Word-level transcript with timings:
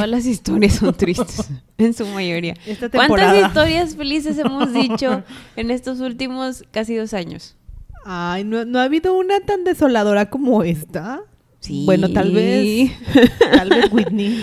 todas 0.00 0.10
las 0.10 0.26
historias 0.26 0.74
son 0.74 0.94
tristes, 0.94 1.50
en 1.78 1.92
su 1.92 2.06
mayoría. 2.06 2.54
Esta 2.66 2.88
¿Cuántas 2.88 3.46
historias 3.46 3.94
felices 3.96 4.38
hemos 4.38 4.72
dicho 4.72 5.22
en 5.56 5.70
estos 5.70 6.00
últimos 6.00 6.64
casi 6.70 6.96
dos 6.96 7.12
años? 7.12 7.56
Ay, 8.04 8.44
¿no, 8.44 8.64
no 8.64 8.78
ha 8.78 8.84
habido 8.84 9.16
una 9.16 9.40
tan 9.40 9.64
desoladora 9.64 10.30
como 10.30 10.62
esta? 10.62 11.20
Sí. 11.58 11.82
Bueno, 11.84 12.08
tal 12.08 12.32
vez. 12.32 12.90
Tal 13.52 13.68
vez 13.68 13.92
Whitney. 13.92 14.42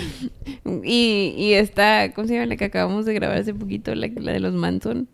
Y, 0.84 1.34
y 1.36 1.52
esta, 1.54 2.12
¿cómo 2.12 2.28
se 2.28 2.34
llama 2.34 2.46
la 2.46 2.56
que 2.56 2.66
acabamos 2.66 3.06
de 3.06 3.14
grabar 3.14 3.38
hace 3.38 3.52
poquito? 3.52 3.92
La, 3.96 4.06
la 4.06 4.32
de 4.32 4.38
los 4.38 4.54
Manson. 4.54 5.08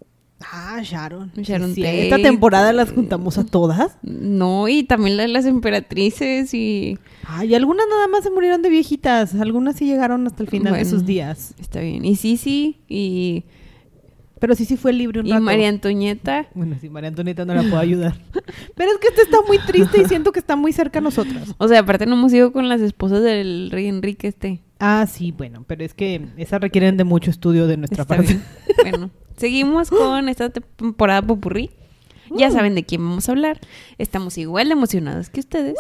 Ah, 0.53 0.81
Sharon. 0.83 1.33
Sharon 1.37 1.75
Sí, 1.75 1.83
Tate. 1.83 2.05
Esta 2.05 2.17
temporada 2.19 2.73
las 2.73 2.93
juntamos 2.93 3.39
a 3.39 3.45
todas. 3.45 3.97
No, 4.03 4.69
y 4.69 4.85
también 4.85 5.17
la 5.17 5.23
de 5.25 5.29
las 5.29 5.47
emperatrices 5.47 6.53
y... 6.55 6.99
Ay, 7.27 7.55
algunas 7.55 7.87
nada 7.89 8.07
más 8.09 8.23
se 8.25 8.31
murieron 8.31 8.63
de 8.63 8.69
viejitas. 8.69 9.35
Algunas 9.35 9.77
sí 9.77 9.87
llegaron 9.87 10.27
hasta 10.27 10.43
el 10.43 10.49
final 10.49 10.75
de 10.75 10.85
sus 10.85 11.05
días. 11.07 11.55
Está 11.61 11.81
bien. 11.81 12.05
Y 12.05 12.17
Sisi 12.17 12.79
y, 12.89 13.45
Pero 14.39 14.55
sí, 14.55 14.65
sí 14.65 14.77
fue 14.77 14.93
libre 14.93 15.21
un 15.21 15.27
y 15.27 15.31
rato. 15.31 15.43
María 15.43 15.69
Antonieta. 15.69 16.47
Bueno, 16.55 16.77
sí, 16.81 16.89
María 16.91 17.09
Antonieta 17.09 17.45
no 17.45 17.55
la 17.55 17.63
puedo 17.63 17.79
ayudar. 17.79 18.15
Pero 18.75 18.91
es 18.91 18.99
que 18.99 19.09
esta 19.09 19.23
está 19.23 19.39
muy 19.47 19.59
triste 19.59 20.03
y 20.03 20.05
siento 20.05 20.33
que 20.33 20.39
está 20.41 20.55
muy 20.57 20.73
cerca 20.73 20.99
a 20.99 21.03
nosotras. 21.03 21.55
O 21.59 21.67
sea, 21.69 21.81
aparte 21.81 22.07
no 22.07 22.15
hemos 22.15 22.33
ido 22.33 22.53
con 22.53 22.69
las 22.69 22.81
esposas 22.81 23.23
del 23.23 23.71
rey 23.71 23.87
Enrique 23.87 24.29
este. 24.29 24.61
Ah, 24.81 25.07
sí, 25.11 25.33
bueno, 25.33 25.65
pero 25.67 25.83
es 25.85 25.95
que 25.95 26.27
esas 26.37 26.61
requieren 26.61 26.97
de 26.99 27.05
mucho 27.05 27.31
estudio 27.31 27.67
de 27.67 27.79
nuestra 27.79 28.03
Está 28.03 28.17
parte. 28.17 28.35
bien. 28.35 28.43
Bueno, 28.83 29.11
seguimos 29.37 29.91
con 29.91 30.29
esta 30.29 30.51
temporada 30.51 31.23
popurrí. 31.23 31.71
Ya 32.31 32.51
saben 32.51 32.75
de 32.75 32.85
quién 32.85 33.03
vamos 33.07 33.29
a 33.29 33.33
hablar. 33.33 33.61
Estamos 33.99 34.39
igual 34.39 34.69
de 34.69 34.73
emocionadas 34.73 35.29
que 35.31 35.41
ustedes. 35.41 35.75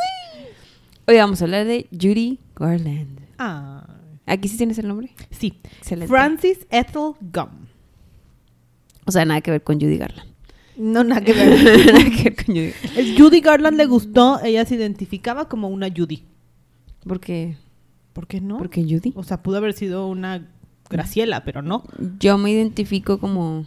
Hoy 1.07 1.17
vamos 1.17 1.41
a 1.41 1.45
hablar 1.45 1.67
de 1.67 1.87
Judy 1.91 2.39
Garland. 2.55 3.21
Ah, 3.39 3.87
¿Aquí 4.27 4.49
sí 4.49 4.57
tienes 4.57 4.79
el 4.79 4.89
nombre? 4.89 5.11
sí. 5.31 5.59
Excelente. 5.79 6.09
Francis 6.09 6.67
Ethel 6.71 7.13
Gum. 7.21 7.67
O 9.07 9.13
sea, 9.13 9.25
nada 9.25 9.41
que 9.41 9.51
ver 9.51 9.63
con 9.63 9.81
Judy 9.81 9.99
Garland. 9.99 10.31
No, 10.77 11.05
nada 11.05 11.21
que 11.23 11.33
ver. 11.35 11.93
nada 11.93 12.05
que 12.11 12.23
ver 12.25 12.37
con 12.37 12.55
Judy. 12.55 12.73
El 12.97 13.19
Judy 13.19 13.41
Garland 13.41 13.77
le 13.77 13.87
gustó, 13.87 14.41
ella 14.43 14.65
se 14.65 14.75
identificaba 14.77 15.49
como 15.49 15.69
una 15.69 15.89
Judy. 15.95 16.25
¿Por 17.07 17.21
qué? 17.21 17.57
¿Por 18.13 18.27
qué 18.27 18.41
no? 18.41 18.59
¿Por 18.59 18.71
qué 18.71 18.83
Judy? 18.83 19.13
O 19.17 19.25
sea, 19.25 19.43
pudo 19.43 19.57
haber 19.59 19.73
sido 19.75 20.09
una 20.09 20.47
Graciela, 20.99 21.45
pero 21.45 21.63
no. 21.63 21.83
Yo 22.21 22.39
me 22.39 22.51
identifico 22.51 23.19
como 23.19 23.67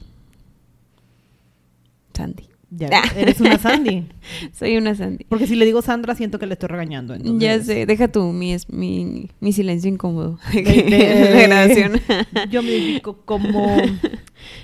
Sandy. 2.14 2.44
Ya 2.70 2.90
ves, 2.90 3.00
eres 3.16 3.40
una 3.40 3.58
Sandy. 3.58 4.08
Soy 4.54 4.76
una 4.76 4.94
Sandy. 4.94 5.24
Porque 5.30 5.48
si 5.48 5.56
le 5.56 5.66
digo 5.66 5.82
Sandra, 5.82 6.16
siento 6.16 6.38
que 6.38 6.48
le 6.48 6.54
estoy 6.54 6.68
regañando. 6.68 7.14
entonces- 7.14 7.40
Ya 7.42 7.64
sé, 7.64 7.86
deja 7.86 8.10
tú 8.10 8.24
mi, 8.34 8.52
es- 8.54 8.70
mi, 8.70 9.30
mi 9.40 9.54
silencio 9.54 9.90
incómodo 9.90 10.38
de, 10.54 10.62
De- 10.64 10.84
de- 10.84 11.34
de 11.34 11.44
grabación. 11.48 12.02
Yo 12.52 12.62
me 12.64 12.72
identifico 12.72 13.22
como... 13.24 13.78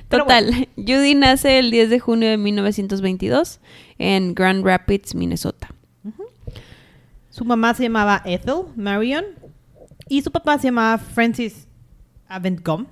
Total, 0.10 0.68
Judy 0.76 1.16
nace 1.16 1.60
el 1.60 1.72
10 1.72 1.90
de 1.92 2.00
junio 2.00 2.30
de 2.30 2.38
1922 2.38 3.60
en 3.98 4.34
Grand 4.36 4.66
Rapids, 4.66 5.16
Minnesota. 5.16 5.70
Su 7.30 7.46
mamá 7.46 7.74
se 7.74 7.84
llamaba 7.84 8.22
Ethel 8.26 8.66
Marion 8.76 9.26
y 10.10 10.22
su 10.22 10.32
papá 10.32 10.58
se 10.60 10.66
llamaba 10.68 10.98
Francis 11.00 11.68
Aventcom. 12.36 12.86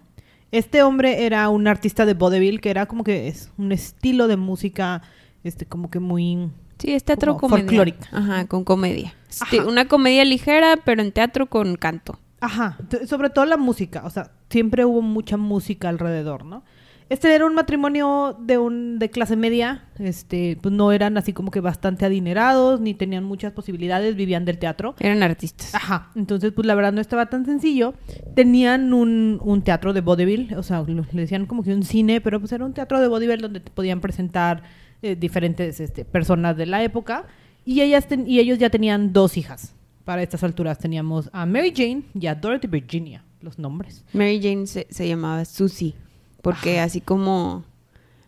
Este 0.51 0.83
hombre 0.83 1.25
era 1.25 1.47
un 1.49 1.67
artista 1.67 2.05
de 2.05 2.13
vaudeville 2.13 2.59
que 2.59 2.69
era 2.69 2.85
como 2.85 3.03
que 3.03 3.27
es 3.27 3.51
un 3.57 3.71
estilo 3.71 4.27
de 4.27 4.37
música 4.37 5.01
este 5.43 5.65
como 5.65 5.89
que 5.89 5.99
muy 5.99 6.49
Sí, 6.77 6.93
es 6.93 7.03
teatro 7.03 7.33
Como 7.37 7.51
comedia. 7.51 7.65
folclórica. 7.67 8.07
Ajá, 8.11 8.47
con 8.47 8.63
comedia. 8.63 9.13
Ajá. 9.39 9.67
una 9.67 9.87
comedia 9.87 10.25
ligera, 10.25 10.77
pero 10.83 11.01
en 11.01 11.11
teatro 11.11 11.45
con 11.45 11.75
canto. 11.75 12.17
Ajá, 12.39 12.77
sobre 13.07 13.29
todo 13.29 13.45
la 13.45 13.55
música, 13.57 14.01
o 14.03 14.09
sea, 14.09 14.31
siempre 14.49 14.83
hubo 14.83 15.03
mucha 15.03 15.37
música 15.37 15.89
alrededor, 15.89 16.43
¿no? 16.43 16.63
Este 17.11 17.35
era 17.35 17.45
un 17.45 17.53
matrimonio 17.53 18.37
de 18.39 18.57
un 18.57 18.97
de 18.97 19.09
clase 19.09 19.35
media, 19.35 19.83
este, 19.99 20.57
pues 20.61 20.73
no 20.73 20.93
eran 20.93 21.17
así 21.17 21.33
como 21.33 21.51
que 21.51 21.59
bastante 21.59 22.05
adinerados, 22.05 22.79
ni 22.79 22.93
tenían 22.93 23.25
muchas 23.25 23.51
posibilidades, 23.51 24.15
vivían 24.15 24.45
del 24.45 24.57
teatro. 24.59 24.95
Eran 24.97 25.21
artistas. 25.21 25.75
Ajá, 25.75 26.09
entonces 26.15 26.53
pues 26.53 26.65
la 26.65 26.73
verdad 26.73 26.93
no 26.93 27.01
estaba 27.01 27.25
tan 27.25 27.45
sencillo. 27.45 27.95
Tenían 28.33 28.93
un, 28.93 29.39
un 29.43 29.61
teatro 29.61 29.91
de 29.91 29.99
vaudeville, 29.99 30.55
o 30.55 30.63
sea, 30.63 30.83
le 30.87 31.03
decían 31.21 31.47
como 31.47 31.63
que 31.63 31.73
un 31.73 31.83
cine, 31.83 32.21
pero 32.21 32.39
pues 32.39 32.53
era 32.53 32.63
un 32.63 32.73
teatro 32.73 33.01
de 33.01 33.09
vaudeville 33.09 33.41
donde 33.41 33.59
te 33.59 33.71
podían 33.71 33.99
presentar 33.99 34.63
eh, 35.01 35.17
diferentes 35.17 35.81
este, 35.81 36.05
personas 36.05 36.55
de 36.55 36.65
la 36.65 36.81
época. 36.81 37.25
Y, 37.65 37.81
ellas 37.81 38.07
ten- 38.07 38.25
y 38.25 38.39
ellos 38.39 38.57
ya 38.57 38.69
tenían 38.69 39.11
dos 39.11 39.35
hijas. 39.35 39.75
Para 40.05 40.23
estas 40.23 40.43
alturas 40.45 40.79
teníamos 40.79 41.29
a 41.33 41.45
Mary 41.45 41.73
Jane 41.75 42.03
y 42.17 42.27
a 42.27 42.35
Dorothy 42.35 42.67
Virginia, 42.67 43.25
los 43.41 43.59
nombres. 43.59 44.05
Mary 44.13 44.39
Jane 44.41 44.65
se, 44.65 44.87
se 44.89 45.07
llamaba 45.09 45.43
Susie, 45.45 45.93
porque 46.41 46.79
así 46.79 47.01
como 47.01 47.63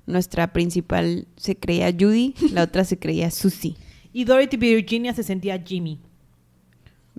nuestra 0.06 0.52
principal 0.54 1.28
se 1.36 1.56
creía 1.56 1.92
Judy, 1.92 2.36
la 2.52 2.64
otra 2.66 2.84
se 2.84 3.00
creía 3.00 3.32
Susie. 3.32 3.76
Y 4.12 4.26
Dorothy 4.26 4.58
Virginia 4.58 5.14
se 5.14 5.24
sentía 5.24 5.62
Jimmy. 5.64 6.00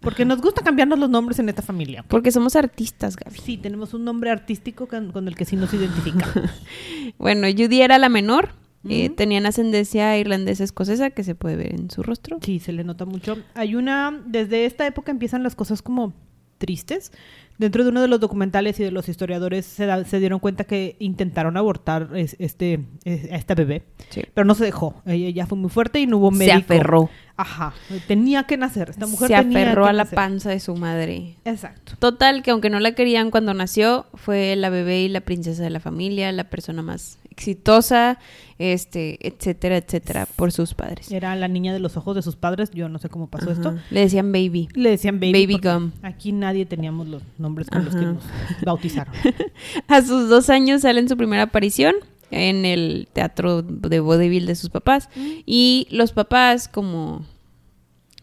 Porque 0.01 0.25
nos 0.25 0.41
gusta 0.43 0.63
cambiarnos 0.63 0.99
los 0.99 1.09
nombres 1.09 1.39
en 1.39 1.49
esta 1.49 1.63
familia. 1.63 2.05
Porque 2.09 2.31
somos 2.31 2.57
artistas, 2.57 3.17
Gaby. 3.17 3.39
Sí, 3.39 3.57
tenemos 3.57 3.95
un 3.95 4.05
nombre 4.05 4.31
artístico 4.31 4.87
con, 4.87 5.13
con 5.13 5.29
el 5.29 5.35
que 5.37 5.45
sí 5.45 5.57
nos 5.57 5.73
identificamos. 5.73 6.35
Bueno, 7.19 7.47
Judy 7.49 7.81
era 7.81 7.99
la 7.99 8.09
menor. 8.09 8.51
eh, 8.89 9.09
tenían 9.11 9.47
ascendencia 9.47 10.19
irlandesa-escocesa 10.19 11.11
que 11.11 11.23
se 11.25 11.35
puede 11.35 11.57
ver 11.57 11.75
en 11.75 11.91
su 11.91 12.03
rostro. 12.03 12.39
Sí, 12.43 12.59
se 12.59 12.73
le 12.73 12.85
nota 12.85 13.07
mucho. 13.07 13.39
Hay 13.55 13.77
una, 13.77 14.23
desde 14.27 14.67
esta 14.67 14.87
época 14.87 15.11
empiezan 15.13 15.43
las 15.43 15.55
cosas 15.55 15.81
como 15.81 16.13
tristes. 16.59 17.13
Dentro 17.57 17.85
de 17.85 17.91
uno 17.91 18.03
de 18.03 18.09
los 18.09 18.19
documentales 18.19 18.81
y 18.81 18.85
de 18.85 18.91
los 18.91 19.09
historiadores 19.09 19.65
se, 19.65 19.87
da- 19.87 20.05
se 20.05 20.19
dieron 20.19 20.41
cuenta 20.41 20.65
que 20.65 20.97
intentaron 20.99 21.57
abortar 21.57 22.09
es- 22.17 22.35
este, 22.41 22.81
es- 23.05 23.31
a 23.31 23.37
esta 23.37 23.55
bebé, 23.55 23.85
Sí. 24.11 24.23
pero 24.35 24.45
no 24.45 24.55
se 24.57 24.65
dejó. 24.65 25.03
Ella 25.07 25.31
ya 25.31 25.47
fue 25.47 25.57
muy 25.57 25.71
fuerte 25.71 26.01
y 26.01 26.07
no 26.07 26.19
hubo 26.19 26.33
Se 26.33 26.39
médico. 26.39 26.57
aferró. 26.59 27.11
Ajá, 27.37 27.75
tenía 28.07 28.45
que 28.45 28.57
nacer. 28.57 28.91
Esta 28.91 29.07
mujer 29.07 29.29
se 29.29 29.35
tenía 29.37 29.63
aferró 29.63 29.85
que 29.85 29.91
a 29.91 29.93
la 29.93 30.03
nacer. 30.05 30.17
panza 30.17 30.51
de 30.51 30.61
su 30.61 30.75
madre. 30.77 31.37
Exacto. 31.45 31.95
Total, 31.99 32.43
que 32.43 32.51
aunque 32.53 32.71
no 32.71 32.81
la 32.81 32.93
querían 32.93 33.31
cuando 33.31 33.55
nació, 33.55 34.07
fue 34.15 34.55
la 34.57 34.69
bebé 34.71 35.03
y 35.03 35.09
la 35.09 35.21
princesa 35.21 35.63
de 35.63 35.71
la 35.71 35.81
familia, 35.81 36.31
la 36.33 36.45
persona 36.45 36.83
más 36.83 37.19
exitosa, 37.37 38.19
este, 38.59 39.19
etcétera, 39.27 39.77
etcétera, 39.77 40.27
por 40.37 40.53
sus 40.53 40.75
padres. 40.75 41.11
Era 41.11 41.35
la 41.35 41.49
niña 41.49 41.73
de 41.73 41.81
los 41.81 41.97
ojos 41.97 42.15
de 42.15 42.23
sus 42.23 42.37
padres. 42.37 42.71
Yo 42.71 42.89
no 42.89 42.99
sé 42.99 43.09
cómo 43.09 43.29
pasó 43.29 43.51
Ajá. 43.51 43.55
esto. 43.55 43.75
Le 43.91 44.01
decían 44.01 44.31
baby. 44.33 44.69
Le 44.75 44.91
decían 44.91 45.19
baby. 45.21 45.33
Baby 45.33 45.59
gum. 45.59 45.91
Aquí 46.03 46.33
nadie 46.33 46.65
teníamos 46.65 47.09
los 47.09 47.23
nombres 47.39 47.69
con 47.69 47.85
los 47.85 47.95
que 47.95 48.03
nos 48.03 48.23
bautizaron. 48.65 49.15
A 49.89 50.03
sus 50.03 50.29
dos 50.29 50.49
años 50.49 50.83
sale 50.83 51.01
en 51.01 51.09
su 51.09 51.17
primera 51.17 51.43
aparición 51.45 51.95
en 52.31 52.65
el 52.65 53.09
teatro 53.13 53.63
de 53.63 54.01
vaudeville 54.01 54.47
de 54.47 54.55
sus 54.55 54.71
papás. 54.71 55.09
Y 55.45 55.89
los 55.91 56.13
papás, 56.13 56.69
como 56.69 57.25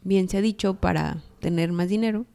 bien 0.04 0.30
se 0.30 0.38
ha 0.38 0.42
dicho, 0.42 0.76
para 0.76 1.18
tener 1.40 1.72
más 1.72 1.90
dinero, 1.90 2.26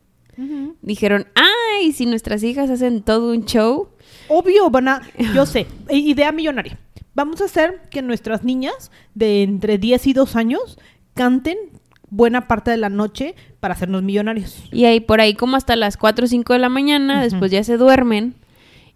Dijeron, 0.82 1.26
ay, 1.34 1.92
si 1.92 2.06
nuestras 2.06 2.42
hijas 2.42 2.68
hacen 2.70 3.02
todo 3.02 3.30
un 3.32 3.44
show, 3.46 3.88
Obvio, 4.28 4.70
van 4.70 4.88
a. 4.88 5.02
Yo 5.34 5.46
sé, 5.46 5.66
idea 5.90 6.32
millonaria. 6.32 6.78
Vamos 7.14 7.40
a 7.40 7.44
hacer 7.44 7.80
que 7.90 8.02
nuestras 8.02 8.44
niñas 8.44 8.90
de 9.14 9.42
entre 9.42 9.78
10 9.78 10.06
y 10.08 10.12
2 10.12 10.36
años 10.36 10.78
canten 11.14 11.56
buena 12.10 12.46
parte 12.46 12.70
de 12.70 12.76
la 12.76 12.88
noche 12.88 13.34
para 13.60 13.74
hacernos 13.74 14.02
millonarios. 14.02 14.62
y 14.70 14.84
ahí 14.84 15.00
por 15.00 15.20
ahí 15.20 15.34
como 15.34 15.56
hasta 15.56 15.76
las 15.76 15.96
4 15.96 16.24
o 16.24 16.28
5 16.28 16.52
de 16.52 16.58
la 16.58 16.68
mañana, 16.68 17.22
después 17.22 17.50
ya 17.50 17.64
se 17.64 17.76
duermen 17.78 18.34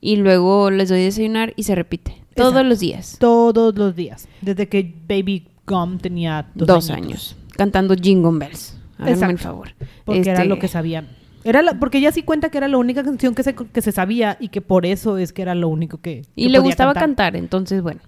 y 0.01 0.17
luego 0.17 0.71
les 0.71 0.89
doy 0.89 1.03
desayunar 1.03 1.53
y 1.57 1.63
se 1.65 1.75
repite. 1.75 2.17
Todos 2.35 2.51
Exacto. 2.53 2.69
los 2.69 2.79
días. 2.81 3.17
Todos 3.19 3.77
los 3.77 3.97
días. 3.97 4.29
Desde 4.41 4.69
que 4.69 4.95
Baby 5.09 5.49
Gum 5.67 5.99
tenía 5.99 6.47
dos, 6.55 6.91
años. 6.91 7.37
Cantando 7.57 7.95
Jingle 7.95 8.39
Bells. 8.39 8.77
Háganme 8.99 9.33
el 9.33 9.39
favor. 9.39 9.75
Porque 10.05 10.21
era 10.21 10.35
Este, 10.35 10.45
lo 10.47 10.59
que 10.59 10.69
sabían. 10.69 11.09
Era 11.45 11.63
la- 11.63 11.79
porque 11.79 11.99
ella 11.99 12.13
sí 12.13 12.23
cuenta 12.23 12.51
que 12.51 12.59
era 12.59 12.69
la 12.69 12.77
única 12.79 13.03
canción 13.03 13.35
que 13.35 13.43
se, 13.43 13.55
que 13.55 13.81
se 13.83 13.93
sabía 13.93 14.37
y 14.41 14.49
que 14.49 14.61
por 14.61 14.85
eso 14.87 15.17
es 15.19 15.33
que 15.33 15.43
era 15.43 15.55
lo 15.55 15.69
único 15.69 15.99
que. 15.99 16.23
Y 16.37 16.49
le 16.49 16.59
podía 16.59 16.69
gustaba 16.71 16.95
cantar. 16.95 17.37
entonces 17.37 17.83
bueno. 17.83 18.01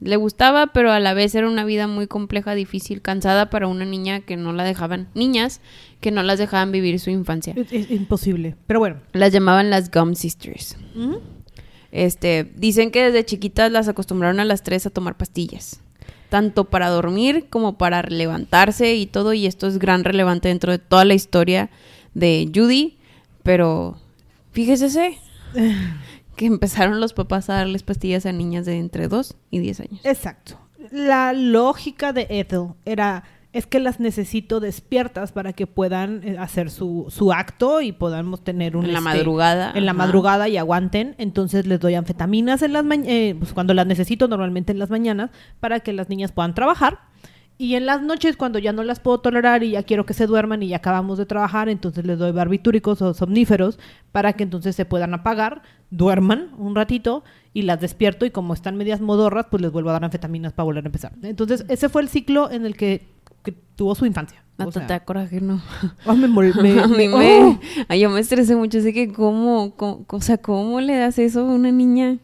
Le 0.00 0.14
gustaba, 0.14 0.68
pero 0.68 0.92
a 0.92 1.00
la 1.00 1.12
vez 1.12 1.34
era 1.34 1.48
una 1.48 1.64
vida 1.64 1.88
muy 1.88 2.06
compleja, 2.06 2.54
difícil, 2.54 3.02
cansada 3.02 3.50
para 3.50 3.66
una 3.66 3.84
niña 3.84 4.20
que 4.20 4.36
no 4.36 4.52
la 4.52 4.62
dejaban, 4.62 5.08
niñas 5.14 5.60
que 6.00 6.12
no 6.12 6.22
las 6.22 6.38
dejaban 6.38 6.70
vivir 6.70 7.00
su 7.00 7.10
infancia. 7.10 7.52
Es, 7.56 7.72
es 7.72 7.90
imposible. 7.90 8.54
Pero 8.68 8.78
bueno. 8.78 8.98
Las 9.12 9.32
llamaban 9.32 9.70
las 9.70 9.90
Gum 9.90 10.14
Sisters. 10.14 10.76
Este, 11.90 12.52
dicen 12.56 12.90
que 12.90 13.02
desde 13.04 13.24
chiquitas 13.24 13.72
las 13.72 13.88
acostumbraron 13.88 14.40
a 14.40 14.44
las 14.44 14.62
tres 14.62 14.86
a 14.86 14.90
tomar 14.90 15.16
pastillas. 15.16 15.80
Tanto 16.28 16.64
para 16.64 16.90
dormir 16.90 17.46
como 17.48 17.78
para 17.78 18.02
levantarse 18.02 18.94
y 18.94 19.06
todo. 19.06 19.32
Y 19.32 19.46
esto 19.46 19.66
es 19.66 19.78
gran 19.78 20.04
relevante 20.04 20.48
dentro 20.48 20.70
de 20.72 20.78
toda 20.78 21.04
la 21.06 21.14
historia 21.14 21.70
de 22.18 22.50
Judy. 22.54 22.98
Pero 23.42 23.96
fíjese 24.52 25.18
que 26.36 26.46
empezaron 26.46 27.00
los 27.00 27.12
papás 27.12 27.48
a 27.50 27.54
darles 27.54 27.82
pastillas 27.82 28.26
a 28.26 28.32
niñas 28.32 28.66
de 28.66 28.78
entre 28.78 29.08
2 29.08 29.36
y 29.50 29.58
10 29.60 29.80
años. 29.80 30.00
Exacto. 30.04 30.58
La 30.90 31.32
lógica 31.32 32.12
de 32.12 32.26
Ethel 32.30 32.68
era 32.84 33.24
es 33.52 33.66
que 33.66 33.80
las 33.80 33.98
necesito 33.98 34.60
despiertas 34.60 35.32
para 35.32 35.52
que 35.52 35.66
puedan 35.66 36.22
eh, 36.22 36.36
hacer 36.38 36.70
su, 36.70 37.06
su 37.08 37.32
acto 37.32 37.80
y 37.80 37.92
podamos 37.92 38.44
tener 38.44 38.76
un... 38.76 38.84
En 38.84 38.92
la 38.92 38.98
este, 38.98 39.10
madrugada, 39.10 39.72
En 39.74 39.86
la 39.86 39.92
ajá. 39.92 39.98
madrugada 39.98 40.48
y 40.48 40.58
aguanten. 40.58 41.14
Entonces 41.18 41.66
les 41.66 41.80
doy 41.80 41.94
anfetaminas 41.94 42.62
en 42.62 42.74
las 42.74 42.84
mañanas, 42.84 43.36
pues 43.38 43.52
cuando 43.54 43.72
las 43.72 43.86
necesito 43.86 44.28
normalmente 44.28 44.72
en 44.72 44.78
las 44.78 44.90
mañanas, 44.90 45.30
para 45.60 45.80
que 45.80 45.92
las 45.92 46.08
niñas 46.10 46.30
puedan 46.30 46.54
trabajar. 46.54 47.00
Y 47.60 47.74
en 47.74 47.86
las 47.86 48.02
noches, 48.02 48.36
cuando 48.36 48.60
ya 48.60 48.72
no 48.72 48.84
las 48.84 49.00
puedo 49.00 49.18
tolerar 49.18 49.64
y 49.64 49.72
ya 49.72 49.82
quiero 49.82 50.06
que 50.06 50.14
se 50.14 50.26
duerman 50.28 50.62
y 50.62 50.68
ya 50.68 50.76
acabamos 50.76 51.18
de 51.18 51.26
trabajar, 51.26 51.68
entonces 51.68 52.04
les 52.06 52.16
doy 52.16 52.30
barbitúricos 52.30 53.02
o 53.02 53.12
somníferos 53.14 53.80
para 54.12 54.32
que 54.34 54.44
entonces 54.44 54.76
se 54.76 54.84
puedan 54.84 55.12
apagar, 55.12 55.62
duerman 55.90 56.50
un 56.56 56.76
ratito 56.76 57.24
y 57.52 57.62
las 57.62 57.80
despierto 57.80 58.24
y 58.24 58.30
como 58.30 58.54
están 58.54 58.76
medias 58.76 59.00
modorras, 59.00 59.46
pues 59.50 59.60
les 59.60 59.72
vuelvo 59.72 59.90
a 59.90 59.94
dar 59.94 60.04
anfetaminas 60.04 60.52
para 60.52 60.66
volver 60.66 60.84
a 60.84 60.88
empezar. 60.88 61.12
Entonces 61.22 61.64
ese 61.68 61.88
fue 61.88 62.02
el 62.02 62.08
ciclo 62.08 62.48
en 62.50 62.64
el 62.64 62.76
que, 62.76 63.06
que 63.42 63.52
tuvo 63.74 63.96
su 63.96 64.06
infancia. 64.06 64.44
No 64.56 64.66
O 64.68 64.72
sea, 64.72 65.04
coraje, 65.04 65.40
no. 65.40 65.60
ay, 66.06 66.16
me 66.16 66.28
mol- 66.28 66.54
me- 66.62 66.80
a 66.82 66.86
mí 66.86 66.96
me- 66.96 67.16
me, 67.16 67.42
¡oh! 67.44 67.60
ay, 67.88 68.00
yo 68.00 68.10
me 68.10 68.20
estresé 68.20 68.54
mucho, 68.54 68.78
así 68.78 68.92
que 68.92 69.12
cómo, 69.12 69.74
cómo- 69.76 70.04
o 70.08 70.20
sea, 70.20 70.38
cómo 70.38 70.80
le 70.80 70.96
das 70.96 71.18
eso 71.18 71.40
a 71.40 71.44
una 71.54 71.70
niña 71.72 72.18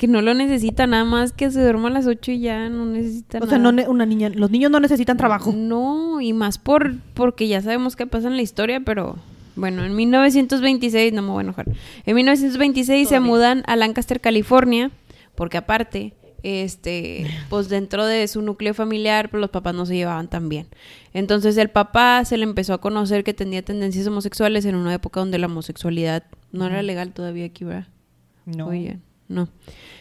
que 0.00 0.08
no 0.08 0.22
lo 0.22 0.32
necesita 0.32 0.86
nada 0.86 1.04
más 1.04 1.32
que 1.32 1.50
se 1.50 1.60
duerma 1.60 1.88
a 1.88 1.90
las 1.90 2.06
8 2.06 2.32
y 2.32 2.40
ya 2.40 2.70
no 2.70 2.86
necesita 2.86 3.36
O 3.36 3.46
sea, 3.46 3.58
nada. 3.58 3.58
no 3.58 3.72
ne- 3.72 3.86
una 3.86 4.06
niña, 4.06 4.30
los 4.30 4.50
niños 4.50 4.70
no 4.70 4.80
necesitan 4.80 5.18
trabajo. 5.18 5.52
No, 5.54 6.22
y 6.22 6.32
más 6.32 6.56
por 6.56 6.94
porque 7.12 7.48
ya 7.48 7.60
sabemos 7.60 7.96
qué 7.96 8.06
pasa 8.06 8.28
en 8.28 8.36
la 8.36 8.40
historia, 8.42 8.80
pero 8.80 9.16
bueno, 9.56 9.84
en 9.84 9.94
1926, 9.94 11.12
no 11.12 11.20
me 11.20 11.28
voy 11.28 11.40
a 11.40 11.42
enojar. 11.42 11.66
En 12.06 12.14
1926 12.16 13.08
se 13.08 13.14
Todavía. 13.16 13.30
mudan 13.30 13.62
a 13.66 13.76
Lancaster, 13.76 14.22
California, 14.22 14.90
porque 15.34 15.58
aparte, 15.58 16.14
este, 16.42 17.26
pues 17.50 17.68
dentro 17.68 18.06
de 18.06 18.26
su 18.26 18.40
núcleo 18.40 18.72
familiar, 18.72 19.28
pues 19.28 19.42
los 19.42 19.50
papás 19.50 19.74
no 19.74 19.84
se 19.84 19.96
llevaban 19.96 20.28
tan 20.28 20.48
bien. 20.48 20.66
Entonces 21.12 21.58
el 21.58 21.68
papá 21.68 22.24
se 22.24 22.38
le 22.38 22.44
empezó 22.44 22.72
a 22.72 22.80
conocer 22.80 23.22
que 23.22 23.34
tenía 23.34 23.60
tendencias 23.60 24.06
homosexuales 24.06 24.64
en 24.64 24.76
una 24.76 24.94
época 24.94 25.20
donde 25.20 25.36
la 25.38 25.46
homosexualidad 25.46 26.22
no 26.52 26.64
era 26.64 26.80
legal 26.82 27.12
todavía 27.12 27.44
aquí, 27.44 27.64
¿verdad? 27.64 27.86
No. 28.46 28.68
Oye, 28.68 28.98
no. 29.30 29.48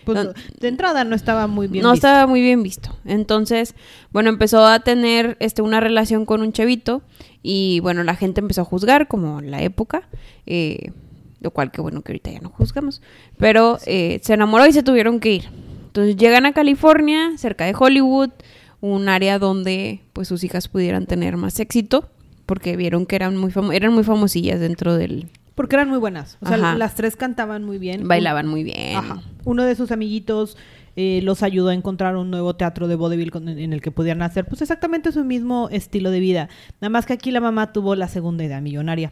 Pues, 0.06 0.26
No. 0.26 0.34
de 0.60 0.68
entrada 0.68 1.04
no 1.04 1.16
estaba 1.16 1.48
muy 1.48 1.68
bien. 1.68 1.84
no 1.84 1.92
visto. 1.92 2.08
estaba 2.08 2.28
muy 2.28 2.42
bien 2.42 2.64
visto. 2.64 2.96
Entonces, 3.06 3.76
bueno, 4.12 4.30
empezó 4.30 4.66
a 4.66 4.80
tener 4.80 5.38
este, 5.40 5.62
una 5.62 5.80
relación 5.80 6.26
con 6.26 6.42
un 6.42 6.52
chavito 6.52 7.02
y 7.44 7.80
bueno, 7.82 8.04
la 8.04 8.16
gente 8.16 8.42
empezó 8.42 8.62
a 8.62 8.66
juzgar 8.66 9.08
como 9.08 9.40
en 9.40 9.52
la 9.52 9.62
época, 9.62 10.10
eh, 10.46 10.92
lo 11.42 11.52
cual 11.52 11.72
que 11.72 11.80
bueno 11.82 12.02
que 12.02 12.12
ahorita 12.12 12.32
ya 12.32 12.40
no 12.42 12.50
juzgamos, 12.50 13.02
pero 13.38 13.78
eh, 13.86 14.20
se 14.24 14.34
enamoró 14.34 14.66
y 14.66 14.74
se 14.74 14.84
tuvieron 14.84 15.20
que 15.20 15.32
ir. 15.32 15.46
Entonces 15.86 16.18
llegan 16.18 16.46
a 16.46 16.54
California, 16.54 17.38
cerca 17.38 17.66
de 17.66 17.76
Hollywood, 17.78 18.32
un 18.82 19.10
área 19.10 19.40
donde 19.40 20.02
pues 20.14 20.28
sus 20.28 20.44
hijas 20.44 20.68
pudieran 20.68 21.06
tener 21.06 21.38
más 21.38 21.60
éxito, 21.60 22.10
porque 22.46 22.76
vieron 22.76 23.06
que 23.06 23.16
eran 23.16 23.38
muy, 23.38 23.52
eran 23.74 23.94
muy 23.94 24.04
famosillas 24.04 24.60
dentro 24.60 24.96
del... 24.96 25.30
Porque 25.60 25.76
eran 25.76 25.90
muy 25.90 25.98
buenas. 25.98 26.38
O 26.40 26.48
sea, 26.48 26.56
Ajá. 26.56 26.76
las 26.78 26.96
tres 26.96 27.18
cantaban 27.18 27.66
muy 27.66 27.80
bien. 27.80 28.08
Bailaban 28.08 28.48
muy 28.48 28.64
bien. 28.64 28.96
Ajá. 28.96 29.22
Uno 29.44 29.64
de 29.64 29.76
sus 29.76 29.92
amiguitos 29.92 30.56
eh, 30.96 31.20
los 31.22 31.44
ayudó 31.44 31.68
a 31.68 31.74
encontrar 31.74 32.16
un 32.16 32.32
nuevo 32.32 32.56
teatro 32.56 32.88
de 32.88 32.96
vodevil 32.96 33.30
en 33.36 33.74
el 33.74 33.82
que 33.82 33.92
pudieran 33.92 34.22
hacer 34.22 34.46
pues 34.46 34.62
exactamente 34.62 35.12
su 35.12 35.26
mismo 35.26 35.68
estilo 35.70 36.12
de 36.12 36.22
vida. 36.22 36.48
Nada 36.80 36.88
más 36.88 37.06
que 37.06 37.12
aquí 37.12 37.32
la 37.32 37.42
mamá 37.42 37.74
tuvo 37.74 37.96
la 37.96 38.08
segunda 38.08 38.46
idea 38.46 38.62
millonaria. 38.62 39.12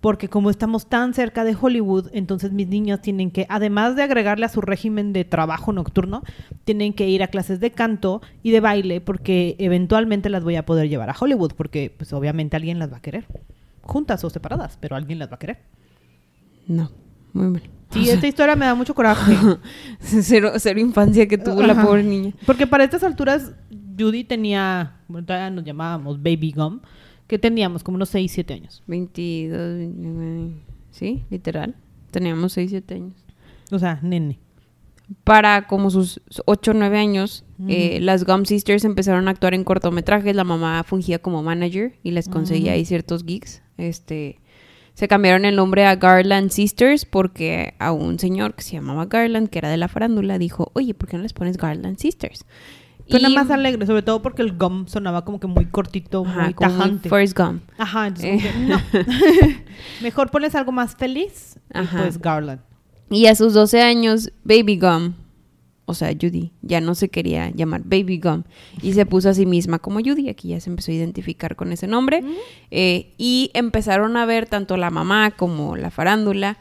Porque 0.00 0.28
como 0.28 0.50
estamos 0.50 0.88
tan 0.88 1.14
cerca 1.14 1.44
de 1.44 1.56
Hollywood, 1.60 2.08
entonces 2.12 2.50
mis 2.50 2.66
niños 2.66 3.00
tienen 3.00 3.30
que, 3.30 3.46
además 3.48 3.94
de 3.94 4.02
agregarle 4.02 4.46
a 4.46 4.48
su 4.48 4.62
régimen 4.62 5.12
de 5.12 5.24
trabajo 5.24 5.72
nocturno, 5.72 6.24
tienen 6.64 6.92
que 6.92 7.08
ir 7.08 7.22
a 7.22 7.28
clases 7.28 7.60
de 7.60 7.70
canto 7.70 8.20
y 8.42 8.50
de 8.50 8.58
baile 8.58 9.00
porque 9.00 9.54
eventualmente 9.60 10.28
las 10.28 10.42
voy 10.42 10.56
a 10.56 10.66
poder 10.66 10.88
llevar 10.88 11.10
a 11.10 11.14
Hollywood 11.16 11.52
porque 11.56 11.94
pues 11.96 12.12
obviamente 12.12 12.56
alguien 12.56 12.80
las 12.80 12.92
va 12.92 12.96
a 12.96 13.00
querer. 13.00 13.28
Juntas 13.82 14.24
o 14.24 14.30
separadas, 14.30 14.76
pero 14.80 14.96
alguien 14.96 15.20
las 15.20 15.30
va 15.30 15.36
a 15.36 15.38
querer. 15.38 15.58
No, 16.66 16.90
muy 17.32 17.48
mal. 17.48 17.62
Sí, 17.90 18.10
esta 18.10 18.26
historia 18.26 18.56
me 18.56 18.66
da 18.66 18.74
mucho 18.74 18.94
coraje. 18.94 19.36
cero, 20.00 20.52
cero 20.56 20.80
infancia 20.80 21.28
que 21.28 21.38
tuvo 21.38 21.62
la 21.62 21.74
Ajá. 21.74 21.84
pobre 21.86 22.02
niña. 22.02 22.32
Porque 22.44 22.66
para 22.66 22.82
estas 22.82 23.04
alturas, 23.04 23.52
Judy 23.96 24.24
tenía, 24.24 24.96
bueno, 25.06 25.24
todavía 25.26 25.50
nos 25.50 25.64
llamábamos 25.64 26.18
Baby 26.18 26.52
Gum, 26.56 26.80
que 27.28 27.38
teníamos 27.38 27.84
como 27.84 27.96
unos 27.96 28.08
6, 28.08 28.32
7 28.32 28.54
años. 28.54 28.82
22, 28.86 29.76
29, 29.78 30.54
sí, 30.90 31.24
literal. 31.30 31.76
Teníamos 32.10 32.52
6, 32.52 32.70
7 32.70 32.94
años. 32.94 33.14
O 33.70 33.78
sea, 33.78 34.00
nene. 34.02 34.40
Para 35.22 35.66
como 35.66 35.90
sus 35.90 36.20
8 36.46 36.70
o 36.72 36.74
9 36.74 36.98
años, 36.98 37.44
eh, 37.68 37.98
las 38.00 38.24
Gum 38.24 38.44
Sisters 38.44 38.84
empezaron 38.84 39.28
a 39.28 39.32
actuar 39.32 39.54
en 39.54 39.62
cortometrajes. 39.62 40.34
La 40.34 40.44
mamá 40.44 40.82
fungía 40.82 41.20
como 41.20 41.42
manager 41.42 41.94
y 42.02 42.10
les 42.10 42.28
conseguía 42.28 42.72
ahí 42.72 42.84
ciertos 42.84 43.22
gigs. 43.24 43.62
Este, 43.76 44.40
se 44.94 45.08
cambiaron 45.08 45.44
el 45.44 45.56
nombre 45.56 45.84
a 45.86 45.96
Garland 45.96 46.50
Sisters 46.50 47.04
porque 47.04 47.74
a 47.78 47.92
un 47.92 48.18
señor 48.18 48.54
que 48.54 48.62
se 48.62 48.72
llamaba 48.72 49.06
Garland, 49.06 49.48
que 49.50 49.58
era 49.58 49.68
de 49.68 49.76
la 49.76 49.88
farándula, 49.88 50.38
dijo, 50.38 50.70
oye, 50.74 50.94
¿por 50.94 51.08
qué 51.08 51.16
no 51.16 51.22
les 51.24 51.32
pones 51.32 51.56
Garland 51.56 51.98
Sisters? 51.98 52.44
Suena 53.08 53.28
Y- 53.28 53.34
más 53.34 53.50
alegre, 53.50 53.84
sobre 53.86 54.00
todo 54.02 54.22
porque 54.22 54.40
el 54.40 54.56
gum 54.56 54.86
sonaba 54.86 55.24
como 55.26 55.38
que 55.38 55.46
muy 55.46 55.66
cortito, 55.66 56.24
Ajá, 56.26 56.44
muy 56.44 56.54
tajante. 56.54 57.08
Forrest 57.10 57.36
Gump. 57.38 57.62
Ajá, 57.76 58.06
entonces 58.06 58.42
Eh. 58.42 58.50
que, 58.50 58.58
no. 58.60 58.80
Mejor 60.02 60.30
pones 60.30 60.54
algo 60.54 60.72
más 60.72 60.94
feliz 60.96 61.58
y 61.74 61.86
pues 61.96 62.18
Garland. 62.18 62.60
Y 63.10 63.26
a 63.26 63.34
sus 63.34 63.52
12 63.52 63.82
años, 63.82 64.32
Baby 64.44 64.78
Gum, 64.78 65.12
o 65.86 65.94
sea, 65.94 66.08
Judy, 66.12 66.52
ya 66.62 66.80
no 66.80 66.94
se 66.94 67.08
quería 67.08 67.50
llamar 67.50 67.82
Baby 67.84 68.18
Gum 68.18 68.44
y 68.80 68.94
se 68.94 69.04
puso 69.06 69.28
a 69.28 69.34
sí 69.34 69.44
misma 69.44 69.78
como 69.78 70.00
Judy. 70.00 70.28
Aquí 70.30 70.48
ya 70.48 70.60
se 70.60 70.70
empezó 70.70 70.92
a 70.92 70.94
identificar 70.94 71.56
con 71.56 71.72
ese 71.72 71.86
nombre. 71.86 72.22
Eh, 72.70 73.12
y 73.18 73.50
empezaron 73.54 74.16
a 74.16 74.24
ver 74.24 74.46
tanto 74.46 74.76
la 74.76 74.90
mamá 74.90 75.32
como 75.32 75.76
la 75.76 75.90
farándula 75.90 76.56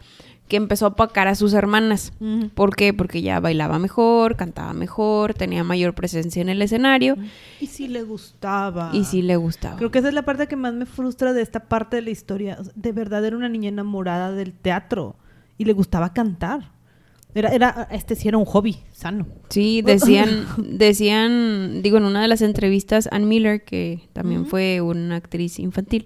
que 0.50 0.58
empezó 0.58 0.86
a 0.86 0.90
opacar 0.90 1.30
a 1.30 1.36
sus 1.36 1.54
hermanas. 1.54 2.12
¿Por 2.54 2.76
qué? 2.76 2.94
Porque 2.94 3.22
ya 3.22 3.40
bailaba 3.40 3.80
mejor, 3.80 4.36
cantaba 4.36 4.74
mejor, 4.74 5.34
tenía 5.34 5.64
mayor 5.64 5.96
presencia 5.96 6.42
en 6.42 6.50
el 6.50 6.62
escenario 6.62 7.16
Y 7.62 7.68
sí 7.68 7.88
le 7.88 8.04
gustaba. 8.04 8.92
y 8.94 9.06
sí 9.06 9.22
le 9.22 9.38
gustaba. 9.38 9.78
Creo 9.78 9.90
que 9.90 10.00
esa 10.00 10.10
es 10.10 10.14
la 10.14 10.24
parte 10.24 10.48
que 10.48 10.58
más 10.58 10.74
me 10.74 10.86
frustra 10.86 11.32
de 11.32 11.42
esta 11.42 11.62
parte 11.62 11.96
de 11.96 12.02
la 12.04 12.10
historia. 12.10 12.58
De 12.76 12.92
verdad 12.92 13.24
era 13.26 13.38
una 13.38 13.48
niña 13.50 13.70
enamorada 13.70 14.34
del 14.34 14.52
teatro 14.54 15.16
y 15.58 15.64
le 15.64 15.72
gustaba 15.74 16.14
cantar. 16.14 16.73
Era, 17.36 17.50
era, 17.50 17.88
este 17.92 18.16
sí 18.16 18.28
era 18.28 18.38
un 18.38 18.46
hobby 18.46 18.78
sano. 18.92 19.28
Sí, 19.50 19.82
decían, 19.86 20.46
decían, 20.58 21.82
digo, 21.82 21.98
en 21.98 22.06
una 22.06 22.22
de 22.22 22.28
las 22.28 22.42
entrevistas, 22.42 23.10
Ann 23.12 23.28
Miller, 23.28 23.64
que 23.64 24.02
también 24.14 24.46
fue 24.46 24.82
una 24.82 25.16
actriz 25.16 25.60
infantil, 25.60 26.06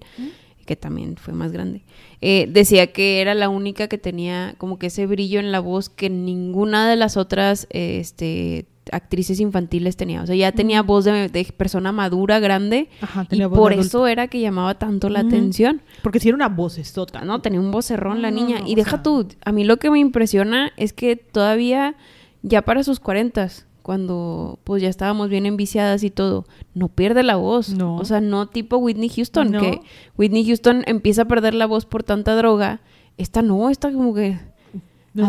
que 0.65 0.75
también 0.75 1.15
fue 1.17 1.33
más 1.33 1.51
grande, 1.51 1.83
eh, 2.21 2.47
decía 2.49 2.91
que 2.91 3.21
era 3.21 3.33
la 3.33 3.49
única 3.49 3.87
que 3.87 3.97
tenía 3.97 4.55
como 4.57 4.79
que 4.79 4.87
ese 4.87 5.05
brillo 5.05 5.39
en 5.39 5.51
la 5.51 5.59
voz 5.59 5.89
que 5.89 6.09
ninguna 6.09 6.89
de 6.89 6.95
las 6.95 7.15
otras 7.15 7.67
eh, 7.69 7.99
este, 7.99 8.65
actrices 8.91 9.39
infantiles 9.39 9.97
tenía. 9.97 10.21
O 10.21 10.25
sea, 10.27 10.35
ya 10.35 10.51
tenía 10.51 10.81
voz 10.81 11.05
de, 11.05 11.29
de 11.29 11.43
persona 11.55 11.91
madura, 11.91 12.39
grande, 12.39 12.89
Ajá, 13.01 13.23
y 13.23 13.27
tenía 13.27 13.47
voz 13.47 13.57
por 13.59 13.73
eso 13.73 14.07
era 14.07 14.27
que 14.27 14.39
llamaba 14.39 14.75
tanto 14.77 15.09
la 15.09 15.21
atención. 15.21 15.81
Porque 16.03 16.19
sí 16.19 16.29
era 16.29 16.35
una 16.35 16.49
vocesota. 16.49 17.21
No, 17.25 17.41
tenía 17.41 17.59
un 17.59 17.71
vocerrón 17.71 18.21
la 18.21 18.31
niña. 18.31 18.59
no, 18.59 18.67
y 18.67 18.75
deja 18.75 18.91
sea- 18.91 19.03
tú, 19.03 19.27
a 19.43 19.51
mí 19.51 19.63
lo 19.63 19.77
que 19.77 19.89
me 19.91 19.99
impresiona 19.99 20.71
es 20.77 20.93
que 20.93 21.15
todavía, 21.15 21.95
ya 22.41 22.61
para 22.63 22.83
sus 22.83 22.99
cuarentas, 22.99 23.65
cuando 23.81 24.59
pues 24.65 24.81
ya 24.81 24.89
estábamos 24.89 25.29
bien 25.29 25.45
enviciadas 25.45 26.03
y 26.03 26.09
todo, 26.09 26.45
no 26.73 26.89
pierde 26.89 27.23
la 27.23 27.37
voz. 27.37 27.69
No. 27.69 27.95
O 27.95 28.03
sea, 28.03 28.19
no 28.19 28.47
tipo 28.49 28.75
Whitney 28.77 29.07
Houston, 29.09 29.51
No. 29.51 29.61
que 29.61 29.79
Whitney 30.17 30.45
Houston 30.45 30.83
empieza 30.87 31.21
a 31.21 31.25
perder 31.25 31.53
la 31.53 31.65
voz 31.67 31.85
por 31.85 32.03
tanta 32.03 32.35
droga. 32.35 32.81
Esta 33.17 33.41
no, 33.41 33.69
esta 33.69 33.91
como 33.91 34.13
que... 34.13 34.37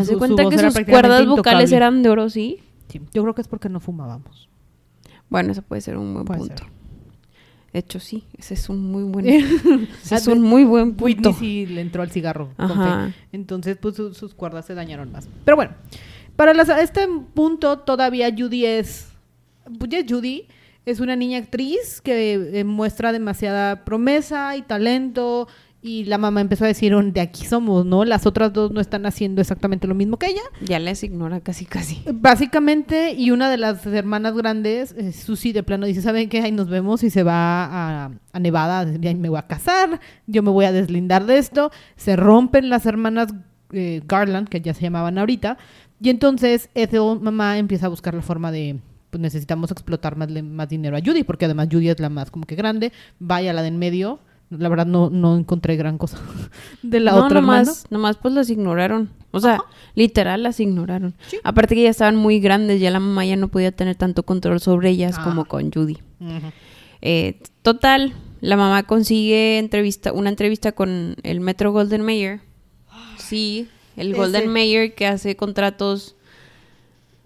Su 0.05 0.19
cuenta 0.19 0.47
que 0.49 0.59
sus 0.59 0.73
cuerdas 0.85 1.25
vocales 1.25 1.71
eran 1.71 2.03
de 2.03 2.09
oro, 2.09 2.29
¿sí? 2.29 2.59
Sí, 2.89 3.01
yo 3.13 3.21
creo 3.23 3.33
que 3.35 3.41
es 3.41 3.47
porque 3.47 3.69
no 3.69 3.79
fumábamos. 3.79 4.49
Bueno, 5.29 5.51
eso 5.51 5.61
puede 5.61 5.81
ser 5.81 5.97
un 5.97 6.13
buen 6.13 6.25
Puede 6.25 6.39
punto. 6.39 6.63
ser. 6.63 6.73
De 7.71 7.79
hecho, 7.79 7.99
sí, 7.99 8.23
ese 8.35 8.55
es 8.55 8.67
un 8.67 8.79
muy 8.91 9.03
buen, 9.03 9.27
ese 10.03 10.15
es 10.15 10.27
un 10.27 10.41
muy 10.41 10.63
buen 10.63 10.95
punto. 10.95 11.29
Whitney 11.29 11.33
sí 11.33 11.65
le 11.67 11.81
entró 11.81 12.01
al 12.01 12.09
cigarro. 12.11 12.49
Ajá. 12.57 13.13
Entonces, 13.31 13.77
pues 13.79 13.95
su- 13.95 14.13
sus 14.15 14.33
cuerdas 14.33 14.65
se 14.65 14.73
dañaron 14.73 15.11
más. 15.11 15.29
Pero 15.45 15.55
bueno, 15.55 15.73
para 16.35 16.53
las- 16.55 16.69
este 16.69 17.07
punto 17.33 17.79
todavía 17.79 18.33
Judy 18.35 18.65
es. 18.65 19.07
Pues 19.77 19.91
Judy. 20.09 20.47
Es 20.85 20.99
una 21.01 21.15
niña 21.15 21.37
actriz 21.37 22.01
que 22.01 22.33
eh, 22.59 22.63
muestra 22.63 23.11
demasiada 23.11 23.85
promesa 23.85 24.55
y 24.55 24.63
talento 24.63 25.47
Y 25.81 26.03
la 26.05 26.17
mamá 26.17 26.41
empezó 26.41 26.65
a 26.65 26.67
decir, 26.67 26.93
"Oh, 26.93 27.01
de 27.01 27.21
aquí 27.21 27.45
somos, 27.45 27.85
¿no? 27.85 28.03
Las 28.03 28.25
otras 28.25 28.51
dos 28.51 28.71
no 28.71 28.81
están 28.81 29.05
haciendo 29.05 29.39
exactamente 29.39 29.87
lo 29.87 29.95
mismo 29.95 30.17
que 30.17 30.27
ella. 30.27 30.41
Ya 30.61 30.77
les 30.77 31.03
ignora 31.03 31.39
casi 31.39 31.65
casi. 31.65 32.01
Básicamente, 32.13 33.13
y 33.13 33.31
una 33.31 33.49
de 33.49 33.57
las 33.57 33.85
hermanas 33.85 34.35
grandes, 34.35 34.93
eh, 34.97 35.13
Susi, 35.13 35.53
de 35.53 35.63
plano 35.63 35.85
dice, 35.85 36.01
¿saben 36.01 36.27
qué? 36.27 36.41
Ahí 36.41 36.51
nos 36.51 36.67
vemos 36.67 37.03
y 37.03 37.09
se 37.09 37.23
va 37.23 37.63
a, 37.65 38.11
a 38.33 38.39
Nevada, 38.39 38.91
ya 38.99 39.13
me 39.13 39.29
voy 39.29 39.39
a 39.39 39.47
casar, 39.47 40.01
yo 40.27 40.43
me 40.43 40.51
voy 40.51 40.65
a 40.65 40.71
deslindar 40.73 41.25
de 41.25 41.37
esto. 41.37 41.71
Se 41.95 42.15
rompen 42.17 42.69
las 42.69 42.85
hermanas 42.85 43.33
eh, 43.71 44.01
Garland, 44.05 44.49
que 44.49 44.59
ya 44.61 44.73
se 44.73 44.81
llamaban 44.81 45.17
ahorita, 45.17 45.57
y 46.01 46.09
entonces 46.09 46.69
Ethel, 46.75 47.19
mamá, 47.21 47.57
empieza 47.57 47.85
a 47.85 47.89
buscar 47.89 48.13
la 48.13 48.21
forma 48.21 48.51
de, 48.51 48.79
pues 49.09 49.21
necesitamos 49.21 49.71
explotar 49.71 50.15
más, 50.15 50.29
más 50.43 50.67
dinero 50.67 50.97
a 50.97 50.99
Judy, 50.99 51.23
porque 51.23 51.45
además 51.45 51.67
Judy 51.71 51.89
es 51.89 51.99
la 51.99 52.09
más 52.09 52.31
como 52.31 52.45
que 52.45 52.55
grande, 52.55 52.91
vaya 53.19 53.53
la 53.53 53.61
de 53.61 53.69
en 53.69 53.77
medio. 53.77 54.19
La 54.49 54.67
verdad 54.69 54.85
no, 54.87 55.09
no 55.11 55.37
encontré 55.37 55.75
gran 55.75 55.97
cosa 55.97 56.17
de 56.81 56.99
la 56.99 57.11
no, 57.11 57.25
otra 57.25 57.39
nomás, 57.41 57.85
nomás 57.89 58.17
pues 58.17 58.33
las 58.33 58.49
ignoraron. 58.49 59.09
O 59.31 59.39
sea, 59.39 59.59
literal 59.93 60.41
las 60.41 60.59
ignoraron. 60.59 61.13
Sí. 61.27 61.37
Aparte 61.43 61.75
que 61.75 61.83
ya 61.83 61.89
estaban 61.91 62.15
muy 62.15 62.39
grandes, 62.39 62.81
ya 62.81 62.89
la 62.89 62.99
mamá 62.99 63.25
ya 63.25 63.35
no 63.35 63.47
podía 63.49 63.71
tener 63.71 63.95
tanto 63.95 64.23
control 64.23 64.59
sobre 64.59 64.89
ellas 64.89 65.15
Ah. 65.19 65.23
como 65.23 65.45
con 65.45 65.71
Judy. 65.71 65.97
Eh, 67.01 67.39
total, 67.61 68.13
la 68.41 68.57
mamá 68.57 68.83
consigue 68.83 69.59
entrevista, 69.59 70.11
una 70.13 70.29
entrevista 70.29 70.71
con 70.71 71.15
el 71.21 71.41
Metro 71.41 71.71
Golden 71.71 72.01
Mayer. 72.01 72.41
Sí, 73.17 73.67
el 73.97 74.11
Ese. 74.11 74.17
Golden 74.19 74.47
Mayer 74.51 74.95
que 74.95 75.05
hace 75.05 75.35
contratos 75.35 76.15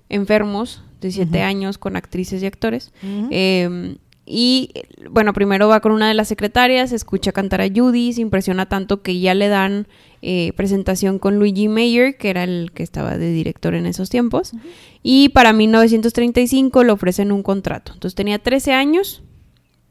enfermos 0.09 0.81
de 1.01 1.11
siete 1.11 1.41
años 1.41 1.77
con 1.77 1.95
actrices 1.95 2.43
y 2.43 2.45
actores. 2.45 2.91
Eh, 3.31 3.95
y 4.25 4.69
bueno, 5.09 5.33
primero 5.33 5.67
va 5.67 5.79
con 5.81 5.91
una 5.91 6.07
de 6.07 6.13
las 6.13 6.27
secretarias, 6.29 6.91
escucha 6.91 7.31
cantar 7.33 7.61
a 7.61 7.67
Judy, 7.73 8.13
se 8.13 8.21
impresiona 8.21 8.67
tanto 8.67 9.01
que 9.01 9.19
ya 9.19 9.33
le 9.33 9.49
dan 9.49 9.87
eh, 10.21 10.53
presentación 10.55 11.19
con 11.19 11.37
Luigi 11.39 11.67
Mayer, 11.67 12.15
que 12.17 12.29
era 12.29 12.43
el 12.45 12.71
que 12.73 12.83
estaba 12.83 13.17
de 13.17 13.31
director 13.33 13.75
en 13.75 13.85
esos 13.85 14.09
tiempos. 14.09 14.53
Y 15.01 15.29
para 15.29 15.51
1935 15.53 16.83
le 16.85 16.91
ofrecen 16.93 17.31
un 17.33 17.43
contrato. 17.43 17.91
Entonces 17.93 18.15
tenía 18.15 18.39
13 18.39 18.71
años, 18.71 19.21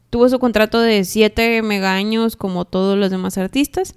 tuvo 0.09 0.27
su 0.29 0.39
contrato 0.39 0.79
de 0.81 1.03
7 1.03 1.61
mega 1.61 1.93
años 1.93 2.35
como 2.35 2.65
todos 2.65 2.97
los 2.97 3.11
demás 3.11 3.37
artistas. 3.37 3.93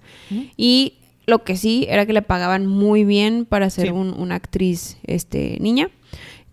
Y 0.59 0.95
lo 1.26 1.43
que 1.45 1.57
sí 1.57 1.87
era 1.88 2.05
que 2.07 2.12
le 2.12 2.23
pagaban 2.23 2.66
muy 2.66 3.05
bien 3.05 3.47
para 3.47 3.71
ser 3.71 3.87
Sí. 3.87 3.93
un- 3.93 4.14
una 4.19 4.35
actriz 4.37 4.99
este, 5.05 5.57
niña, 5.61 5.88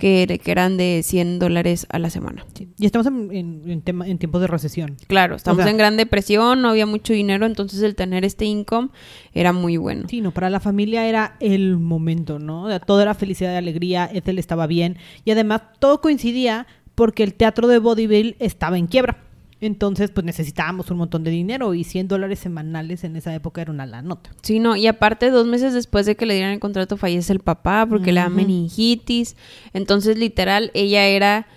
que, 0.03 0.37
que 0.43 0.51
eran 0.51 0.75
de 0.75 0.99
100 1.01 1.39
dólares 1.39 1.87
a 1.89 1.97
la 1.97 2.09
semana. 2.09 2.45
Sí. 2.53 2.67
Y 2.77 2.85
estamos 2.85 3.07
en, 3.07 3.29
en- 3.31 3.69
en 3.69 3.81
tema- 3.81 4.05
en 4.05 4.17
tiempos 4.17 4.41
de 4.41 4.47
recesión. 4.47 4.97
Claro, 5.07 5.35
estamos 5.37 5.61
sea- 5.63 5.71
en 5.71 5.77
gran 5.77 5.95
depresión, 5.95 6.61
no 6.61 6.69
había 6.69 6.85
mucho 6.85 7.13
dinero, 7.13 7.45
entonces 7.45 7.81
el 7.83 7.95
tener 7.95 8.25
este 8.25 8.43
income 8.43 8.89
era 9.33 9.53
muy 9.53 9.77
bueno. 9.77 10.07
Sí, 10.09 10.19
no, 10.19 10.31
para 10.31 10.49
la 10.49 10.59
familia 10.59 11.07
era 11.07 11.37
el 11.39 11.77
momento, 11.77 12.37
¿no? 12.37 12.63
O 12.65 12.79
todo 12.81 13.01
era 13.01 13.13
felicidad 13.13 13.53
y 13.53 13.55
alegría, 13.55 14.09
Ethel 14.13 14.39
estaba 14.39 14.67
bien 14.67 14.97
y 15.23 15.31
además 15.31 15.61
todo 15.79 16.01
coincidía 16.01 16.67
porque 16.95 17.23
el 17.23 17.33
teatro 17.33 17.69
de 17.69 17.79
Vaudeville 17.79 18.35
estaba 18.39 18.77
en 18.77 18.87
quiebra. 18.87 19.17
Entonces, 19.65 20.11
pues 20.11 20.25
necesitábamos 20.25 20.91
un 20.91 20.97
montón 20.97 21.23
de 21.23 21.31
dinero 21.31 21.73
y 21.73 21.85
100 21.85 22.09
dólares 22.09 22.39
semanales 22.39 23.05
en 23.05 23.15
esa 23.15 23.33
época 23.33 23.61
era 23.61 23.71
una 23.71 23.85
la 23.85 24.01
nota. 24.01 24.29
Sí, 24.41 24.59
no, 24.59 24.75
y 24.75 24.87
aparte 24.87 25.31
dos 25.31 25.47
meses 25.47 25.73
después 25.73 26.05
de 26.05 26.17
que 26.17 26.25
le 26.25 26.33
dieran 26.33 26.51
el 26.51 26.59
contrato 26.59 26.97
fallece 26.97 27.31
el 27.31 27.39
papá 27.39 27.85
porque 27.87 28.11
le 28.11 28.19
da 28.19 28.27
meningitis, 28.27 29.37
entonces 29.73 30.17
literal 30.17 30.69
ella 30.73 31.05
era 31.05 31.47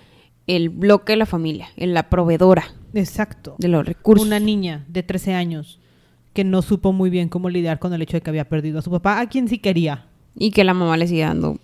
el 0.46 0.68
bloque 0.68 1.14
de 1.14 1.16
la 1.16 1.26
familia, 1.26 1.68
en 1.76 1.94
la 1.94 2.08
proveedora 2.08 2.66
Exacto. 2.94 3.56
de 3.58 3.66
los 3.66 3.84
recursos. 3.84 4.24
Una 4.24 4.38
niña 4.38 4.84
de 4.86 5.02
13 5.02 5.34
años 5.34 5.80
que 6.32 6.44
no 6.44 6.62
supo 6.62 6.92
muy 6.92 7.10
bien 7.10 7.28
cómo 7.28 7.50
lidiar 7.50 7.80
con 7.80 7.92
el 7.92 8.02
hecho 8.02 8.18
de 8.18 8.20
que 8.20 8.30
había 8.30 8.48
perdido 8.48 8.78
a 8.78 8.82
su 8.82 8.90
papá, 8.92 9.18
a 9.18 9.28
quien 9.28 9.48
sí 9.48 9.58
quería. 9.58 10.04
Y 10.36 10.52
que 10.52 10.62
la 10.62 10.74
mamá 10.74 10.96
le 10.96 11.08
sigue 11.08 11.22
dando 11.22 11.58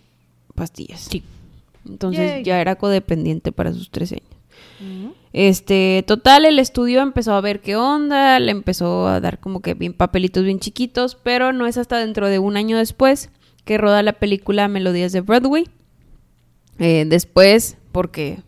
pastillas. 0.56 1.02
Sí. 1.02 1.22
Entonces 1.88 2.32
Yay. 2.36 2.44
ya 2.44 2.60
era 2.60 2.74
codependiente 2.74 3.52
para 3.52 3.72
sus 3.72 3.90
13 3.90 4.16
años. 4.16 4.41
Este, 5.32 6.04
total, 6.06 6.44
el 6.44 6.58
estudio 6.58 7.00
empezó 7.00 7.32
a 7.32 7.40
ver 7.40 7.60
qué 7.60 7.76
onda, 7.76 8.38
le 8.38 8.50
empezó 8.50 9.06
a 9.06 9.20
dar 9.20 9.38
como 9.40 9.60
que 9.60 9.74
bien 9.74 9.94
papelitos 9.94 10.44
bien 10.44 10.60
chiquitos, 10.60 11.14
pero 11.14 11.52
no 11.52 11.66
es 11.66 11.78
hasta 11.78 11.98
dentro 11.98 12.28
de 12.28 12.38
un 12.38 12.56
año 12.56 12.76
después 12.76 13.30
que 13.64 13.78
roda 13.78 14.02
la 14.02 14.14
película 14.14 14.68
Melodías 14.68 15.12
de 15.12 15.20
Broadway. 15.20 15.68
Eh, 16.78 17.04
después, 17.06 17.76
porque 17.92 18.40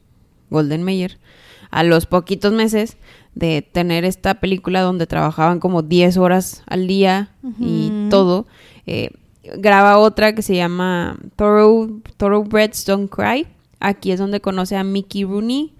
Golden 0.50 0.82
Mayer, 0.82 1.18
a 1.70 1.84
los 1.84 2.06
poquitos 2.06 2.52
meses 2.52 2.96
de 3.34 3.62
tener 3.62 4.04
esta 4.04 4.34
película 4.40 4.80
donde 4.80 5.06
trabajaban 5.06 5.60
como 5.60 5.82
10 5.82 6.16
horas 6.18 6.62
al 6.66 6.86
día 6.86 7.30
y 7.58 8.08
todo, 8.10 8.46
eh, 8.86 9.10
graba 9.56 9.98
otra 9.98 10.34
que 10.34 10.42
se 10.42 10.54
llama 10.54 11.16
Thorough, 11.36 12.02
Thoroughbreds 12.16 12.84
Don't 12.86 13.10
Cry. 13.10 13.46
Aquí 13.80 14.12
es 14.12 14.18
donde 14.18 14.40
conoce 14.40 14.76
a 14.76 14.84
Mickey 14.84 15.24
Rooney, 15.24 15.74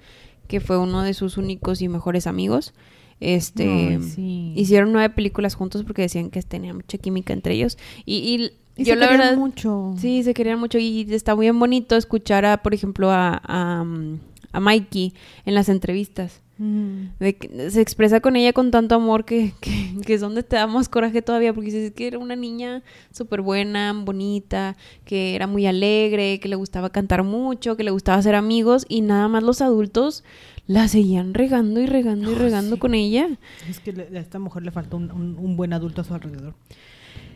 que 0.46 0.60
fue 0.60 0.78
uno 0.78 1.02
de 1.02 1.14
sus 1.14 1.36
únicos 1.36 1.82
y 1.82 1.88
mejores 1.88 2.26
amigos. 2.26 2.74
Este, 3.20 4.00
sí. 4.02 4.52
hicieron 4.56 4.92
nueve 4.92 5.14
películas 5.14 5.54
juntos 5.54 5.84
porque 5.84 6.02
decían 6.02 6.30
que 6.30 6.42
tenía 6.42 6.74
mucha 6.74 6.98
química 6.98 7.32
entre 7.32 7.54
ellos. 7.54 7.78
Y, 8.04 8.16
y 8.16 8.52
Y 8.76 8.84
yo 8.84 8.94
se 8.94 8.96
la 8.96 9.06
querían 9.08 9.20
verdad 9.20 9.38
mucho. 9.38 9.94
Sí, 9.98 10.22
se 10.24 10.34
querían 10.34 10.58
mucho 10.58 10.78
y 10.78 11.06
está 11.10 11.34
muy 11.34 11.48
bonito 11.50 11.96
escuchar 11.96 12.44
a, 12.44 12.62
por 12.62 12.74
ejemplo, 12.74 13.10
a, 13.10 13.40
a, 13.44 13.84
a 14.52 14.60
Mikey 14.60 15.14
en 15.46 15.54
las 15.54 15.68
entrevistas. 15.68 16.42
Mm. 16.56 17.06
De 17.18 17.36
que 17.36 17.70
se 17.70 17.80
expresa 17.80 18.20
con 18.20 18.36
ella 18.36 18.52
con 18.52 18.70
tanto 18.70 18.94
amor 18.94 19.24
que, 19.24 19.52
que, 19.60 19.96
que 20.06 20.14
es 20.14 20.20
donde 20.20 20.42
te 20.44 20.54
da 20.56 20.66
más 20.68 20.88
coraje 20.88 21.20
todavía 21.20 21.52
porque 21.52 21.70
dices 21.72 21.90
que 21.92 22.06
era 22.06 22.18
una 22.18 22.36
niña 22.36 22.82
súper 23.10 23.40
buena, 23.40 23.92
bonita, 23.92 24.76
que 25.04 25.34
era 25.34 25.46
muy 25.48 25.66
alegre, 25.66 26.38
que 26.40 26.48
le 26.48 26.54
gustaba 26.56 26.90
cantar 26.90 27.24
mucho, 27.24 27.76
que 27.76 27.82
le 27.82 27.90
gustaba 27.90 28.18
hacer 28.18 28.36
amigos 28.36 28.86
y 28.88 29.00
nada 29.00 29.26
más 29.26 29.42
los 29.42 29.60
adultos 29.62 30.22
la 30.68 30.86
seguían 30.88 31.34
regando 31.34 31.80
y 31.80 31.86
regando 31.86 32.30
y 32.30 32.34
Oh, 32.34 32.38
regando 32.38 32.76
sí. 32.76 32.80
con 32.80 32.94
ella. 32.94 33.28
Es 33.68 33.80
que 33.80 33.92
le- 33.92 34.16
a 34.16 34.20
esta 34.20 34.38
mujer 34.38 34.62
le 34.62 34.70
faltó 34.70 34.96
un, 34.96 35.10
un- 35.10 35.36
un 35.38 35.56
buen 35.56 35.72
adulto 35.72 36.02
a 36.02 36.04
su 36.04 36.14
alrededor. 36.14 36.54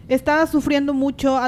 Estaba 0.09 0.47
sufriendo 0.47 0.95
mucho. 0.95 1.39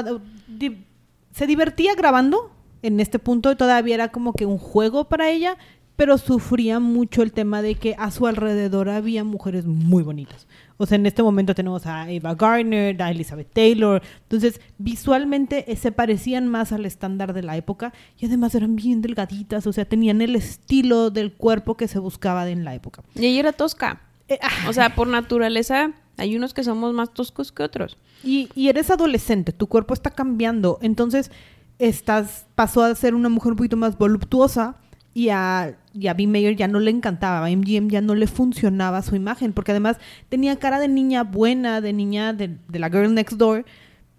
se 1.33 1.47
divertía 1.47 1.95
grabando. 1.95 2.51
En 2.83 2.99
este 2.99 3.19
punto 3.19 3.55
todavía 3.55 3.93
era 3.95 4.11
como 4.11 4.33
que 4.33 4.45
un 4.45 4.57
juego 4.57 5.05
para 5.07 5.29
ella, 5.29 5.55
pero 6.01 6.17
sufría 6.17 6.79
mucho 6.79 7.21
el 7.21 7.31
tema 7.31 7.61
de 7.61 7.75
que 7.75 7.93
a 7.99 8.09
su 8.09 8.25
alrededor 8.25 8.89
había 8.89 9.23
mujeres 9.23 9.67
muy 9.67 10.01
bonitas. 10.01 10.47
O 10.77 10.87
sea, 10.87 10.95
en 10.95 11.05
este 11.05 11.21
momento 11.21 11.53
tenemos 11.53 11.85
a 11.85 12.09
Eva 12.09 12.33
Gardner, 12.33 12.99
a 13.03 13.11
Elizabeth 13.11 13.53
Taylor. 13.53 14.01
Entonces, 14.23 14.59
visualmente 14.79 15.71
eh, 15.71 15.75
se 15.75 15.91
parecían 15.91 16.47
más 16.47 16.71
al 16.71 16.87
estándar 16.87 17.33
de 17.33 17.43
la 17.43 17.55
época 17.55 17.93
y 18.17 18.25
además 18.25 18.55
eran 18.55 18.75
bien 18.75 19.03
delgaditas. 19.03 19.67
O 19.67 19.73
sea, 19.73 19.85
tenían 19.85 20.23
el 20.23 20.35
estilo 20.35 21.11
del 21.11 21.33
cuerpo 21.33 21.77
que 21.77 21.87
se 21.87 21.99
buscaba 21.99 22.49
en 22.49 22.65
la 22.65 22.73
época. 22.73 23.03
Y 23.13 23.27
ella 23.27 23.41
era 23.41 23.53
tosca. 23.53 24.01
Eh, 24.27 24.39
ah, 24.41 24.69
O 24.69 24.73
sea, 24.73 24.95
por 24.95 25.07
naturaleza 25.07 25.91
hay 26.17 26.35
unos 26.35 26.55
que 26.55 26.63
somos 26.63 26.95
más 26.95 27.13
toscos 27.13 27.51
que 27.51 27.61
otros. 27.61 27.99
Y, 28.23 28.49
y 28.55 28.69
eres 28.69 28.89
adolescente, 28.89 29.51
tu 29.51 29.67
cuerpo 29.67 29.93
está 29.93 30.09
cambiando, 30.09 30.79
entonces 30.81 31.29
estás 31.77 32.47
pasó 32.55 32.81
a 32.83 32.95
ser 32.95 33.13
una 33.13 33.29
mujer 33.29 33.51
un 33.51 33.57
poquito 33.57 33.77
más 33.77 33.99
voluptuosa 33.99 34.77
y 35.13 35.29
a, 35.29 35.77
y 35.93 36.07
a 36.07 36.13
B. 36.13 36.27
Mayer 36.27 36.55
ya 36.55 36.67
no 36.67 36.79
le 36.79 36.91
encantaba, 36.91 37.45
a 37.45 37.49
MGM 37.49 37.89
ya 37.89 38.01
no 38.01 38.15
le 38.15 38.27
funcionaba 38.27 39.01
su 39.01 39.15
imagen, 39.15 39.53
porque 39.53 39.71
además 39.71 39.97
tenía 40.29 40.57
cara 40.57 40.79
de 40.79 40.87
niña 40.87 41.23
buena, 41.23 41.81
de 41.81 41.93
niña 41.93 42.33
de, 42.33 42.57
de 42.67 42.79
la 42.79 42.89
girl 42.89 43.13
next 43.13 43.37
door, 43.37 43.65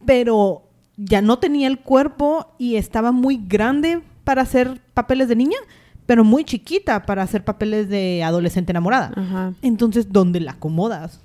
pero 0.04 0.64
ya 0.96 1.22
no 1.22 1.38
tenía 1.38 1.68
el 1.68 1.78
cuerpo 1.78 2.54
y 2.58 2.76
estaba 2.76 3.12
muy 3.12 3.40
grande 3.46 4.02
para 4.25 4.42
hacer 4.42 4.80
papeles 4.94 5.28
de 5.28 5.37
niña, 5.37 5.58
pero 6.06 6.25
muy 6.25 6.44
chiquita 6.44 7.04
para 7.04 7.22
hacer 7.22 7.44
papeles 7.44 7.88
de 7.88 8.22
adolescente 8.22 8.72
enamorada. 8.72 9.12
Ajá. 9.16 9.54
Entonces, 9.62 10.12
¿dónde 10.12 10.40
la 10.40 10.52
acomodas? 10.52 11.20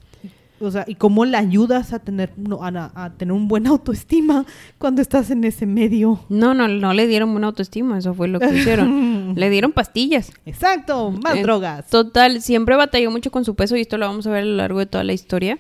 O 0.60 0.72
sea, 0.72 0.86
¿y 0.88 0.96
cómo 0.96 1.26
la 1.26 1.38
ayudas 1.38 1.94
a 1.94 2.00
tener, 2.00 2.32
no, 2.36 2.64
a, 2.64 2.92
a 2.96 3.12
tener 3.12 3.32
un 3.32 3.48
buen 3.48 3.68
autoestima 3.68 4.46
cuando 4.80 5.02
estás 5.02 5.30
en 5.30 5.44
ese 5.44 5.68
medio? 5.68 6.20
No, 6.30 6.54
no, 6.54 6.68
no 6.68 6.94
le 6.94 7.06
dieron 7.06 7.32
buena 7.32 7.48
autoestima, 7.48 7.98
eso 7.98 8.14
fue 8.14 8.28
lo 8.28 8.40
que 8.40 8.54
hicieron. 8.56 8.88
le 9.36 9.50
dieron 9.50 9.72
pastillas. 9.72 10.32
Exacto, 10.46 11.12
más 11.12 11.36
Eh, 11.38 11.42
drogas. 11.42 11.88
Total, 11.90 12.42
siempre 12.42 12.76
batalló 12.76 13.12
mucho 13.12 13.32
con 13.32 13.44
su 13.46 13.56
peso 13.56 13.76
y 13.78 13.82
esto 13.82 13.98
lo 13.98 14.08
vamos 14.08 14.26
a 14.28 14.32
ver 14.32 14.44
a 14.44 14.46
lo 14.46 14.56
largo 14.56 14.80
de 14.80 14.86
toda 14.86 15.04
la 15.04 15.14
historia. 15.14 15.58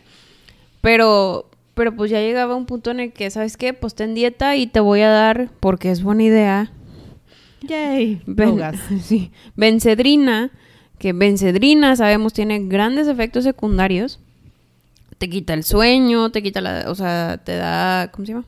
Pero, 0.82 1.50
pero 1.74 1.96
pues 1.96 2.12
ya 2.12 2.20
llegaba 2.20 2.56
un 2.56 2.66
punto 2.66 2.92
en 2.92 3.00
el 3.00 3.12
que, 3.14 3.30
¿sabes 3.30 3.58
qué? 3.58 3.74
Pues 3.74 3.96
ten 3.96 4.14
dieta 4.16 4.56
y 4.56 4.68
te 4.68 4.80
voy 4.80 5.02
a 5.02 5.10
dar, 5.10 5.50
porque 5.60 5.92
es 5.92 6.04
buena 6.04 6.24
idea, 6.24 6.72
Yay, 7.62 8.22
Ben- 8.26 8.50
drogas. 8.50 8.76
sí, 9.02 9.32
Bencedrina, 9.56 10.52
que 11.00 11.14
Bencedrina, 11.14 11.96
sabemos, 11.96 12.34
tiene 12.34 12.60
grandes 12.68 13.08
efectos 13.08 13.44
secundarios. 13.44 14.20
Te 15.18 15.30
quita 15.30 15.54
el 15.56 15.64
sueño, 15.64 16.30
te 16.32 16.44
quita 16.44 16.62
la, 16.62 16.86
o 16.88 16.96
sea, 16.96 17.42
te 17.44 17.56
da, 17.56 18.10
¿cómo 18.12 18.26
se 18.26 18.34
llama? 18.34 18.46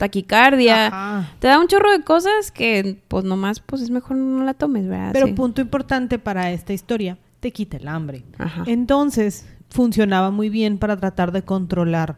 Taquicardia. 0.00 0.86
Ajá. 0.86 1.32
Te 1.40 1.46
da 1.48 1.60
un 1.60 1.68
chorro 1.68 1.90
de 1.92 2.02
cosas 2.02 2.50
que, 2.50 2.96
pues 3.06 3.24
nomás, 3.24 3.60
pues 3.60 3.82
es 3.82 3.90
mejor 3.90 4.16
no 4.16 4.42
la 4.44 4.54
tomes, 4.54 4.88
¿verdad? 4.88 5.10
Pero 5.12 5.26
Sí. 5.26 5.32
punto 5.34 5.60
importante 5.60 6.18
para 6.18 6.50
esta 6.52 6.72
historia, 6.72 7.18
te 7.40 7.52
quita 7.52 7.76
el 7.76 7.86
hambre. 7.86 8.22
Ajá. 8.38 8.64
Entonces, 8.66 9.46
funcionaba 9.68 10.30
muy 10.30 10.48
bien 10.48 10.78
para 10.78 10.96
tratar 10.96 11.32
de 11.32 11.42
controlar 11.42 12.16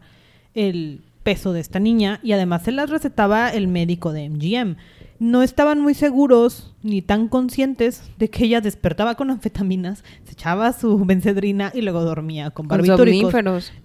el 0.55 1.01
peso 1.23 1.51
de 1.51 1.59
esta 1.59 1.79
niña 1.79 2.19
y 2.23 2.31
además 2.31 2.63
se 2.63 2.71
las 2.71 2.89
recetaba 2.89 3.49
el 3.49 3.67
médico 3.67 4.13
de 4.13 4.29
MGM. 4.29 4.77
No 5.23 5.41
estaban 5.41 5.79
muy 5.79 5.93
seguros 5.93 6.73
ni 6.83 7.01
tan 7.01 7.29
conscientes 7.29 8.03
de 8.17 8.29
que 8.29 8.43
ella 8.43 8.59
despertaba 8.59 9.15
con 9.15 9.31
anfetaminas, 9.31 10.03
se 10.25 10.33
echaba 10.33 10.73
su 10.73 10.97
bencedrina 11.05 11.71
y 11.73 11.81
luego 11.81 12.03
dormía 12.03 12.51
con 12.51 12.67
barbitúricos. 12.67 13.31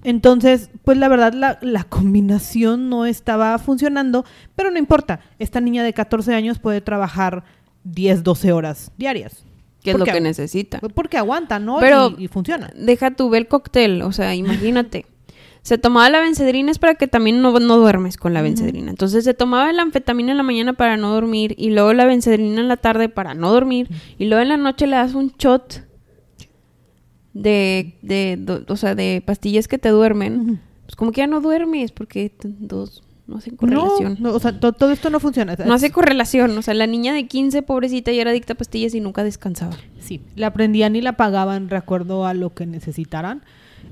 Entonces, 0.03 0.71
pues 0.85 0.99
la 0.99 1.07
verdad 1.09 1.33
la, 1.33 1.59
la 1.63 1.85
combinación 1.85 2.89
no 2.89 3.07
estaba 3.07 3.57
funcionando, 3.59 4.25
pero 4.57 4.73
no 4.73 4.79
importa. 4.79 5.21
Esta 5.39 5.61
niña 5.61 5.85
de 5.85 5.93
14 5.93 6.35
años 6.35 6.59
puede 6.59 6.81
trabajar 6.81 7.45
10, 7.85 8.25
12 8.25 8.53
horas 8.53 8.91
diarias. 8.99 9.45
Que 9.83 9.93
es 9.93 9.99
lo 9.99 10.05
que 10.15 10.21
necesita. 10.21 10.81
Porque 10.81 11.19
aguanta, 11.19 11.61
¿no? 11.61 11.79
Pero- 11.79 12.15
y, 12.19 12.25
y 12.25 12.29
funciona. 12.29 12.73
Deja 12.77 13.13
tu 13.13 13.31
ver 13.31 13.43
el 13.43 13.49
cóctel, 13.49 14.03
o 14.03 14.11
sea, 14.11 14.35
imagínate. 14.35 15.07
Se 15.69 15.77
tomaba 15.79 16.09
la 16.09 16.21
bencedrina 16.21 16.71
es 16.71 16.79
para 16.79 16.95
que 16.95 17.09
también 17.09 17.43
no, 17.43 17.59
no 17.61 17.77
duermes 17.77 18.17
con 18.17 18.33
la 18.33 18.41
bencedrina. 18.43 18.89
Entonces 18.91 19.25
se 19.25 19.35
tomaba 19.35 19.71
la 19.73 19.83
anfetamina 19.83 20.31
en 20.31 20.39
la 20.39 20.43
mañana 20.43 20.73
para 20.73 20.97
no 20.97 21.13
dormir 21.13 21.55
y 21.59 21.71
luego 21.71 21.93
la 21.93 22.07
bencedrina 22.07 22.61
en 22.61 22.69
la 22.69 22.79
tarde 22.79 23.09
para 23.11 23.35
no 23.35 23.53
dormir 23.53 23.89
y 24.19 24.25
luego 24.27 24.41
en 24.43 24.49
la 24.49 24.57
noche 24.57 24.87
le 24.87 24.97
das 24.97 25.15
un 25.15 25.33
shot 25.39 25.83
de, 27.35 27.99
de, 28.03 28.37
do- 28.41 28.65
o 28.69 28.77
sea, 28.77 28.95
de 28.95 29.23
pastillas 29.25 29.69
que 29.69 29.79
te 29.79 29.91
duermen. 29.91 30.61
Pues 30.87 30.97
como 30.97 31.13
que 31.13 31.21
ya 31.21 31.27
no 31.27 31.41
duermes 31.41 31.93
porque 31.93 32.33
dos 32.43 33.03
no 33.27 33.37
hacen 33.37 33.57
correlación. 33.57 34.17
no, 34.21 34.33
o 34.33 34.41
sea, 34.41 34.59
to- 34.59 34.73
todo 34.73 34.91
esto 34.91 35.11
no 35.11 35.21
funciona. 35.21 35.55
No 35.67 35.75
hace 35.75 35.91
correlación, 35.91 36.57
o 36.57 36.63
sea, 36.63 36.73
la 36.73 36.87
niña 36.87 37.13
de 37.13 37.27
15, 37.27 37.61
pobrecita, 37.63 38.11
ya 38.11 38.23
era 38.23 38.31
adicta 38.31 38.55
a 38.55 38.57
pastillas 38.57 38.95
y 38.95 39.01
nunca 39.01 39.23
descansaba. 39.23 39.77
Sí, 40.01 40.23
la 40.35 40.53
prendían 40.55 40.97
y 40.97 41.03
la 41.03 41.13
pagaban 41.19 41.69
de 41.69 41.77
acuerdo 41.77 42.25
a 42.25 42.33
lo 42.33 42.55
que 42.55 42.65
necesitaran. 42.65 43.43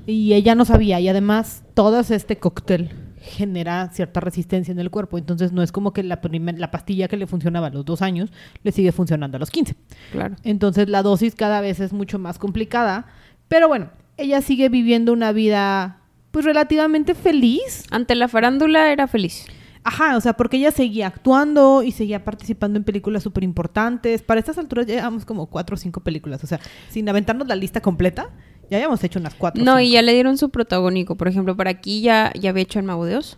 Y 0.07 0.33
ella 0.33 0.55
no 0.55 0.65
sabía. 0.65 0.99
Y 0.99 1.07
además, 1.09 1.63
todo 1.75 1.99
este 1.99 2.37
cóctel 2.37 2.89
genera 3.21 3.89
cierta 3.91 4.19
resistencia 4.21 4.71
en 4.71 4.79
el 4.79 4.89
cuerpo. 4.89 5.17
Entonces, 5.17 5.51
no 5.51 5.61
es 5.61 5.71
como 5.71 5.91
que 5.93 6.01
la, 6.01 6.21
primer- 6.21 6.57
la 6.57 6.71
pastilla 6.71 7.07
que 7.07 7.17
le 7.17 7.27
funcionaba 7.27 7.67
a 7.67 7.69
los 7.69 7.83
dos 7.85 8.01
años 8.01 8.31
le 8.63 8.71
sigue 8.71 8.91
funcionando 8.91 9.35
a 9.37 9.39
los 9.39 9.51
15. 9.51 9.75
Claro. 10.11 10.35
Entonces, 10.43 10.87
la 10.89 11.03
dosis 11.03 11.35
cada 11.35 11.61
vez 11.61 11.79
es 11.81 11.91
mucho 11.93 12.17
más 12.19 12.39
complicada. 12.39 13.05
Pero 13.49 13.67
bueno, 13.67 13.89
ella 14.17 14.41
sigue 14.41 14.69
viviendo 14.69 15.11
una 15.13 15.31
vida, 15.33 15.99
pues 16.31 16.45
relativamente 16.45 17.13
feliz. 17.13 17.83
Ante 17.91 18.15
la 18.15 18.27
farándula 18.29 18.91
era 18.91 19.07
feliz. 19.07 19.45
Ajá, 19.83 20.17
o 20.17 20.21
sea, 20.21 20.33
porque 20.33 20.57
ella 20.57 20.71
seguía 20.71 21.07
actuando 21.07 21.81
y 21.81 21.91
seguía 21.93 22.25
participando 22.25 22.77
en 22.77 22.83
películas 22.83 23.23
súper 23.23 23.43
importantes. 23.45 24.21
Para 24.21 24.39
estas 24.39 24.57
alturas 24.57 24.85
llevamos 24.85 25.23
como 25.23 25.45
cuatro 25.47 25.75
o 25.75 25.77
cinco 25.77 26.01
películas. 26.01 26.43
O 26.43 26.47
sea, 26.47 26.59
sin 26.89 27.07
aventarnos 27.07 27.47
la 27.47 27.55
lista 27.55 27.79
completa, 27.81 28.29
ya 28.69 28.77
habíamos 28.77 29.03
hecho 29.03 29.19
unas 29.19 29.33
cuatro. 29.35 29.63
No, 29.63 29.77
cinco. 29.77 29.81
y 29.81 29.91
ya 29.91 30.01
le 30.01 30.13
dieron 30.13 30.37
su 30.37 30.49
protagónico. 30.49 31.15
Por 31.15 31.27
ejemplo, 31.27 31.55
para 31.55 31.69
aquí 31.71 32.01
ya, 32.01 32.31
ya 32.39 32.49
había 32.51 32.63
hecho 32.63 32.79
el 32.79 32.85
Mago 32.85 33.05
de 33.05 33.17
Oz. 33.17 33.37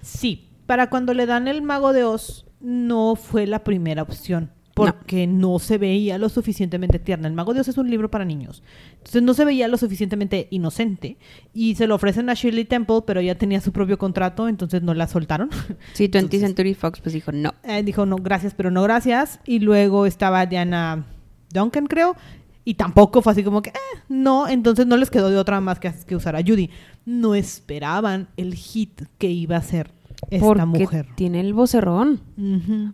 Sí, 0.00 0.48
para 0.66 0.90
cuando 0.90 1.14
le 1.14 1.26
dan 1.26 1.48
el 1.48 1.62
Mago 1.62 1.92
de 1.92 2.04
Oz, 2.04 2.44
no 2.60 3.14
fue 3.16 3.46
la 3.46 3.64
primera 3.64 4.02
opción. 4.02 4.50
Porque 4.74 5.26
no. 5.26 5.58
se 5.58 5.76
veía 5.76 6.16
lo 6.16 6.30
suficientemente 6.30 6.98
tierna. 6.98 7.28
El 7.28 7.34
Mago 7.34 7.52
de 7.52 7.60
Oz 7.60 7.68
es 7.68 7.76
un 7.76 7.90
libro 7.90 8.10
para 8.10 8.24
niños. 8.24 8.62
Entonces 8.96 9.22
no 9.22 9.34
se 9.34 9.44
veía 9.44 9.68
lo 9.68 9.76
suficientemente 9.76 10.48
inocente. 10.50 11.18
Y 11.52 11.74
se 11.74 11.86
lo 11.86 11.94
ofrecen 11.94 12.30
a 12.30 12.34
Shirley 12.34 12.64
Temple, 12.64 13.00
pero 13.06 13.20
ella 13.20 13.36
tenía 13.36 13.60
su 13.60 13.70
propio 13.70 13.98
contrato, 13.98 14.48
entonces 14.48 14.80
no 14.82 14.94
la 14.94 15.08
soltaron. 15.08 15.50
Sí, 15.92 16.04
20th 16.08 16.18
Entonces- 16.18 16.40
Century 16.40 16.72
Fox 16.74 17.00
pues 17.02 17.12
dijo 17.12 17.32
no. 17.32 17.52
Eh, 17.64 17.82
dijo 17.82 18.06
no, 18.06 18.16
gracias, 18.16 18.54
pero 18.54 18.70
no 18.70 18.82
gracias. 18.82 19.40
Y 19.44 19.58
luego 19.58 20.06
estaba 20.06 20.46
Diana 20.46 21.04
Duncan, 21.52 21.86
creo. 21.86 22.16
Y 22.64 22.74
tampoco 22.74 23.22
fue 23.22 23.32
así 23.32 23.42
como 23.42 23.60
que, 23.62 23.70
eh, 23.70 23.98
no. 24.08 24.46
Entonces 24.48 24.86
no 24.86 24.96
les 24.96 25.10
quedó 25.10 25.30
de 25.30 25.36
otra 25.36 25.60
más 25.60 25.80
que, 25.80 25.92
que 26.06 26.14
usar 26.16 26.36
a 26.36 26.40
Judy. 26.42 26.70
No 27.04 27.34
esperaban 27.34 28.28
el 28.36 28.54
hit 28.54 29.02
que 29.18 29.28
iba 29.30 29.56
a 29.56 29.62
ser 29.62 29.90
esta 30.30 30.46
porque 30.46 30.64
mujer. 30.84 31.06
tiene 31.16 31.40
el 31.40 31.52
vocerrón. 31.54 32.20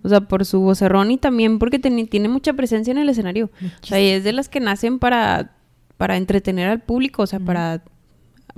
O 0.03 0.09
sea, 0.09 0.23
por 0.23 0.47
su 0.47 0.61
vocerrón 0.61 1.11
y 1.11 1.19
también 1.19 1.59
porque 1.59 1.79
tiene, 1.79 2.29
mucha 2.29 2.55
presencia 2.55 2.91
en 2.93 2.99
el 2.99 3.11
escenario. 3.11 3.50
O 3.83 3.87
sea, 3.87 4.00
y 4.00 4.07
es 4.09 4.25
de 4.25 4.33
las 4.33 4.49
que 4.49 4.61
nacen 4.61 4.99
para, 4.99 5.52
para 5.99 6.17
entretener 6.17 6.69
al 6.69 6.81
público, 6.81 7.23
o 7.25 7.26
sea, 7.26 7.39
para, 7.41 7.85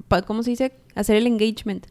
pa- 0.07 0.23
¿cómo 0.23 0.45
se 0.45 0.51
dice? 0.51 0.73
Hacer 0.95 1.17
el 1.17 1.27
engagement. 1.27 1.87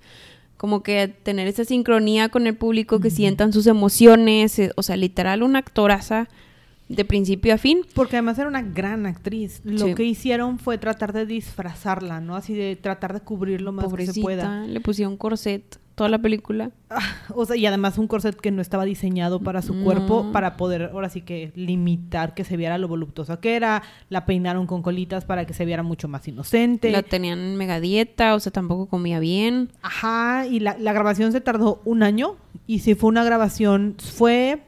Como 0.55 0.81
que 0.83 1.07
tener 1.09 1.47
esa 1.49 1.65
sincronía 1.65 2.29
con 2.29 2.47
el 2.47 2.55
público, 2.55 2.99
que 3.01 3.09
sientan 3.09 3.51
sus 3.51 3.67
emociones, 3.67 4.57
eh, 4.59 4.71
o 4.77 4.83
sea, 4.83 4.95
literal 4.95 5.43
una 5.43 5.59
actoraza 5.59 6.29
de 6.89 7.05
principio 7.05 7.53
a 7.53 7.57
fin. 7.57 7.81
Porque 7.93 8.17
además 8.17 8.37
era 8.39 8.47
una 8.49 8.61
gran 8.61 9.05
actriz. 9.05 9.61
Lo 9.63 9.85
Sí. 9.87 9.93
que 9.95 10.03
hicieron 10.03 10.59
fue 10.59 10.77
tratar 10.77 11.13
de 11.13 11.25
disfrazarla, 11.25 12.19
¿no? 12.19 12.35
Así 12.35 12.53
de 12.53 12.75
tratar 12.75 13.13
de 13.13 13.21
cubrir 13.21 13.61
lo 13.61 13.71
más 13.71 13.93
que 13.93 14.07
se 14.07 14.19
pueda. 14.21 14.65
Le 14.65 14.81
pusieron 14.81 15.15
corset 15.15 15.79
toda 15.95 16.09
la 16.09 16.19
película. 16.19 16.71
O 17.35 17.45
sea, 17.45 17.57
y 17.57 17.65
además 17.65 17.97
un 17.97 18.07
corset 18.07 18.33
que 18.39 18.51
no 18.51 18.61
estaba 18.61 18.85
diseñado 18.85 19.41
para 19.41 19.61
su 19.61 19.73
No. 19.75 19.83
cuerpo, 19.83 20.31
para 20.31 20.55
poder 20.55 20.91
ahora 20.93 21.09
sí 21.09 21.21
que 21.21 21.51
limitar 21.55 22.33
que 22.33 22.45
se 22.45 22.55
viera 22.55 22.77
lo 22.77 22.87
voluptuosa 22.87 23.39
que 23.41 23.55
era. 23.57 23.83
La 24.07 24.25
peinaron 24.25 24.65
con 24.65 24.81
colitas 24.81 25.25
para 25.25 25.45
que 25.45 25.53
se 25.53 25.65
viera 25.65 25.83
mucho 25.83 26.07
más 26.07 26.25
inocente. 26.27 26.89
La 26.89 27.03
tenían 27.03 27.39
en 27.39 27.57
mega 27.57 27.81
dieta, 27.81 28.33
o 28.33 28.39
sea, 28.39 28.51
tampoco 28.53 28.85
comía 28.87 29.19
bien. 29.19 29.71
Ajá, 29.81 30.47
y 30.47 30.61
la, 30.61 30.77
la 30.79 30.93
grabación 30.93 31.33
se 31.33 31.41
tardó 31.41 31.81
un 31.83 32.01
año. 32.01 32.37
Y 32.65 32.79
si 32.79 32.95
fue 32.95 33.09
una 33.09 33.23
grabación, 33.25 33.95
fue 33.99 34.61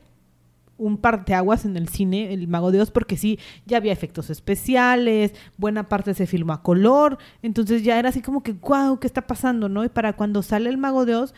un 0.82 0.98
parteaguas 0.98 1.64
en 1.66 1.78
el 1.78 1.88
cine, 1.88 2.34
El 2.34 2.48
Mago 2.48 2.72
de 2.72 2.82
Oz, 2.82 2.90
porque 2.92 3.16
sí, 3.16 3.40
ya 3.66 3.78
había 3.78 3.94
efectos 3.94 4.30
especiales, 4.30 5.34
buena 5.58 5.88
parte 5.88 6.14
se 6.14 6.26
filmó 6.26 6.54
a 6.54 6.64
color, 6.64 7.20
entonces 7.44 7.84
ya 7.84 8.00
era 8.00 8.10
así 8.10 8.22
como 8.22 8.42
que, 8.42 8.54
wow, 8.54 9.00
¿qué 9.00 9.08
está 9.08 9.28
pasando? 9.28 9.70
¿no? 9.70 9.86
Y 9.86 9.90
para 9.90 10.14
cuando 10.14 10.42
sale 10.42 10.70
El 10.70 10.78
Mago 10.78 11.06
de 11.06 11.16
Oz, 11.16 11.34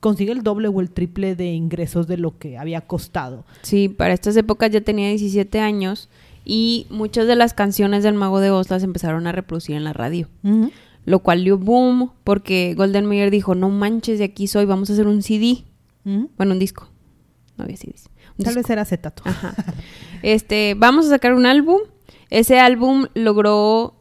consigue 0.00 0.32
el 0.32 0.42
doble 0.42 0.68
o 0.68 0.80
el 0.80 0.90
triple 0.90 1.36
de 1.36 1.52
ingresos 1.52 2.08
de 2.08 2.16
lo 2.16 2.36
que 2.38 2.58
había 2.58 2.80
costado. 2.80 3.44
Sí, 3.62 3.88
para 3.88 4.12
estas 4.12 4.36
épocas 4.36 4.70
ya 4.70 4.80
tenía 4.80 5.08
17 5.08 5.60
años 5.60 6.08
y 6.44 6.86
muchas 6.90 7.26
de 7.26 7.36
las 7.36 7.54
canciones 7.54 8.02
del 8.02 8.14
Mago 8.14 8.40
de 8.40 8.50
Oz 8.50 8.70
las 8.70 8.82
empezaron 8.82 9.26
a 9.26 9.32
reproducir 9.32 9.76
en 9.76 9.84
la 9.84 9.92
radio. 9.92 10.28
Lo 11.04 11.20
cual 11.20 11.44
dio 11.44 11.58
boom 11.58 12.10
porque 12.24 12.74
Golden 12.74 13.06
Mayer 13.06 13.30
dijo, 13.30 13.54
no 13.54 13.70
manches, 13.70 14.18
de 14.18 14.24
aquí 14.24 14.46
soy, 14.46 14.64
vamos 14.64 14.90
a 14.90 14.94
hacer 14.94 15.06
un 15.06 15.22
CD. 15.22 15.64
Ujú. 16.04 16.30
Bueno, 16.36 16.52
un 16.52 16.58
disco. 16.58 16.88
No 17.56 17.64
había 17.64 17.76
CDs. 17.76 18.09
Tal 18.44 18.54
vez 18.54 18.68
era 18.70 18.82
acetato. 18.82 19.22
Ajá. 19.26 19.54
Este, 20.22 20.74
vamos 20.76 21.06
a 21.06 21.10
sacar 21.10 21.34
un 21.34 21.46
álbum. 21.46 21.80
Ese 22.30 22.58
álbum 22.58 23.06
logró 23.14 23.94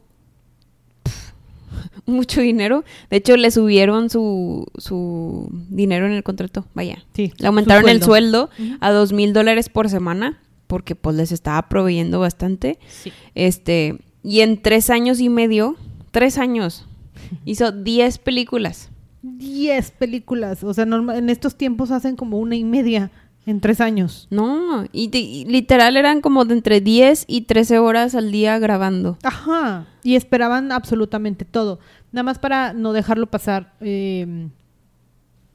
mucho 2.06 2.42
dinero. 2.42 2.84
De 3.10 3.18
hecho, 3.18 3.38
le 3.38 3.52
subieron 3.52 4.10
su, 4.10 4.66
su 4.78 5.50
dinero 5.70 6.06
en 6.06 6.14
el 6.14 6.24
contrato. 6.24 6.66
Vaya. 6.74 7.04
Sí, 7.14 7.34
Le 7.38 7.48
aumentaron 7.48 7.88
el 7.90 8.04
sueldo 8.04 8.50
a 8.80 8.92
dos 8.92 9.14
mil 9.14 9.34
dólares 9.34 9.70
por 9.70 9.90
semana 9.90 10.40
porque 10.68 10.94
pues 10.94 11.16
les 11.16 11.32
estaba 11.32 11.68
proveyendo 11.68 12.20
bastante. 12.20 12.78
Sí. 12.88 13.12
Este, 13.34 13.98
y 14.24 14.42
en 14.42 14.62
tres 14.62 14.92
años 14.92 15.20
y 15.20 15.30
medio, 15.30 15.76
tres 16.12 16.38
años, 16.38 16.86
hizo 17.46 17.72
diez 17.72 18.20
películas. 18.20 18.90
10 19.22 19.92
películas, 19.92 20.64
o 20.64 20.74
sea, 20.74 20.86
en 20.86 21.30
estos 21.30 21.58
tiempos 21.58 21.92
hacen 21.92 22.16
como 22.16 22.40
una 22.40 22.56
y 22.56 22.64
media 22.64 23.12
en 23.50 23.62
tres 23.62 23.82
años. 23.82 24.28
No, 24.30 24.86
y, 24.92 25.46
literal 25.48 25.98
eran 25.98 26.22
como 26.22 26.46
de 26.46 26.54
entre 26.54 26.82
10 26.82 27.26
y 27.28 27.42
13 27.42 27.80
horas 27.80 28.14
al 28.14 28.32
día 28.32 28.60
grabando. 28.60 29.18
Ajá. 29.24 29.88
Y 30.04 30.16
esperaban 30.16 30.72
absolutamente 30.72 31.46
todo. 31.46 31.80
Nada 32.12 32.24
más 32.24 32.38
para 32.40 32.74
no 32.74 32.94
dejarlo 32.94 33.28
pasar. 33.28 33.74
eh, 33.82 34.50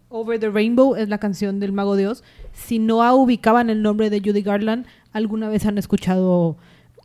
Over 0.09 0.39
the 0.39 0.49
Rainbow 0.49 0.95
es 0.95 1.09
la 1.09 1.19
canción 1.19 1.59
del 1.59 1.73
Mago 1.73 1.97
de 1.97 2.07
Oz. 2.07 2.23
Si 2.53 2.79
no 2.79 3.15
ubicaban 3.17 3.69
el 3.71 3.83
nombre 3.83 4.11
de 4.11 4.21
Judy 4.21 4.43
Garland, 4.43 4.87
alguna 5.13 5.49
vez 5.49 5.67
han 5.67 5.77
escuchado 5.77 6.57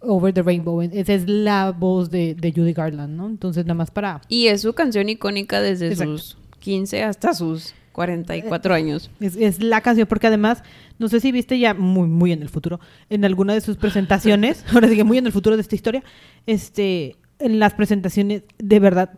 Over 0.01 0.33
the 0.33 0.43
Rainbow. 0.43 0.81
Esa 0.81 1.13
es 1.13 1.27
la 1.27 1.71
voz 1.71 2.11
de, 2.11 2.35
de 2.35 2.51
Judy 2.51 2.73
Garland, 2.73 3.15
¿no? 3.15 3.27
Entonces, 3.27 3.65
nada 3.65 3.73
más 3.75 3.89
para... 3.89 4.21
Y 4.27 4.47
es 4.47 4.61
su 4.61 4.73
canción 4.73 5.09
icónica 5.09 5.59
desde 5.59 5.87
Exacto. 5.87 6.17
sus 6.19 6.37
15 6.59 7.03
hasta 7.03 7.33
sus 7.33 7.73
44 7.99 8.73
años. 8.73 9.11
Es, 9.19 9.35
es 9.35 9.61
la 9.61 9.81
canción, 9.81 10.07
porque 10.07 10.27
además, 10.27 10.63
no 10.99 11.09
sé 11.09 11.19
si 11.19 11.33
viste 11.33 11.59
ya 11.59 11.73
muy, 11.73 12.07
muy 12.07 12.31
en 12.31 12.41
el 12.41 12.47
futuro, 12.47 12.79
en 13.09 13.25
alguna 13.25 13.53
de 13.53 13.59
sus 13.59 13.75
presentaciones, 13.75 14.63
ahora 14.73 14.87
sí 14.87 14.95
que 14.95 15.03
muy 15.03 15.17
en 15.17 15.25
el 15.25 15.33
futuro 15.33 15.57
de 15.57 15.61
esta 15.61 15.75
historia, 15.75 16.03
este, 16.45 17.17
en 17.39 17.59
las 17.59 17.73
presentaciones, 17.73 18.43
de 18.57 18.79
verdad, 18.79 19.09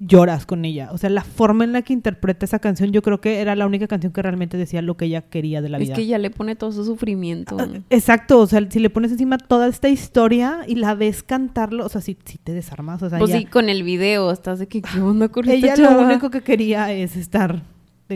lloras 0.00 0.46
con 0.46 0.64
ella. 0.64 0.88
O 0.92 0.96
sea, 0.96 1.10
la 1.10 1.22
forma 1.22 1.64
en 1.64 1.72
la 1.72 1.82
que 1.82 1.92
interpreta 1.92 2.46
esa 2.46 2.58
canción, 2.58 2.90
yo 2.92 3.02
creo 3.02 3.20
que 3.20 3.40
era 3.40 3.54
la 3.54 3.66
única 3.66 3.86
canción 3.86 4.12
que 4.12 4.22
realmente 4.22 4.56
decía 4.56 4.80
lo 4.80 4.96
que 4.96 5.04
ella 5.04 5.20
quería 5.20 5.60
de 5.60 5.68
la 5.68 5.76
Es 5.76 5.84
vida. 5.84 5.94
que 5.94 6.06
ya 6.06 6.16
le 6.16 6.30
pone 6.30 6.56
todo 6.56 6.72
su 6.72 6.84
sufrimiento. 6.84 7.58
Ah, 7.60 7.68
Exacto, 7.90 8.38
o 8.38 8.46
sea, 8.46 8.66
si 8.70 8.80
le 8.80 8.88
pones 8.88 9.12
encima 9.12 9.36
toda 9.36 9.68
esta 9.68 9.90
historia 9.90 10.60
y 10.66 10.76
la 10.76 10.94
ves 10.94 11.22
cantarlo, 11.22 11.84
o 11.84 11.88
sea, 11.90 12.00
si, 12.00 12.16
si 12.24 12.38
te 12.38 12.52
desarmas, 12.54 13.02
o 13.02 13.10
sea, 13.10 13.18
pues 13.18 13.30
ella, 13.30 13.40
sí, 13.40 13.44
con 13.44 13.68
el 13.68 13.82
video 13.82 14.30
estás 14.32 14.58
de 14.58 14.66
que 14.66 14.80
qué 14.80 15.00
onda 15.00 15.28
con 15.28 15.46
esta 15.46 15.74
ella 15.74 15.90
lo 15.90 16.00
único 16.00 16.30
que 16.30 16.40
quería 16.40 16.90
es 16.90 17.16
estar, 17.16 17.62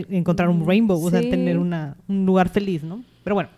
encontrar 0.09 0.49
un 0.49 0.65
rainbow, 0.65 1.03
o 1.03 1.09
sea, 1.09 1.21
Sí. 1.21 1.29
tener 1.29 1.57
una, 1.57 1.97
un 2.07 2.25
lugar 2.25 2.49
feliz, 2.49 2.83
¿no? 2.83 3.03
Pero 3.23 3.35
bueno. 3.35 3.49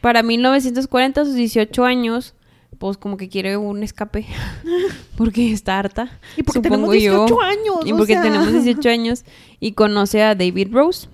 Para 0.00 0.22
1940, 0.22 1.20
a 1.20 1.24
sus 1.24 1.34
18 1.34 1.84
años, 1.84 2.34
pues 2.78 2.96
como 2.96 3.16
que 3.16 3.28
quiere 3.28 3.56
un 3.56 3.82
escape 3.82 4.26
porque 5.16 5.52
está 5.52 5.78
harta. 5.78 6.18
Y 6.36 6.42
porque 6.42 6.58
supongo 6.58 6.90
tenemos 6.90 6.92
18 6.92 7.26
yo. 7.28 7.40
años. 7.42 7.76
Y 7.86 7.92
o 7.92 7.96
porque 7.96 8.14
sea. 8.14 8.22
tenemos 8.22 8.52
18 8.52 8.88
años 8.88 9.24
y 9.60 9.72
conoce 9.72 10.22
a 10.22 10.34
David 10.34 10.68
Rose. 10.72 11.08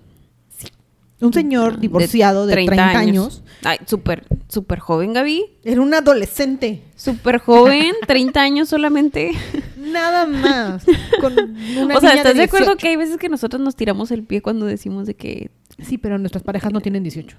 Un 1.19 1.33
señor 1.33 1.81
divorciado 1.81 2.47
de 2.47 2.53
30, 2.53 2.91
años. 2.91 3.43
Ay, 3.65 3.79
súper, 3.87 4.27
súper 4.49 4.81
joven, 4.81 5.15
Gaby. 5.15 5.47
Era 5.65 5.81
un 5.81 5.95
adolescente. 5.95 6.83
Súper 6.95 7.39
joven, 7.39 7.93
30 8.07 8.39
años 8.43 8.69
solamente. 8.69 9.33
Nada 9.87 10.27
más. 10.27 10.85
Con 11.21 11.33
una 11.79 11.97
o 11.97 12.01
sea, 12.01 12.15
¿estás 12.15 12.35
de, 12.35 12.45
acuerdo 12.45 12.67
18? 12.67 12.77
que 12.79 12.89
hay 12.89 12.97
veces 12.97 13.17
que 13.19 13.29
nosotros 13.29 13.61
nos 13.61 13.77
tiramos 13.77 14.11
el 14.11 14.23
pie 14.23 14.43
cuando 14.43 14.67
decimos 14.67 15.07
de 15.07 15.15
que 15.15 15.51
Sí, 15.83 15.99
pero 15.99 16.19
nuestras 16.19 16.43
parejas 16.43 16.73
no 16.73 16.81
tienen 16.81 17.03
18. 17.03 17.37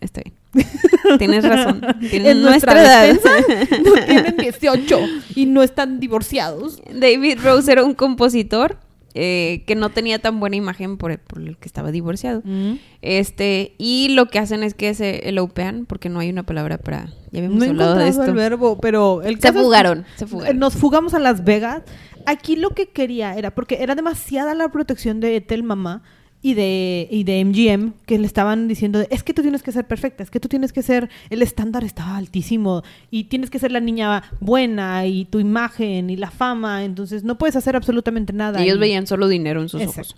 está 0.00 0.20
bien? 0.22 0.68
Tienes 1.18 1.44
razón. 1.44 1.80
Tienes 2.00 2.32
En 2.32 2.42
nuestra 2.42 2.74
nuestra 2.74 2.82
edad. 2.82 3.06
defensa, 3.06 3.80
no 3.82 3.92
tienen 4.04 4.36
18 4.38 5.00
y 5.34 5.46
no 5.46 5.62
están 5.62 5.98
divorciados. 5.98 6.82
David 6.92 7.38
Rose 7.42 7.72
era 7.72 7.84
un 7.84 7.94
compositor 7.94 8.76
eh, 9.20 9.64
que 9.66 9.74
no 9.74 9.90
tenía 9.90 10.20
tan 10.20 10.38
buena 10.38 10.54
imagen 10.54 10.96
por 10.96 11.10
el, 11.10 11.18
por 11.18 11.40
el 11.40 11.56
que 11.56 11.66
estaba 11.66 11.90
divorciado. 11.90 12.42
Este, 13.02 13.74
y 13.76 14.10
lo 14.10 14.26
que 14.26 14.38
hacen 14.38 14.62
es 14.62 14.74
que 14.74 14.94
se 14.94 15.28
elopean, 15.28 15.86
porque 15.86 16.08
no 16.08 16.20
hay 16.20 16.30
una 16.30 16.44
palabra 16.44 16.78
para. 16.78 17.06
Ya 17.32 17.40
habíamos 17.40 17.58
No 17.58 17.64
hablado 17.64 17.96
de 17.96 18.08
esto. 18.08 18.24
el 18.24 18.34
verbo, 18.34 18.78
pero 18.80 19.22
el 19.22 19.40
Se 19.40 19.52
fugaron, 19.52 20.04
se 20.14 20.26
fugaron. 20.28 20.58
Nos 20.60 20.74
fugamos 20.74 21.14
a 21.14 21.18
Las 21.18 21.42
Vegas. 21.42 21.82
Aquí 22.26 22.54
lo 22.54 22.70
que 22.70 22.90
quería 22.90 23.34
era, 23.36 23.52
porque 23.54 23.82
era 23.82 23.96
demasiada 23.96 24.54
la 24.54 24.68
protección 24.68 25.18
de 25.18 25.34
Ethel 25.36 25.64
Mamá 25.64 26.02
y 26.40 26.54
de, 26.54 27.08
y 27.10 27.24
de 27.24 27.44
MGM, 27.44 27.92
que 28.06 28.18
le 28.18 28.26
estaban 28.26 28.68
diciendo, 28.68 29.04
es 29.10 29.22
que 29.24 29.34
tú 29.34 29.42
tienes 29.42 29.62
que 29.62 29.72
ser 29.72 29.86
perfecta, 29.86 30.22
es 30.22 30.30
que 30.30 30.38
tú 30.40 30.48
tienes 30.48 30.72
que 30.72 30.82
ser, 30.82 31.08
el 31.30 31.42
estándar 31.42 31.82
estaba 31.84 32.16
altísimo 32.16 32.82
y 33.10 33.24
tienes 33.24 33.50
que 33.50 33.58
ser 33.58 33.72
la 33.72 33.80
niña 33.80 34.22
buena 34.40 35.06
y 35.06 35.24
tu 35.24 35.40
imagen 35.40 36.10
y 36.10 36.16
la 36.16 36.30
fama, 36.30 36.84
entonces 36.84 37.24
no 37.24 37.38
puedes 37.38 37.56
hacer 37.56 37.74
absolutamente 37.74 38.32
nada. 38.32 38.62
Ellos 38.62 38.76
Y- 38.76 38.80
veían 38.80 39.06
solo 39.06 39.26
dinero 39.28 39.60
en 39.62 39.68
sus 39.68 39.82
ojos. 39.82 40.14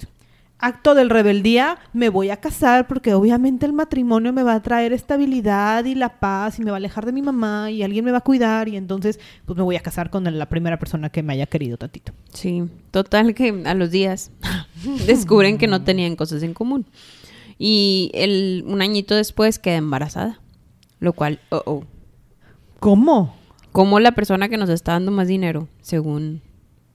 Acto 0.60 0.94
del 0.94 1.08
rebeldía, 1.10 1.78
me 1.92 2.10
voy 2.10 2.30
a 2.30 2.36
casar 2.36 2.86
porque 2.86 3.14
obviamente 3.14 3.64
el 3.64 3.72
matrimonio 3.72 4.32
me 4.32 4.42
va 4.42 4.54
a 4.54 4.62
traer 4.62 4.92
estabilidad 4.92 5.84
y 5.86 5.94
la 5.94 6.20
paz 6.20 6.58
y 6.58 6.62
me 6.62 6.70
va 6.70 6.76
a 6.76 6.78
alejar 6.78 7.06
de 7.06 7.12
mi 7.12 7.22
mamá 7.22 7.70
y 7.70 7.82
alguien 7.82 8.04
me 8.04 8.12
va 8.12 8.18
a 8.18 8.22
cuidar 8.22 8.68
y 8.68 8.76
entonces 8.76 9.18
pues 9.46 9.56
me 9.56 9.62
voy 9.62 9.76
a 9.76 9.80
casar 9.80 10.10
con 10.10 10.24
la 10.38 10.48
primera 10.48 10.78
persona 10.78 11.08
que 11.08 11.22
me 11.22 11.32
haya 11.32 11.46
querido 11.46 11.78
tantito. 11.78 12.12
Sí, 12.32 12.64
total 12.90 13.34
que 13.34 13.62
a 13.64 13.74
los 13.74 13.90
días 13.90 14.30
descubren 15.06 15.56
que 15.56 15.66
no 15.66 15.82
tenían 15.82 16.14
cosas 16.16 16.42
en 16.42 16.52
común. 16.52 16.86
Y 17.58 18.10
el, 18.14 18.64
un 18.66 18.80
añito 18.80 19.14
después 19.14 19.58
queda 19.58 19.76
embarazada. 19.76 20.40
Lo 20.98 21.12
cual, 21.12 21.40
oh, 21.50 21.62
oh. 21.66 21.84
¿Cómo? 22.80 23.34
Como 23.72 24.00
la 24.00 24.12
persona 24.12 24.48
que 24.48 24.56
nos 24.56 24.68
está 24.68 24.92
dando 24.92 25.10
más 25.10 25.28
dinero, 25.28 25.68
según 25.80 26.42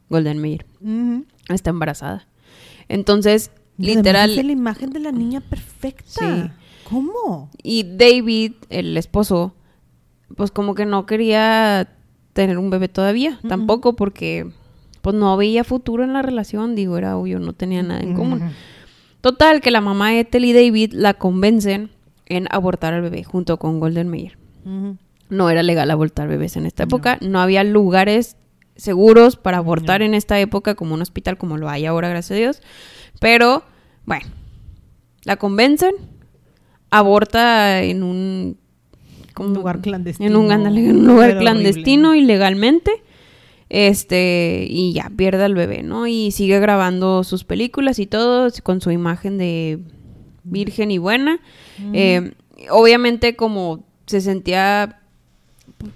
Golden 0.10 0.40
Ujú. 0.82 1.26
está 1.50 1.70
embarazada. 1.70 2.28
Entonces, 2.90 3.52
Y 3.78 3.96
literal, 3.96 4.38
es 4.38 4.46
la 4.46 4.52
imagen 4.52 4.92
de 4.92 5.00
la 5.00 5.12
niña 5.12 5.42
perfecta. 5.42 6.04
Sí. 6.08 6.52
¿Cómo? 6.90 7.50
Y 7.64 7.84
David, 7.84 8.54
el 8.70 8.96
esposo, 8.98 9.56
pues 10.36 10.52
como 10.52 10.76
que 10.76 10.86
no 10.86 11.06
quería 11.06 11.90
tener 12.34 12.58
un 12.58 12.70
bebé 12.70 12.90
todavía, 12.90 13.40
tampoco 13.48 13.96
porque 13.96 14.48
pues 15.02 15.16
no 15.16 15.38
veía 15.38 15.64
futuro 15.64 16.04
en 16.04 16.14
la 16.14 16.22
relación, 16.22 16.76
digo, 16.76 16.98
era 16.98 17.18
obvio, 17.18 17.40
no 17.40 17.54
tenía 17.54 17.82
nada 17.82 18.02
en 18.02 18.14
común. 18.14 18.42
Ujú. 18.42 18.52
Total, 19.22 19.62
que 19.62 19.72
la 19.72 19.82
mamá 19.82 20.16
Ethel 20.16 20.46
y 20.46 20.54
David 20.54 20.94
la 20.94 21.16
convencen 21.16 21.92
en 22.26 22.48
abortar 22.52 22.94
al 22.94 23.02
bebé 23.02 23.24
junto 23.24 23.58
con 23.58 23.80
Golden 23.80 24.10
Mayer. 24.10 24.38
Ujú. 24.66 24.98
No 25.30 25.50
era 25.50 25.64
legal 25.64 25.90
abortar 25.90 26.28
bebés 26.28 26.56
en 26.58 26.66
esta 26.66 26.84
época, 26.84 27.18
no 27.22 27.40
había 27.40 27.64
lugares 27.64 28.36
seguros 28.76 29.36
para 29.36 29.58
abortar 29.58 30.02
en 30.02 30.14
esta 30.14 30.40
época 30.40 30.76
como 30.76 30.94
un 30.94 31.02
hospital 31.02 31.38
como 31.38 31.58
lo 31.58 31.70
hay 31.70 31.86
ahora, 31.86 32.10
gracias 32.10 32.32
a 32.32 32.40
Dios. 32.40 32.62
Pero, 33.20 33.64
bueno, 34.06 34.26
la 35.24 35.38
convencen, 35.38 35.94
aborta 36.90 37.84
en 37.84 38.04
un... 38.04 38.58
Un 39.38 39.54
lugar 39.54 39.82
clandestino. 39.82 40.30
En 40.30 40.36
un, 40.38 40.52
ándale, 40.52 40.90
en 40.90 40.98
un 40.98 41.08
lugar 41.08 41.38
clandestino, 41.38 42.10
horrible. 42.10 42.24
ilegalmente. 42.24 43.04
Este, 43.68 44.68
y 44.70 44.94
ya, 44.94 45.12
pierde 45.16 45.44
al 45.44 45.56
bebé, 45.56 45.84
¿no? 45.84 46.08
Y 46.08 46.32
sigue 46.32 46.60
grabando 46.60 47.24
sus 47.24 47.44
películas 47.44 48.00
y 48.00 48.06
todo 48.06 48.48
con 48.64 48.80
su 48.80 48.92
imagen 48.92 49.38
de 49.38 49.80
virgen 50.44 50.92
y 50.92 51.00
buena. 51.00 51.40
Eh, 51.92 52.34
obviamente, 52.70 53.36
como 53.36 53.84
se 54.06 54.22
sentía, 54.22 55.02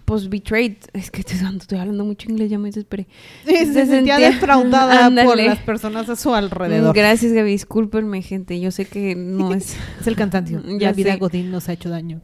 pues, 0.05 0.29
betrayed. 0.29 0.75
Es 0.93 1.09
que 1.11 1.21
estoy, 1.21 1.37
estoy 1.57 1.79
hablando 1.79 2.05
mucho 2.05 2.29
inglés, 2.29 2.49
ya 2.49 2.59
me 2.59 2.69
desesperé. 2.69 3.07
Sí, 3.45 3.55
se, 3.55 3.65
Se 3.73 3.85
sentía 3.85 4.17
sentía- 4.17 4.31
defraudada 4.31 5.09
por 5.25 5.37
las 5.37 5.59
personas 5.59 6.09
a 6.09 6.15
su 6.15 6.33
alrededor. 6.33 6.95
Gracias, 6.95 7.31
Gaby. 7.33 7.51
Discúlpenme, 7.51 8.21
gente. 8.21 8.59
Yo 8.59 8.71
sé 8.71 8.85
que 8.85 9.15
no 9.15 9.53
es... 9.55 9.75
Es 9.99 10.07
el 10.07 10.15
cansancio. 10.15 10.61
Ya 10.77 10.89
la 10.89 10.93
vida 10.93 11.13
sé. 11.13 11.17
Godín 11.19 11.51
nos 11.51 11.69
ha 11.69 11.73
hecho 11.73 11.89
daño. 11.89 12.21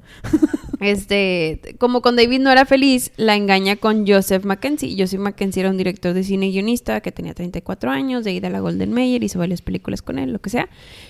Este, 0.79 1.75
como 1.77 2.01
con 2.01 2.15
David 2.15 2.39
no 2.39 2.51
era 2.51 2.65
feliz, 2.65 3.11
la 3.17 3.35
engaña 3.35 3.75
con 3.75 4.07
Joseph 4.07 4.45
Mackenzie. 4.45 4.95
Joseph 4.97 5.19
Mackenzie 5.19 5.61
era 5.61 5.69
un 5.69 5.77
director 5.77 6.13
de 6.13 6.23
cine 6.23 6.47
y 6.47 6.53
guionista 6.53 7.01
que 7.01 7.11
tenía 7.11 7.33
34 7.33 7.91
años, 7.91 8.23
de 8.23 8.33
ida 8.33 8.47
a 8.47 8.51
la 8.51 8.59
Golden 8.59 8.91
Mayer, 8.93 9.23
hizo 9.23 9.39
varias 9.39 9.61
películas 9.61 10.01
con 10.01 10.19
él, 10.19 10.33
lo 10.33 10.39
que 10.39 10.49
sea. 10.49 10.69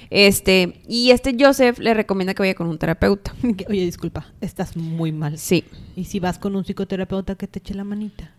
Este, 0.09 0.81
y 0.87 1.11
este 1.11 1.35
Joseph 1.39 1.79
le 1.79 1.93
recomienda 1.93 2.33
que 2.33 2.43
vaya 2.43 2.55
con 2.55 2.67
un 2.67 2.77
terapeuta. 2.77 3.33
Oye, 3.69 3.85
disculpa, 3.85 4.33
estás 4.41 4.75
muy 4.75 5.11
mal. 5.11 5.37
Sí. 5.37 5.63
Y 5.95 6.05
si 6.05 6.19
vas 6.19 6.39
con 6.39 6.55
un 6.55 6.63
psicoterapeuta 6.63 7.35
que 7.35 7.47
te 7.47 7.59
eche 7.59 7.73
la 7.73 7.83
manita. 7.83 8.31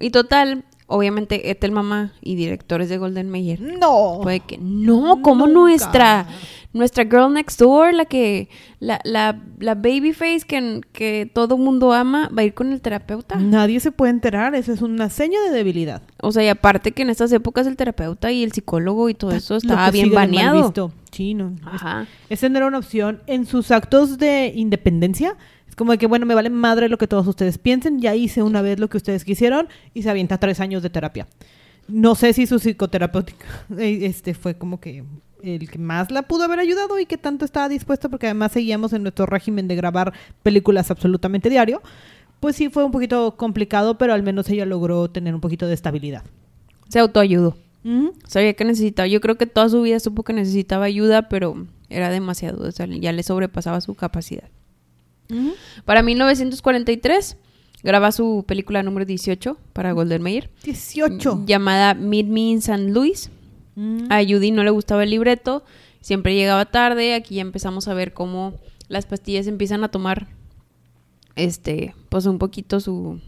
Y 0.00 0.10
total, 0.10 0.64
obviamente, 0.86 1.50
Ethel 1.50 1.72
Mamá 1.72 2.12
y 2.20 2.36
directores 2.36 2.88
de 2.88 2.98
Golden 2.98 3.30
Mayer. 3.30 3.60
No. 3.60 4.20
Puede 4.22 4.40
que 4.40 4.58
no, 4.58 5.22
como 5.22 5.46
nuestra 5.46 6.28
nuestra 6.72 7.04
girl 7.04 7.32
next 7.32 7.58
door, 7.58 7.94
la 7.94 8.04
que 8.04 8.48
la, 8.78 9.00
la, 9.04 9.40
la 9.58 9.74
babyface 9.74 10.40
que, 10.46 10.80
que 10.92 11.30
todo 11.32 11.56
mundo 11.56 11.92
ama, 11.92 12.28
va 12.36 12.42
a 12.42 12.44
ir 12.44 12.54
con 12.54 12.72
el 12.72 12.80
terapeuta. 12.80 13.36
Nadie 13.36 13.80
se 13.80 13.90
puede 13.90 14.10
enterar, 14.10 14.54
eso 14.54 14.72
es 14.72 14.82
una 14.82 15.08
seña 15.08 15.40
de 15.42 15.50
debilidad. 15.50 16.02
O 16.20 16.32
sea, 16.32 16.44
y 16.44 16.48
aparte 16.48 16.92
que 16.92 17.02
en 17.02 17.10
estas 17.10 17.32
épocas 17.32 17.66
el 17.66 17.76
terapeuta 17.76 18.30
y 18.30 18.42
el 18.42 18.52
psicólogo 18.52 19.08
y 19.08 19.14
todo 19.14 19.32
eso 19.32 19.56
estaba 19.56 19.90
bien 19.90 20.12
baneado. 20.12 20.62
visto. 20.62 20.92
Sí, 21.10 21.34
no. 21.34 21.56
Ajá. 21.64 22.06
Esa 22.28 22.48
no 22.48 22.58
era 22.58 22.66
una 22.66 22.78
opción. 22.78 23.22
En 23.26 23.46
sus 23.46 23.70
actos 23.70 24.18
de 24.18 24.52
independencia, 24.54 25.36
es 25.68 25.74
como 25.74 25.92
de 25.92 25.98
que, 25.98 26.06
bueno, 26.06 26.26
me 26.26 26.34
vale 26.34 26.50
madre 26.50 26.88
lo 26.88 26.98
que 26.98 27.06
todos 27.06 27.26
ustedes 27.26 27.56
piensen, 27.58 28.00
ya 28.00 28.14
hice 28.14 28.42
una 28.42 28.60
vez 28.62 28.78
lo 28.78 28.88
que 28.88 28.98
ustedes 28.98 29.24
quisieron 29.24 29.68
y 29.94 30.02
se 30.02 30.10
avienta 30.10 30.38
tres 30.38 30.60
años 30.60 30.82
de 30.82 30.90
terapia. 30.90 31.26
No 31.88 32.14
sé 32.14 32.34
si 32.34 32.46
su 32.46 32.58
psicoterapéutica 32.58 33.46
este, 33.78 34.34
fue 34.34 34.58
como 34.58 34.78
que 34.78 35.04
el 35.42 35.70
que 35.70 35.78
más 35.78 36.10
la 36.10 36.22
pudo 36.22 36.44
haber 36.44 36.58
ayudado 36.58 36.98
y 36.98 37.06
que 37.06 37.18
tanto 37.18 37.44
estaba 37.44 37.68
dispuesto, 37.68 38.10
porque 38.10 38.26
además 38.26 38.52
seguíamos 38.52 38.92
en 38.92 39.02
nuestro 39.02 39.26
régimen 39.26 39.68
de 39.68 39.76
grabar 39.76 40.12
películas 40.42 40.90
absolutamente 40.90 41.50
diario. 41.50 41.82
Pues 42.40 42.56
sí 42.56 42.68
fue 42.68 42.84
un 42.84 42.92
poquito 42.92 43.36
complicado, 43.36 43.98
pero 43.98 44.14
al 44.14 44.22
menos 44.22 44.48
ella 44.48 44.64
logró 44.64 45.08
tener 45.10 45.34
un 45.34 45.40
poquito 45.40 45.66
de 45.66 45.74
estabilidad. 45.74 46.22
Se 46.88 46.98
autoayudó. 46.98 47.56
Sabía 48.26 48.52
que 48.52 48.64
necesitaba. 48.64 49.06
Yo 49.06 49.20
creo 49.20 49.38
que 49.38 49.46
toda 49.46 49.68
su 49.68 49.80
vida 49.82 49.98
supo 49.98 50.22
que 50.22 50.34
necesitaba 50.34 50.84
ayuda, 50.84 51.28
pero 51.28 51.66
era 51.88 52.10
demasiado. 52.10 52.68
O 52.68 52.70
sea, 52.70 52.86
ya 52.86 53.12
le 53.12 53.22
sobrepasaba 53.22 53.80
su 53.80 53.94
capacidad. 53.94 54.48
Para 55.84 56.02
1943 56.02 57.36
graba 57.82 58.12
su 58.12 58.44
película 58.46 58.82
número 58.82 59.04
18 59.04 59.56
para 59.72 59.92
Golden 59.92 60.22
Mayer, 60.22 60.50
18. 60.64 61.44
llamada 61.46 61.94
Meet 61.94 62.26
Me 62.26 62.40
in 62.40 62.58
St. 62.58 62.90
Louis. 62.90 63.30
Mm. 63.78 64.10
A 64.10 64.22
Judy 64.24 64.50
no 64.50 64.64
le 64.64 64.70
gustaba 64.70 65.04
el 65.04 65.10
libreto, 65.10 65.64
siempre 66.00 66.34
llegaba 66.34 66.64
tarde. 66.66 67.14
Aquí 67.14 67.36
ya 67.36 67.42
empezamos 67.42 67.86
a 67.86 67.94
ver 67.94 68.12
cómo 68.12 68.54
las 68.88 69.06
pastillas 69.06 69.46
empiezan 69.46 69.84
a 69.84 69.88
tomar, 69.88 70.26
este, 71.36 71.94
pues 72.08 72.26
un 72.26 72.38
poquito 72.38 72.80
su, 72.80 73.20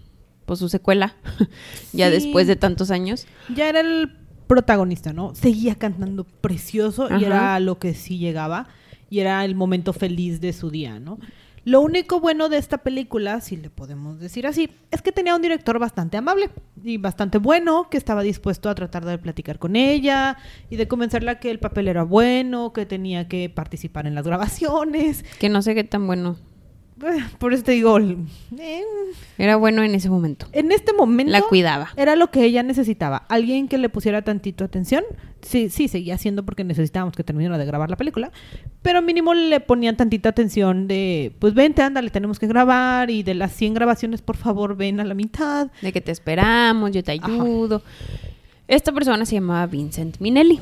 pues 0.47 0.59
su 0.59 0.69
secuela, 0.69 1.15
ya 1.93 2.07
Sí. 2.09 2.13
después 2.15 2.47
de 2.47 2.57
tantos 2.57 2.91
años. 2.91 3.27
ya 3.55 3.69
era 3.69 3.81
el 3.81 4.17
protagonista, 4.47 5.13
¿no? 5.13 5.33
Seguía 5.37 5.77
cantando 5.77 6.25
precioso 6.25 7.09
y 7.21 7.25
era 7.25 7.61
lo 7.61 7.79
que 7.79 7.95
sí 7.95 8.19
llegaba 8.19 8.67
y 9.09 9.21
era 9.21 9.45
el 9.45 9.55
momento 9.55 9.93
feliz 9.93 10.41
de 10.41 10.53
su 10.53 10.71
día, 10.71 10.99
¿no? 10.99 11.19
Lo 11.65 11.81
único 11.81 12.21
bueno 12.21 12.49
de 12.49 12.59
esta 12.59 12.79
película, 12.79 13.41
si 13.41 13.57
le 13.57 13.69
podemos 13.69 14.19
decir 14.19 14.47
así, 14.47 14.71
es 14.91 15.03
que 15.03 15.13
tenía 15.13 15.37
un 15.37 15.43
director 15.43 15.79
bastante 15.79 16.17
amable 16.17 16.51
y 16.83 16.97
bastante 16.97 17.39
bueno, 17.39 17.89
que 17.91 17.99
estaba 17.99 18.23
dispuesto 18.23 18.71
a 18.71 18.75
tratar 18.75 19.05
de 19.05 19.19
platicar 19.19 19.59
con 19.59 19.77
ella 19.77 20.39
y 20.71 20.77
de 20.77 20.89
convencerla 20.89 21.39
que 21.39 21.51
el 21.51 21.59
papel 21.59 21.89
era 21.89 22.03
bueno, 22.03 22.73
que 22.73 22.87
tenía 22.87 23.29
que 23.29 23.51
participar 23.51 24.07
en 24.07 24.15
las 24.15 24.25
grabaciones. 24.27 25.25
Que 25.39 25.49
no 25.49 25.61
sé 25.63 25.75
qué 25.75 25.85
tan 25.85 26.07
bueno. 26.07 26.37
por 27.39 27.53
eso 27.53 27.63
te 27.65 27.73
digo, 27.73 27.99
eh, 27.99 28.83
Era 29.39 29.57
bueno 29.57 29.83
en 29.83 29.95
ese 29.95 30.11
momento. 30.11 30.47
en 30.53 30.71
este 30.73 30.93
momento 30.93 31.33
La 31.33 31.43
cuidaba. 31.43 31.89
era 31.97 32.17
lo 32.17 32.31
que 32.31 32.45
ella 32.45 32.63
necesitaba. 32.63 33.25
Alguien 33.29 33.69
que 33.69 33.79
le 33.79 33.89
pusiera 33.89 34.23
tantito 34.23 34.65
atención. 34.65 35.05
Sí, 35.43 35.71
sí, 35.71 35.89
seguía 35.89 36.17
haciendo 36.17 36.45
porque 36.45 36.65
necesitábamos 36.65 37.17
que 37.17 37.25
terminara 37.25 37.57
de 37.57 37.65
grabar 37.65 37.89
la 37.91 37.97
película. 37.97 38.31
Pero 38.83 39.01
mínimo 39.03 39.33
le 39.35 39.61
ponían 39.61 39.97
tantita 39.97 40.29
atención 40.29 40.87
de, 40.87 41.33
pues 41.39 41.55
vente, 41.55 41.81
ándale, 41.83 42.11
tenemos 42.11 42.39
que 42.39 42.47
grabar. 42.47 43.11
Y 43.11 43.23
de 43.23 43.35
las 43.35 43.53
100 43.53 43.75
grabaciones, 43.75 44.21
por 44.23 44.37
favor, 44.37 44.77
ven 44.77 45.01
a 45.01 45.05
la 45.05 45.15
mitad. 45.15 45.69
De 45.81 45.93
que 45.93 46.01
te 46.01 46.13
esperamos, 46.13 46.91
yo 46.93 47.03
te 47.03 47.13
Ajá. 47.13 47.27
ayudo. 47.33 47.83
Esta 48.69 48.93
persona 48.93 49.25
se 49.25 49.35
llamaba 49.37 49.67
Vincent 49.67 50.19
Minelli. 50.21 50.61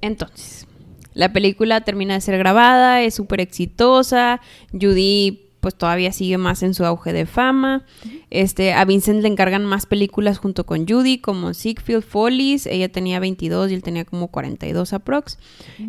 Entonces, 0.00 0.66
la 1.14 1.32
película 1.32 1.80
termina 1.82 2.14
de 2.14 2.20
ser 2.20 2.36
grabada, 2.38 3.02
es 3.02 3.14
súper 3.14 3.40
exitosa. 3.40 4.40
Judy 4.72 5.40
pues 5.60 5.74
todavía 5.76 6.12
sigue 6.12 6.36
más 6.36 6.62
en 6.62 6.74
su 6.74 6.84
auge 6.84 7.14
de 7.14 7.24
fama. 7.24 7.86
Este, 8.28 8.74
a 8.74 8.84
Vincent 8.84 9.22
le 9.22 9.28
encargan 9.28 9.64
más 9.64 9.86
películas 9.86 10.36
junto 10.36 10.66
con 10.66 10.86
Judy, 10.86 11.16
como 11.16 11.54
Siegfried 11.54 12.02
Follies. 12.02 12.66
Ella 12.66 12.90
tenía 12.90 13.18
22 13.18 13.70
y 13.70 13.74
él 13.74 13.82
tenía 13.82 14.04
como 14.04 14.28
42 14.28 14.92
aprox. 14.92 15.38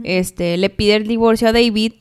Este, 0.05 0.55
le 0.55 0.69
pide 0.69 0.95
el 0.95 1.07
divorcio 1.07 1.49
a 1.49 1.51
David, 1.51 1.91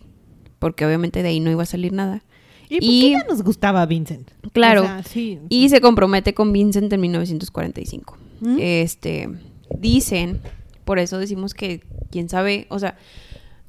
porque 0.60 0.86
obviamente 0.86 1.24
de 1.24 1.30
ahí 1.30 1.40
no 1.40 1.50
iba 1.50 1.64
a 1.64 1.66
salir 1.66 1.92
nada. 1.92 2.22
Y 2.68 2.76
porque 2.76 2.86
Y- 2.86 3.06
ella 3.06 3.24
nos 3.28 3.42
gustaba 3.42 3.84
Vincent. 3.86 4.30
Claro. 4.52 4.82
O 4.82 4.84
sea, 4.84 5.02
sí. 5.02 5.40
Y 5.48 5.68
se 5.68 5.80
compromete 5.80 6.32
con 6.32 6.52
Vincent 6.52 6.92
en 6.92 7.00
1945. 7.00 8.16
¿Mm? 8.40 8.56
Este, 8.60 9.28
dicen, 9.80 10.40
por 10.84 10.98
eso 10.98 11.18
decimos 11.18 11.54
que, 11.54 11.86
quién 12.10 12.28
sabe, 12.28 12.66
o 12.70 12.78
sea, 12.78 12.96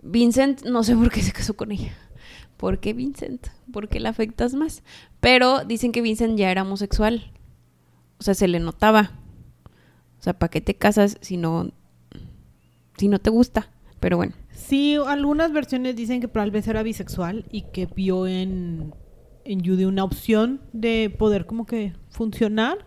Vincent, 0.03 0.63
no 0.65 0.83
sé 0.83 0.95
por 0.95 1.11
qué 1.11 1.21
se 1.21 1.31
casó 1.31 1.55
con 1.55 1.71
ella. 1.71 1.93
¿Por 2.57 2.79
qué 2.79 2.93
Vincent? 2.93 3.47
¿Por 3.71 3.89
qué 3.89 3.99
la 3.99 4.09
afectas 4.09 4.53
más? 4.53 4.83
Pero 5.19 5.65
dicen 5.65 5.91
que 5.91 6.01
Vincent 6.01 6.37
ya 6.37 6.51
era 6.51 6.61
homosexual. 6.61 7.31
O 8.19 8.23
sea, 8.23 8.33
se 8.33 8.47
le 8.47 8.59
notaba. 8.59 9.11
O 10.19 10.23
sea, 10.23 10.33
¿para 10.37 10.49
qué 10.49 10.61
te 10.61 10.75
casas 10.75 11.17
si 11.21 11.37
no, 11.37 11.71
si 12.97 13.07
no 13.07 13.19
te 13.19 13.29
gusta? 13.29 13.69
Pero 13.99 14.17
bueno. 14.17 14.33
Sí, 14.51 14.95
algunas 15.05 15.51
versiones 15.51 15.95
dicen 15.95 16.21
que 16.21 16.27
tal 16.27 16.51
vez 16.51 16.67
era 16.67 16.81
bisexual 16.81 17.45
y 17.51 17.63
que 17.63 17.87
vio 17.87 18.25
en, 18.25 18.93
en 19.43 19.65
Judy 19.65 19.85
una 19.85 20.03
opción 20.03 20.61
de 20.71 21.13
poder 21.15 21.45
como 21.45 21.65
que 21.65 21.93
funcionar 22.09 22.77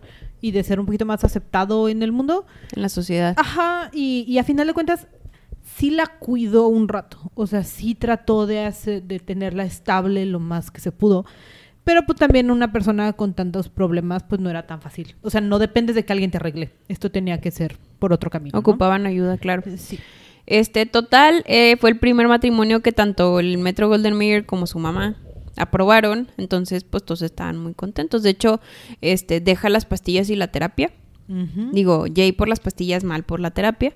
y 0.41 0.51
de 0.51 0.63
ser 0.63 0.79
un 0.79 0.85
poquito 0.85 1.05
más 1.05 1.23
aceptado 1.23 1.89
en 1.89 2.03
el 2.03 2.11
mundo. 2.11 2.45
En 2.75 2.81
la 2.81 2.89
sociedad. 2.89 3.35
Ajá, 3.37 3.89
y, 3.93 4.25
y 4.27 4.37
a 4.37 4.43
final 4.43 4.67
de 4.67 4.73
cuentas 4.73 5.07
sí 5.79 5.91
la 5.91 6.07
cuidó 6.07 6.67
un 6.67 6.87
rato. 6.87 7.31
O 7.35 7.47
sea, 7.47 7.63
sí 7.63 7.95
trató 7.95 8.45
de, 8.45 8.65
hacer, 8.65 9.03
de 9.03 9.19
tenerla 9.19 9.63
estable 9.63 10.25
lo 10.25 10.39
más 10.39 10.71
que 10.71 10.81
se 10.81 10.91
pudo. 10.91 11.25
Pero 11.83 12.05
pues 12.05 12.19
también 12.19 12.51
una 12.51 12.71
persona 12.71 13.13
con 13.13 13.33
tantos 13.33 13.69
problemas 13.69 14.23
pues 14.23 14.41
no 14.41 14.49
era 14.49 14.67
tan 14.67 14.81
fácil. 14.81 15.15
O 15.21 15.29
sea, 15.29 15.41
no 15.41 15.57
dependes 15.57 15.95
de 15.95 16.05
que 16.05 16.13
alguien 16.13 16.31
te 16.31 16.37
arregle. 16.37 16.71
Esto 16.87 17.09
tenía 17.09 17.39
que 17.39 17.51
ser 17.51 17.77
por 17.97 18.13
otro 18.13 18.29
camino. 18.29 18.51
¿no? 18.53 18.59
Ocupaban 18.59 19.05
ayuda, 19.05 19.37
claro. 19.37 19.63
Sí. 19.77 19.99
Este, 20.45 20.85
total, 20.85 21.43
eh, 21.45 21.77
fue 21.77 21.91
el 21.91 21.99
primer 21.99 22.27
matrimonio 22.27 22.81
que 22.81 22.91
tanto 22.91 23.39
el 23.39 23.57
Metro 23.57 23.87
Golden 23.87 24.15
Mayer 24.15 24.45
como 24.45 24.67
su 24.67 24.79
mamá 24.79 25.15
aprobaron. 25.59 26.29
Entonces, 26.37 26.83
pues 26.83 27.03
todos 27.03 27.21
estaban 27.21 27.57
muy 27.57 27.73
contentos. 27.73 28.23
De 28.23 28.31
hecho, 28.31 28.59
este, 29.01 29.39
deja 29.41 29.69
las 29.69 29.85
pastillas 29.85 30.29
y 30.29 30.35
la 30.35 30.47
terapia. 30.47 30.91
Digo, 31.71 32.05
Jay 32.15 32.31
por 32.31 32.47
las 32.49 32.59
pastillas, 32.59 33.03
mal 33.03 33.23
por 33.23 33.39
la 33.39 33.51
terapia. 33.51 33.93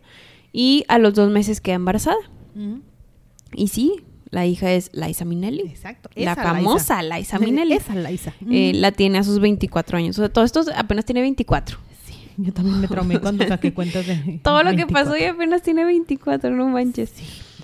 Y 0.51 0.83
a 0.87 0.99
los 0.99 1.15
dos 1.15 1.31
meses 1.31 1.61
queda 1.61 1.75
embarazada. 1.75 2.17
Y 3.55 3.67
sí, 3.69 3.95
la 4.29 4.45
hija 4.45 4.71
es 4.71 4.91
Liza 4.93 5.25
Minnelli. 5.25 5.61
Exacto. 5.61 6.09
La 6.15 6.33
esa 6.33 6.43
famosa 6.43 7.01
Liza 7.01 7.39
Minnelli. 7.39 7.73
Esa 7.73 7.95
Liza. 7.95 8.33
Eh, 8.51 8.71
Mm. 8.75 8.79
la 8.81 8.91
tiene 8.91 9.17
a 9.17 9.23
sus 9.23 9.39
24 9.39 9.97
años. 9.97 10.17
O 10.19 10.21
sea, 10.21 10.29
todo 10.29 10.45
esto 10.45 10.61
apenas 10.75 11.05
tiene 11.05 11.21
24. 11.21 11.77
Sí, 12.05 12.13
yo 12.37 12.53
también 12.53 12.79
me 12.81 12.87
traumé 12.87 13.19
cuando 13.19 13.47
saqué 13.47 13.73
cuentas 13.73 14.05
de 14.05 14.39
Todo 14.43 14.61
lo 14.63 14.71
que 14.71 14.77
24. 14.85 15.03
pasó 15.11 15.17
y 15.17 15.25
apenas 15.25 15.61
tiene 15.63 15.85
24, 15.85 16.51
no 16.51 16.67
manches. 16.67 17.13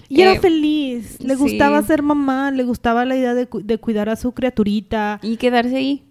Y 0.10 0.22
era 0.22 0.34
Eh, 0.34 0.39
feliz, 0.39 1.19
le 1.22 1.36
sí. 1.36 1.39
gustaba 1.39 1.82
ser 1.84 2.02
mamá, 2.02 2.50
le 2.52 2.63
gustaba 2.63 3.06
la 3.06 3.15
idea 3.15 3.34
de, 3.36 3.45
cu- 3.48 3.62
de 3.63 3.78
cuidar 3.78 4.10
a 4.10 4.15
su 4.15 4.32
criaturita. 4.34 5.19
Y 5.22 5.38
quedarse 5.38 5.76
ahí. 5.78 6.04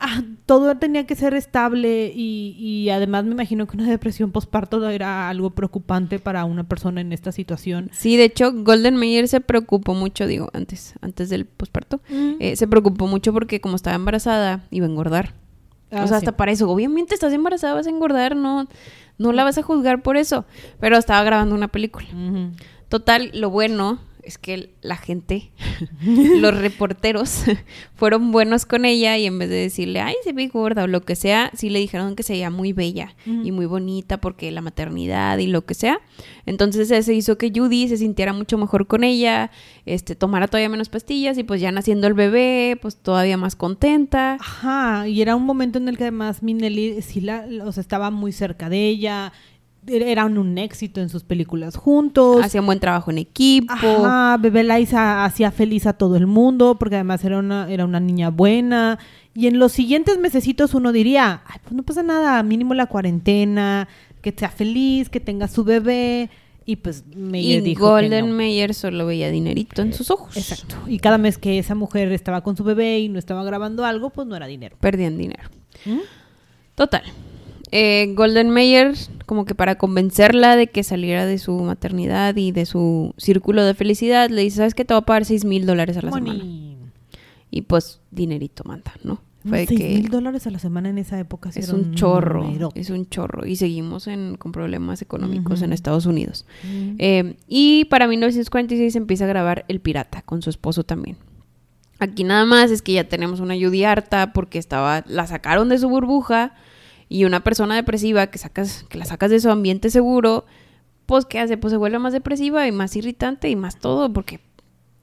Ah, 0.00 0.22
todo 0.44 0.76
tenía 0.76 1.06
que 1.06 1.16
ser 1.16 1.32
estable 1.32 2.12
y, 2.14 2.54
y 2.58 2.90
además 2.90 3.24
me 3.24 3.30
imagino 3.32 3.66
que 3.66 3.74
una 3.78 3.88
depresión 3.88 4.32
postparto 4.32 4.86
era 4.86 5.30
algo 5.30 5.48
preocupante 5.48 6.18
para 6.18 6.44
una 6.44 6.64
persona 6.64 7.00
en 7.00 7.10
esta 7.14 7.32
situación. 7.32 7.88
Sí, 7.94 8.18
de 8.18 8.24
hecho, 8.24 8.52
Golden 8.52 8.96
Mayer 8.96 9.28
se 9.28 9.40
preocupó 9.40 9.94
mucho, 9.94 10.26
digo, 10.26 10.50
antes, 10.52 10.92
antes 11.00 11.30
del 11.30 11.46
posparto, 11.46 12.02
eh, 12.10 12.54
se 12.56 12.68
preocupó 12.68 13.06
mucho 13.06 13.32
porque 13.32 13.62
como 13.62 13.76
estaba 13.76 13.96
embarazada, 13.96 14.64
iba 14.70 14.84
a 14.84 14.90
engordar. 14.90 15.32
Ah, 15.90 16.04
o 16.04 16.06
sea, 16.06 16.18
sí. 16.18 16.26
hasta 16.26 16.36
para 16.36 16.52
eso, 16.52 16.68
obviamente 16.70 17.14
estás 17.14 17.32
embarazada, 17.32 17.72
vas 17.72 17.86
a 17.86 17.90
engordar, 17.90 18.36
no, 18.36 18.68
no 19.16 19.32
la 19.32 19.42
vas 19.44 19.56
a 19.56 19.62
juzgar 19.62 20.02
por 20.02 20.18
eso. 20.18 20.44
Pero 20.80 20.98
estaba 20.98 21.24
grabando 21.24 21.54
una 21.54 21.68
película. 21.68 22.06
Ujú. 22.12 22.50
Total, 22.88 23.30
lo 23.34 23.50
bueno 23.50 24.00
es 24.28 24.36
que 24.36 24.70
la 24.82 24.96
gente, 24.96 25.50
los 26.02 26.54
reporteros, 26.54 27.44
fueron 27.96 28.30
buenos 28.30 28.66
con 28.66 28.84
ella 28.84 29.16
y 29.16 29.24
en 29.24 29.38
vez 29.38 29.48
de 29.48 29.56
decirle, 29.56 30.00
ay, 30.00 30.14
se 30.22 30.34
ve 30.34 30.48
gorda 30.48 30.84
o 30.84 30.86
lo 30.86 31.00
que 31.00 31.16
sea, 31.16 31.50
sí 31.54 31.70
le 31.70 31.78
dijeron 31.78 32.14
que 32.14 32.22
se 32.22 32.34
veía 32.34 32.50
muy 32.50 32.74
bella 32.74 33.14
y 33.24 33.52
muy 33.52 33.64
bonita 33.64 34.20
porque 34.20 34.50
la 34.52 34.60
maternidad 34.60 35.38
y 35.38 35.46
lo 35.46 35.64
que 35.64 35.72
sea. 35.72 36.00
Entonces 36.44 36.90
eso 36.90 37.10
hizo 37.10 37.38
que 37.38 37.50
Judy 37.54 37.88
se 37.88 37.96
sintiera 37.96 38.34
mucho 38.34 38.58
mejor 38.58 38.86
con 38.86 39.02
ella, 39.02 39.50
este, 39.86 40.14
tomara 40.14 40.46
todavía 40.46 40.68
menos 40.68 40.90
pastillas 40.90 41.38
y 41.38 41.42
pues 41.42 41.62
ya 41.62 41.72
naciendo 41.72 42.06
el 42.06 42.14
bebé, 42.14 42.78
pues 42.80 42.96
todavía 42.96 43.38
más 43.38 43.56
contenta. 43.56 44.34
Ajá, 44.34 45.08
y 45.08 45.22
era 45.22 45.36
un 45.36 45.44
momento 45.44 45.78
en 45.78 45.88
el 45.88 45.96
que 45.96 46.04
además 46.04 46.42
Minelli 46.42 47.00
sí 47.00 47.22
la, 47.22 47.46
o 47.64 47.72
sea, 47.72 47.80
estaba 47.80 48.10
muy 48.10 48.32
cerca 48.32 48.68
de 48.68 48.88
ella, 48.88 49.32
eran 49.86 50.38
un 50.38 50.58
éxito 50.58 51.00
en 51.00 51.08
sus 51.08 51.24
películas 51.24 51.76
juntos. 51.76 52.44
Hacía 52.44 52.60
un 52.60 52.66
buen 52.66 52.80
trabajo 52.80 53.10
en 53.10 53.18
equipo. 53.18 53.72
Ajá, 53.72 54.36
Bebé 54.38 54.64
Liza 54.64 55.24
hacía 55.24 55.50
feliz 55.50 55.86
a 55.86 55.92
todo 55.92 56.16
el 56.16 56.26
mundo 56.26 56.76
porque 56.78 56.96
además 56.96 57.24
era 57.24 57.38
una, 57.38 57.70
era 57.70 57.84
una 57.84 58.00
niña 58.00 58.30
buena. 58.30 58.98
Y 59.34 59.46
en 59.46 59.58
los 59.58 59.72
siguientes 59.72 60.18
mesecitos 60.18 60.74
uno 60.74 60.92
diría, 60.92 61.42
ay, 61.46 61.60
pues 61.62 61.72
no 61.74 61.82
pasa 61.82 62.02
nada, 62.02 62.42
mínimo 62.42 62.74
la 62.74 62.86
cuarentena, 62.86 63.88
que 64.20 64.34
sea 64.36 64.50
feliz, 64.50 65.08
que 65.08 65.20
tenga 65.20 65.48
su 65.48 65.64
bebé. 65.64 66.30
Y 66.66 66.76
pues 66.76 67.04
Meyer 67.16 67.60
Y 67.60 67.62
dijo 67.62 67.86
que 67.86 67.90
Golden 67.90 68.28
no. 68.28 68.36
Mayer 68.36 68.74
solo 68.74 69.06
veía 69.06 69.30
dinerito 69.30 69.80
en 69.80 69.94
sus 69.94 70.10
ojos. 70.10 70.36
Exacto. 70.36 70.76
Y 70.86 70.98
cada 70.98 71.16
mes 71.16 71.38
que 71.38 71.58
esa 71.58 71.74
mujer 71.74 72.12
estaba 72.12 72.42
con 72.42 72.56
su 72.56 72.64
bebé 72.64 72.98
y 72.98 73.08
no 73.08 73.18
estaba 73.18 73.42
grabando 73.42 73.86
algo, 73.86 74.10
pues 74.10 74.26
no 74.28 74.36
era 74.36 74.46
dinero. 74.46 74.76
Perdían 74.78 75.16
dinero. 75.16 75.48
¿Mm? 75.86 76.00
Total. 76.74 77.02
Eh, 77.70 78.12
Golden 78.16 78.50
Mayer, 78.50 78.94
como 79.26 79.44
que 79.44 79.54
para 79.54 79.76
convencerla 79.76 80.56
de 80.56 80.68
que 80.68 80.82
saliera 80.82 81.26
de 81.26 81.38
su 81.38 81.58
maternidad 81.60 82.36
y 82.36 82.52
de 82.52 82.66
su 82.66 83.14
círculo 83.16 83.64
de 83.64 83.74
felicidad, 83.74 84.30
le 84.30 84.42
dice, 84.42 84.58
¿sabes 84.58 84.74
qué? 84.74 84.84
Te 84.84 84.94
voy 84.94 85.02
a 85.02 85.06
pagar 85.06 85.24
6 85.24 85.44
mil 85.44 85.66
dólares 85.66 85.96
a 85.96 86.02
la 86.02 86.12
semana. 86.12 86.44
Y 87.50 87.62
pues, 87.62 88.00
dinerito 88.10 88.64
manda, 88.64 88.92
¿no? 89.02 89.20
Fue 89.48 89.66
Seis 89.66 89.80
que 89.80 89.88
mil 89.88 90.08
dólares 90.08 90.46
a 90.46 90.50
la 90.50 90.58
semana 90.58 90.88
en 90.90 90.98
esa 90.98 91.18
época. 91.18 91.52
sí 91.52 91.60
es 91.60 91.70
un 91.70 91.94
chorro, 91.94 92.42
número. 92.42 92.70
es 92.74 92.90
un 92.90 93.08
chorro. 93.08 93.46
Y 93.46 93.56
seguimos 93.56 94.06
en, 94.08 94.36
con 94.36 94.52
problemas 94.52 95.00
económicos 95.00 95.58
Ujú. 95.60 95.64
en 95.64 95.72
Estados 95.72 96.06
Unidos. 96.06 96.44
Mm. 96.64 96.94
Eh, 96.98 97.36
y 97.46 97.84
para 97.86 98.08
1946 98.08 98.96
empieza 98.96 99.24
a 99.24 99.28
grabar 99.28 99.64
El 99.68 99.80
Pirata 99.80 100.22
con 100.22 100.42
su 100.42 100.50
esposo 100.50 100.84
también. 100.84 101.16
Aquí 102.00 102.24
nada 102.24 102.44
más 102.44 102.70
es 102.70 102.82
que 102.82 102.92
ya 102.92 103.04
tenemos 103.04 103.40
una 103.40 103.54
Judy 103.54 103.84
harta 103.84 104.32
porque 104.32 104.58
estaba, 104.58 105.04
la 105.06 105.26
sacaron 105.26 105.68
de 105.68 105.78
su 105.78 105.88
burbuja 105.88 106.54
y 107.08 107.24
una 107.24 107.40
persona 107.40 107.74
depresiva 107.76 108.26
que 108.28 108.38
sacas, 108.38 108.84
que 108.88 108.98
la 108.98 109.04
sacas 109.04 109.30
de 109.30 109.40
su 109.40 109.50
ambiente 109.50 109.90
seguro, 109.90 110.44
pues 111.06 111.24
¿qué 111.24 111.38
hace? 111.38 111.56
Pues 111.56 111.72
se 111.72 111.76
vuelve 111.78 111.98
más 111.98 112.12
depresiva 112.12 112.66
y 112.66 112.72
más 112.72 112.94
irritante 112.96 113.48
y 113.48 113.56
más 113.56 113.78
todo 113.78 114.12
porque 114.12 114.40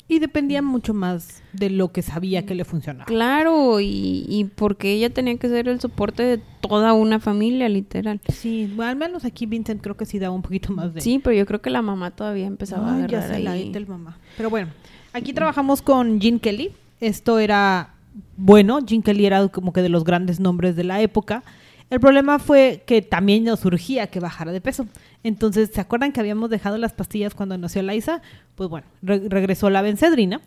Y 0.08 0.20
dependía 0.20 0.62
mucho 0.62 0.94
más 0.94 1.42
de 1.54 1.72
lo 1.72 1.92
que 1.92 2.04
sabía 2.04 2.46
que 2.46 2.54
le 2.54 2.64
funcionaba. 2.64 3.06
claro 3.06 3.80
y, 3.80 4.26
y 4.30 4.44
porque 4.46 4.94
ella 4.94 5.10
tenía 5.10 5.36
que 5.38 5.50
ser 5.50 5.68
el 5.68 5.80
soporte 5.82 6.22
de 6.22 6.38
toda 6.62 6.94
una 6.94 7.20
familia 7.20 7.68
literal. 7.70 8.22
Sí, 8.32 8.72
bueno, 8.76 8.92
al 8.92 8.98
menos 8.98 9.26
aquí 9.26 9.48
Vincent 9.48 9.82
creo 9.82 9.98
que 9.98 10.06
sí 10.06 10.20
daba 10.20 10.36
un 10.36 10.44
poquito 10.44 10.72
más 10.74 10.94
de... 10.94 11.02
Sí, 11.02 11.20
pero 11.24 11.36
yo 11.36 11.48
creo 11.48 11.62
que 11.64 11.72
la 11.72 11.82
mamá 11.82 12.12
todavía 12.12 12.46
empezaba 12.46 12.88
a 12.96 13.08
ya 13.08 13.18
agarrar 13.20 13.36
se 13.38 13.40
la 13.44 13.52
ahí. 13.54 13.72
el 13.74 13.88
mamá. 13.88 14.20
Pero 14.38 14.52
bueno, 14.52 14.70
aquí 15.14 15.34
trabajamos 15.34 15.82
con 15.82 16.22
Gene 16.22 16.40
Kelly. 16.40 16.72
Esto 17.00 17.40
era 17.40 17.96
bueno, 18.38 18.80
Gene 18.86 19.02
Kelly 19.04 19.26
era 19.26 19.48
como 19.48 19.74
que 19.74 19.82
de 19.82 19.90
los 19.90 20.04
grandes 20.04 20.40
nombres 20.40 20.76
de 20.76 20.84
la 20.84 21.02
época. 21.02 21.44
El 21.90 22.00
problema 22.00 22.40
fue 22.40 22.84
que 22.88 23.02
también 23.02 23.44
nos 23.44 23.60
surgía 23.60 24.08
que 24.08 24.20
bajara 24.20 24.52
de 24.52 24.60
peso. 24.62 24.88
Entonces, 25.24 25.70
¿se 25.74 25.82
acuerdan 25.82 26.12
que 26.12 26.20
habíamos 26.20 26.50
dejado 26.50 26.78
las 26.78 26.94
pastillas 26.94 27.36
cuando 27.36 27.58
nació 27.58 27.84
Liza? 27.84 28.22
Pues 28.56 28.70
bueno, 28.70 28.88
re- 29.02 29.28
regresó 29.30 29.70
la 29.70 29.82
bencedrina 29.84 30.42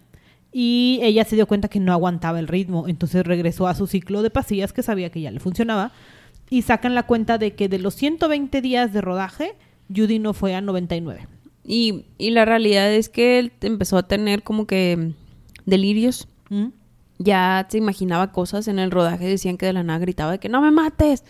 y 0.53 0.99
ella 1.03 1.25
se 1.25 1.37
dio 1.37 1.47
cuenta 1.47 1.69
que 1.69 1.79
no 1.81 1.93
aguantaba 1.93 2.39
el 2.41 2.49
ritmo. 2.49 2.89
Entonces 2.89 3.25
regresó 3.25 3.69
a 3.69 3.75
su 3.75 3.87
ciclo 3.87 4.23
de 4.23 4.31
pastillas 4.31 4.73
que 4.73 4.83
sabía 4.83 5.11
que 5.11 5.21
ya 5.21 5.31
le 5.31 5.41
funcionaba. 5.41 5.93
Y 6.51 6.63
sacan 6.63 6.95
la 6.95 7.05
cuenta 7.05 7.39
de 7.39 7.55
que 7.55 7.69
de 7.69 7.79
los 7.79 7.95
120 7.95 8.61
días 8.61 8.93
de 8.93 9.01
rodaje, 9.01 9.55
Judy 9.95 10.19
no 10.19 10.33
fue 10.35 10.55
a 10.55 10.61
99. 10.61 11.29
Y, 11.65 12.07
y 12.17 12.31
la 12.31 12.47
realidad 12.47 12.93
es 12.93 13.09
que 13.11 13.39
él 13.39 13.53
empezó 13.61 13.99
a 13.99 14.09
tener 14.09 14.43
como 14.43 14.67
que 14.67 15.13
delirios. 15.67 16.27
¿Mm? 16.49 16.69
Ya 17.19 17.67
se 17.69 17.79
imaginaba 17.79 18.33
cosas 18.33 18.69
en 18.69 18.79
el 18.79 18.91
rodaje, 18.91 19.27
decían 19.27 19.57
que 19.59 19.67
de 19.67 19.73
la 19.73 19.83
nada 19.83 19.99
gritaba 19.99 20.33
de 20.33 20.39
que 20.39 20.49
no 20.49 20.61
me 20.63 20.71
mates. 20.71 21.25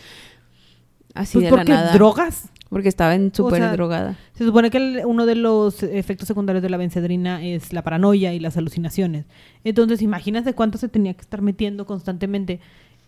Así 1.15 1.35
Pues 1.39 1.45
de 1.45 1.51
porque 1.51 1.73
la 1.73 1.81
nada. 1.81 1.93
drogas. 1.93 2.49
Porque 2.69 2.91
estaba 2.91 3.15
en 3.15 3.35
súper 3.35 3.61
sea, 3.63 3.73
drogada. 3.73 4.17
Se 4.35 4.45
supone 4.45 4.71
que 4.71 4.77
el- 4.77 5.03
uno 5.07 5.25
de 5.25 5.35
los 5.35 5.83
efectos 5.83 6.29
secundarios 6.29 6.63
de 6.63 6.69
la 6.69 6.77
bencedrina 6.77 7.43
es 7.43 7.73
la 7.73 7.83
paranoia 7.83 8.35
y 8.35 8.41
las 8.41 8.59
alucinaciones. 8.59 9.25
Entonces, 9.65 10.03
imagínate 10.03 10.53
cuánto 10.53 10.77
se 10.77 10.89
tenía 10.91 11.15
que 11.15 11.23
estar 11.23 11.41
metiendo 11.41 11.87
constantemente. 11.87 12.61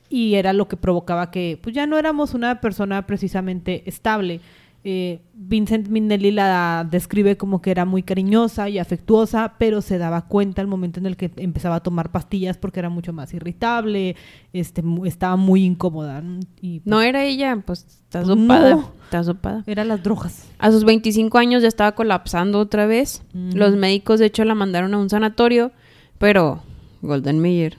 Y 0.08 0.34
era 0.36 0.54
lo 0.54 0.66
que 0.66 0.78
provocaba 0.78 1.30
que, 1.30 1.58
pues 1.62 1.74
ya 1.74 1.86
no 1.86 1.98
éramos 1.98 2.32
una 2.32 2.62
persona 2.62 3.06
precisamente 3.06 3.82
estable. 3.86 4.40
Eh, 4.82 5.20
Vincent 5.34 5.88
Minnelli 5.88 6.30
la 6.30 6.86
describe 6.90 7.36
como 7.36 7.60
que 7.60 7.70
era 7.70 7.84
muy 7.84 8.02
cariñosa 8.02 8.68
y 8.70 8.78
afectuosa, 8.78 9.54
pero 9.58 9.82
se 9.82 9.98
daba 9.98 10.26
cuenta 10.26 10.62
al 10.62 10.68
momento 10.68 11.00
en 11.00 11.06
el 11.06 11.18
que 11.18 11.30
empezaba 11.36 11.76
a 11.76 11.80
tomar 11.80 12.10
pastillas 12.10 12.56
porque 12.56 12.80
era 12.80 12.88
mucho 12.88 13.12
más 13.12 13.34
irritable, 13.34 14.16
este, 14.54 14.82
estaba 15.04 15.36
muy 15.36 15.64
incómoda. 15.64 16.22
¿no? 16.22 16.40
Y, 16.62 16.80
pues, 16.80 16.86
No 16.90 17.02
era 17.02 17.24
ella, 17.24 17.62
pues 17.66 17.84
está 17.84 18.22
Pues 18.22 18.28
sopada. 18.38 18.70
no. 18.70 18.92
Está 19.04 19.22
sopada. 19.24 19.64
eran 19.66 19.88
las 19.88 20.02
drogas. 20.02 20.48
A 20.58 20.70
sus 20.72 20.84
25 20.84 21.36
años 21.36 21.60
ya 21.62 21.68
estaba 21.68 21.92
colapsando 21.92 22.58
otra 22.58 22.86
vez. 22.86 23.22
Ujú. 23.34 23.58
Los 23.58 23.76
médicos, 23.76 24.18
de 24.20 24.26
hecho, 24.26 24.44
la 24.44 24.54
mandaron 24.54 24.94
a 24.94 24.98
un 24.98 25.10
sanatorio, 25.10 25.72
pero 26.18 26.62
Golden 27.02 27.38
Meyer 27.40 27.76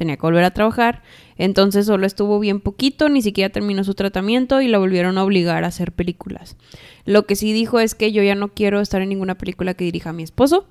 tenía 0.00 0.16
que 0.16 0.22
volver 0.22 0.42
a 0.44 0.50
trabajar. 0.50 1.02
Entonces 1.36 1.84
solo 1.84 2.06
estuvo 2.06 2.40
bien 2.40 2.60
poquito, 2.60 3.10
ni 3.10 3.20
siquiera 3.20 3.50
terminó 3.52 3.84
su 3.84 3.92
tratamiento 3.94 4.62
y 4.62 4.66
la 4.68 4.78
volvieron 4.78 5.18
a 5.18 5.24
obligar 5.24 5.62
a 5.62 5.66
hacer 5.66 5.92
películas. 5.92 6.56
Lo 7.04 7.26
que 7.26 7.36
sí 7.36 7.52
dijo 7.52 7.78
es 7.80 7.94
que 7.94 8.10
yo 8.12 8.22
ya 8.22 8.34
no 8.34 8.48
quiero 8.48 8.80
estar 8.80 9.02
en 9.02 9.10
ninguna 9.10 9.36
película 9.36 9.74
que 9.74 9.84
dirija 9.84 10.10
a 10.10 10.12
mi 10.14 10.22
esposo. 10.22 10.66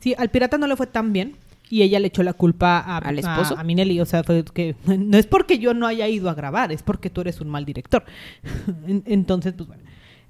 Sí, 0.00 0.14
al 0.18 0.28
pirata 0.30 0.58
no 0.58 0.66
le 0.66 0.76
fue 0.76 0.86
tan 0.86 1.14
bien 1.14 1.36
y 1.70 1.80
ella 1.80 1.98
le 1.98 2.08
echó 2.08 2.22
la 2.22 2.34
culpa 2.34 2.78
a, 2.78 2.98
¿Al 2.98 3.18
esposo? 3.18 3.56
a, 3.56 3.60
a 3.60 3.64
Minelli. 3.64 3.98
O 4.00 4.04
sea, 4.04 4.22
fue 4.22 4.44
que 4.44 4.76
no 4.86 5.16
es 5.16 5.26
porque 5.26 5.58
yo 5.58 5.72
no 5.72 5.86
haya 5.86 6.06
ido 6.08 6.28
a 6.28 6.34
grabar, 6.34 6.72
es 6.72 6.82
porque 6.82 7.08
tú 7.08 7.22
eres 7.22 7.40
un 7.40 7.48
mal 7.48 7.64
director. 7.64 8.04
En- 8.86 9.02
Entonces, 9.06 9.54
pues 9.56 9.66
bueno, 9.66 9.82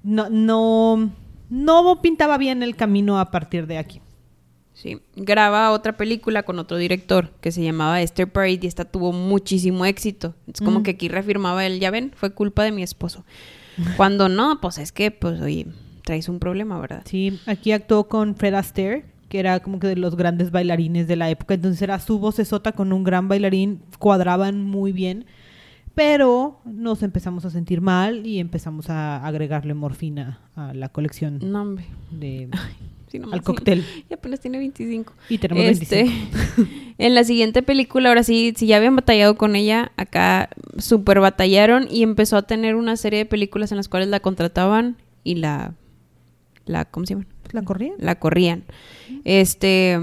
no, 0.03 0.29
no, 0.29 1.11
no 1.49 2.01
pintaba 2.01 2.37
bien 2.37 2.63
el 2.63 2.75
camino 2.77 3.19
a 3.19 3.31
partir 3.31 3.67
de 3.67 3.77
aquí. 3.77 3.99
Sí, 4.75 4.99
graba 5.15 5.71
otra 5.71 5.95
película 5.97 6.43
con 6.43 6.59
otro 6.59 6.75
director 6.77 7.31
que 7.41 7.51
se 7.51 7.63
llamaba 7.63 8.01
Esther 8.01 8.31
Parade 8.31 8.59
y 8.61 8.67
esta 8.67 8.85
tuvo 8.85 9.11
muchísimo 9.13 9.85
éxito. 9.85 10.35
Es 10.53 10.59
como 10.61 10.81
Mm. 10.81 10.83
que 10.83 10.91
aquí 10.91 11.07
reafirmaba 11.07 11.65
él, 11.65 11.79
ya 11.79 11.89
ven, 11.91 12.11
fue 12.15 12.31
culpa 12.33 12.63
de 12.63 12.71
mi 12.71 12.83
esposo. 12.83 13.23
Cuando 13.97 14.29
no, 14.29 14.59
pues 14.61 14.77
es 14.77 14.91
que, 14.91 15.11
pues, 15.11 15.41
oye, 15.41 15.67
traes 16.03 16.29
un 16.29 16.39
problema, 16.39 16.79
¿verdad? 16.79 17.01
Sí, 17.05 17.39
aquí 17.45 17.71
actuó 17.71 18.07
con 18.07 18.35
Fred 18.35 18.53
Astaire, 18.53 19.05
que 19.29 19.39
era 19.39 19.59
como 19.61 19.79
que 19.79 19.87
de 19.87 19.95
los 19.95 20.15
grandes 20.15 20.51
bailarines 20.51 21.07
de 21.07 21.15
la 21.15 21.29
época. 21.29 21.53
Entonces 21.55 21.81
era 21.81 21.99
su 21.99 22.19
vocesota 22.19 22.73
con 22.73 22.93
un 22.93 23.03
gran 23.03 23.27
bailarín, 23.27 23.81
cuadraban 23.97 24.61
muy 24.61 24.91
bien. 24.91 25.25
Pero 25.95 26.59
nos 26.65 27.01
empezamos 27.03 27.45
a 27.45 27.49
sentir 27.49 27.79
mal 27.79 28.27
y 28.27 28.39
empezamos 28.39 28.89
a 28.89 29.25
agregarle 29.25 29.73
morfina 29.73 30.41
a 30.55 30.73
la 30.73 30.89
colección 30.89 31.39
No, 31.41 31.75
de, 32.11 32.49
Al 33.31 33.41
cóctel. 33.41 33.85
Y 34.09 34.13
apenas 34.13 34.39
tiene 34.39 34.57
25. 34.57 35.13
Y 35.29 35.37
tenemos 35.37 35.63
Este, 35.63 36.03
25. 36.03 36.69
en 36.97 37.15
la 37.15 37.23
siguiente 37.23 37.63
película, 37.63 38.09
ahora 38.09 38.23
sí, 38.23 38.53
si 38.55 38.67
ya 38.67 38.77
habían 38.77 38.95
batallado 38.95 39.35
con 39.35 39.55
ella, 39.55 39.91
acá 39.97 40.49
súper 40.77 41.19
batallaron 41.19 41.87
y 41.89 42.03
empezó 42.03 42.37
a 42.37 42.43
tener 42.43 42.75
una 42.75 42.97
serie 42.97 43.19
de 43.19 43.25
películas 43.25 43.71
en 43.71 43.77
las 43.77 43.89
cuales 43.89 44.09
la 44.09 44.19
contrataban 44.19 44.97
y 45.23 45.35
la, 45.35 45.73
la 46.65 46.85
¿cómo 46.85 47.05
se 47.05 47.15
llama? 47.15 47.25
¿La 47.51 47.63
corría? 47.63 47.93
La 47.97 48.19
corrían. 48.19 48.63
Este, 49.23 49.99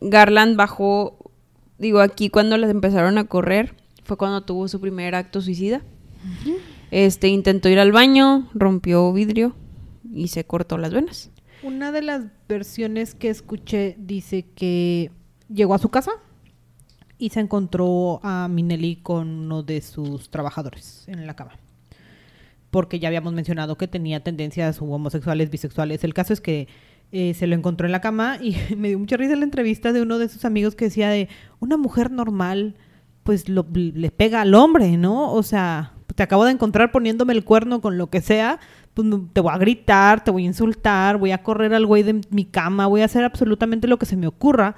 Garland 0.00 0.56
bajó, 0.56 1.32
digo, 1.78 2.00
aquí 2.00 2.30
cuando 2.30 2.56
las 2.56 2.70
empezaron 2.70 3.18
a 3.18 3.24
correr, 3.24 3.74
fue 4.04 4.16
cuando 4.16 4.42
tuvo 4.42 4.68
su 4.68 4.80
primer 4.80 5.14
acto 5.14 5.40
suicida. 5.40 5.82
Este, 6.90 7.28
intentó 7.28 7.68
ir 7.68 7.78
al 7.78 7.92
baño, 7.92 8.48
rompió 8.54 9.12
vidrio 9.12 9.54
y 10.12 10.28
se 10.28 10.44
cortó 10.44 10.78
las 10.78 10.92
venas. 10.92 11.30
Una 11.62 11.90
de 11.92 12.02
las 12.02 12.24
versiones 12.48 13.14
que 13.14 13.28
escuché 13.30 13.96
dice 13.98 14.44
que 14.54 15.10
llegó 15.52 15.74
a 15.74 15.78
su 15.78 15.88
casa 15.88 16.12
y 17.18 17.30
se 17.30 17.40
encontró 17.40 18.20
a 18.22 18.46
Minelli 18.48 18.96
con 18.96 19.28
uno 19.28 19.62
de 19.62 19.80
sus 19.80 20.28
trabajadores 20.30 21.04
en 21.08 21.26
la 21.26 21.34
cama. 21.34 21.52
Porque 22.70 22.98
ya 22.98 23.08
habíamos 23.08 23.32
mencionado 23.32 23.76
que 23.78 23.88
tenía 23.88 24.22
tendencias 24.22 24.80
homosexuales, 24.82 25.50
bisexuales. 25.50 26.04
El 26.04 26.12
caso 26.14 26.32
es 26.32 26.40
que 26.40 26.68
eh, 27.12 27.32
se 27.34 27.46
lo 27.46 27.54
encontró 27.54 27.86
en 27.86 27.92
la 27.92 28.00
cama 28.00 28.38
y 28.40 28.56
me 28.76 28.88
dio 28.88 28.98
mucha 28.98 29.16
risa 29.16 29.34
la 29.36 29.44
entrevista 29.44 29.92
de 29.92 30.02
uno 30.02 30.18
de 30.18 30.28
sus 30.28 30.44
amigos 30.44 30.74
que 30.74 30.86
decía 30.86 31.08
de 31.08 31.28
una 31.60 31.76
mujer 31.76 32.10
normal 32.10 32.74
pues 33.22 33.48
lo- 33.48 33.66
le 33.72 34.10
pega 34.12 34.42
al 34.42 34.54
hombre, 34.54 34.96
¿no? 34.96 35.32
O 35.32 35.42
sea, 35.42 35.94
te 36.16 36.22
acabo 36.22 36.44
de 36.44 36.52
encontrar 36.52 36.90
poniéndome 36.90 37.32
el 37.34 37.44
cuerno 37.44 37.80
con 37.80 37.98
lo 37.98 38.08
que 38.08 38.20
sea, 38.20 38.58
pues 38.94 39.06
te 39.32 39.40
voy 39.40 39.52
a 39.52 39.58
gritar, 39.58 40.24
te 40.24 40.30
voy 40.30 40.44
a 40.44 40.46
insultar, 40.46 41.18
voy 41.18 41.30
a 41.30 41.42
correr 41.42 41.74
al 41.74 41.86
güey 41.86 42.02
de 42.02 42.22
mi 42.30 42.46
cama, 42.46 42.86
voy 42.86 43.02
a 43.02 43.04
hacer 43.04 43.22
absolutamente 43.22 43.86
lo 43.86 43.98
que 43.98 44.06
se 44.06 44.16
me 44.16 44.26
ocurra. 44.26 44.74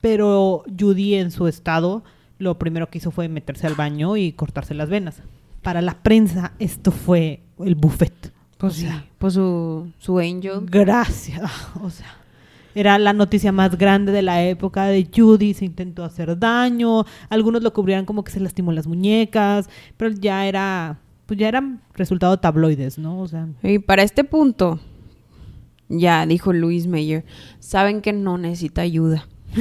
Pero 0.00 0.64
Judy 0.78 1.14
en 1.16 1.30
su 1.30 1.46
estado 1.46 2.02
lo 2.38 2.58
primero 2.58 2.88
que 2.88 2.98
hizo 2.98 3.10
fue 3.10 3.28
meterse 3.28 3.66
al 3.66 3.74
baño 3.74 4.16
y 4.16 4.32
cortarse 4.32 4.72
las 4.72 4.88
venas. 4.88 5.22
Para 5.62 5.82
la 5.82 6.02
prensa 6.02 6.52
esto 6.58 6.90
fue 6.90 7.42
el 7.58 7.74
buffet. 7.74 8.32
Pues 8.56 8.72
O 8.72 8.76
sí, 8.76 8.88
pues 9.18 9.34
su, 9.34 9.92
su 9.98 10.18
angel. 10.18 10.60
Gracias. 10.62 11.50
O 11.82 11.90
sea, 11.90 12.16
era 12.74 12.98
la 12.98 13.12
noticia 13.12 13.52
más 13.52 13.76
grande 13.76 14.12
de 14.12 14.22
la 14.22 14.44
época 14.44 14.86
de 14.86 15.08
Judy, 15.14 15.54
se 15.54 15.64
intentó 15.64 16.04
hacer 16.04 16.38
daño, 16.38 17.04
algunos 17.28 17.62
lo 17.62 17.72
cubrían 17.72 18.04
como 18.04 18.24
que 18.24 18.32
se 18.32 18.40
lastimó 18.40 18.72
las 18.72 18.86
muñecas, 18.86 19.68
pero 19.96 20.14
ya 20.14 20.46
era, 20.46 20.98
pues 21.26 21.38
ya 21.38 21.48
eran 21.48 21.80
resultado 21.94 22.38
tabloides, 22.38 22.98
¿no? 22.98 23.20
O 23.20 23.28
sea, 23.28 23.48
Y 23.62 23.78
para 23.78 24.02
este 24.02 24.24
punto, 24.24 24.78
ya 25.88 26.26
dijo 26.26 26.52
Luis 26.52 26.86
Mayer, 26.86 27.24
saben 27.58 28.00
que 28.00 28.12
no 28.12 28.38
necesita 28.38 28.82
ayuda. 28.82 29.26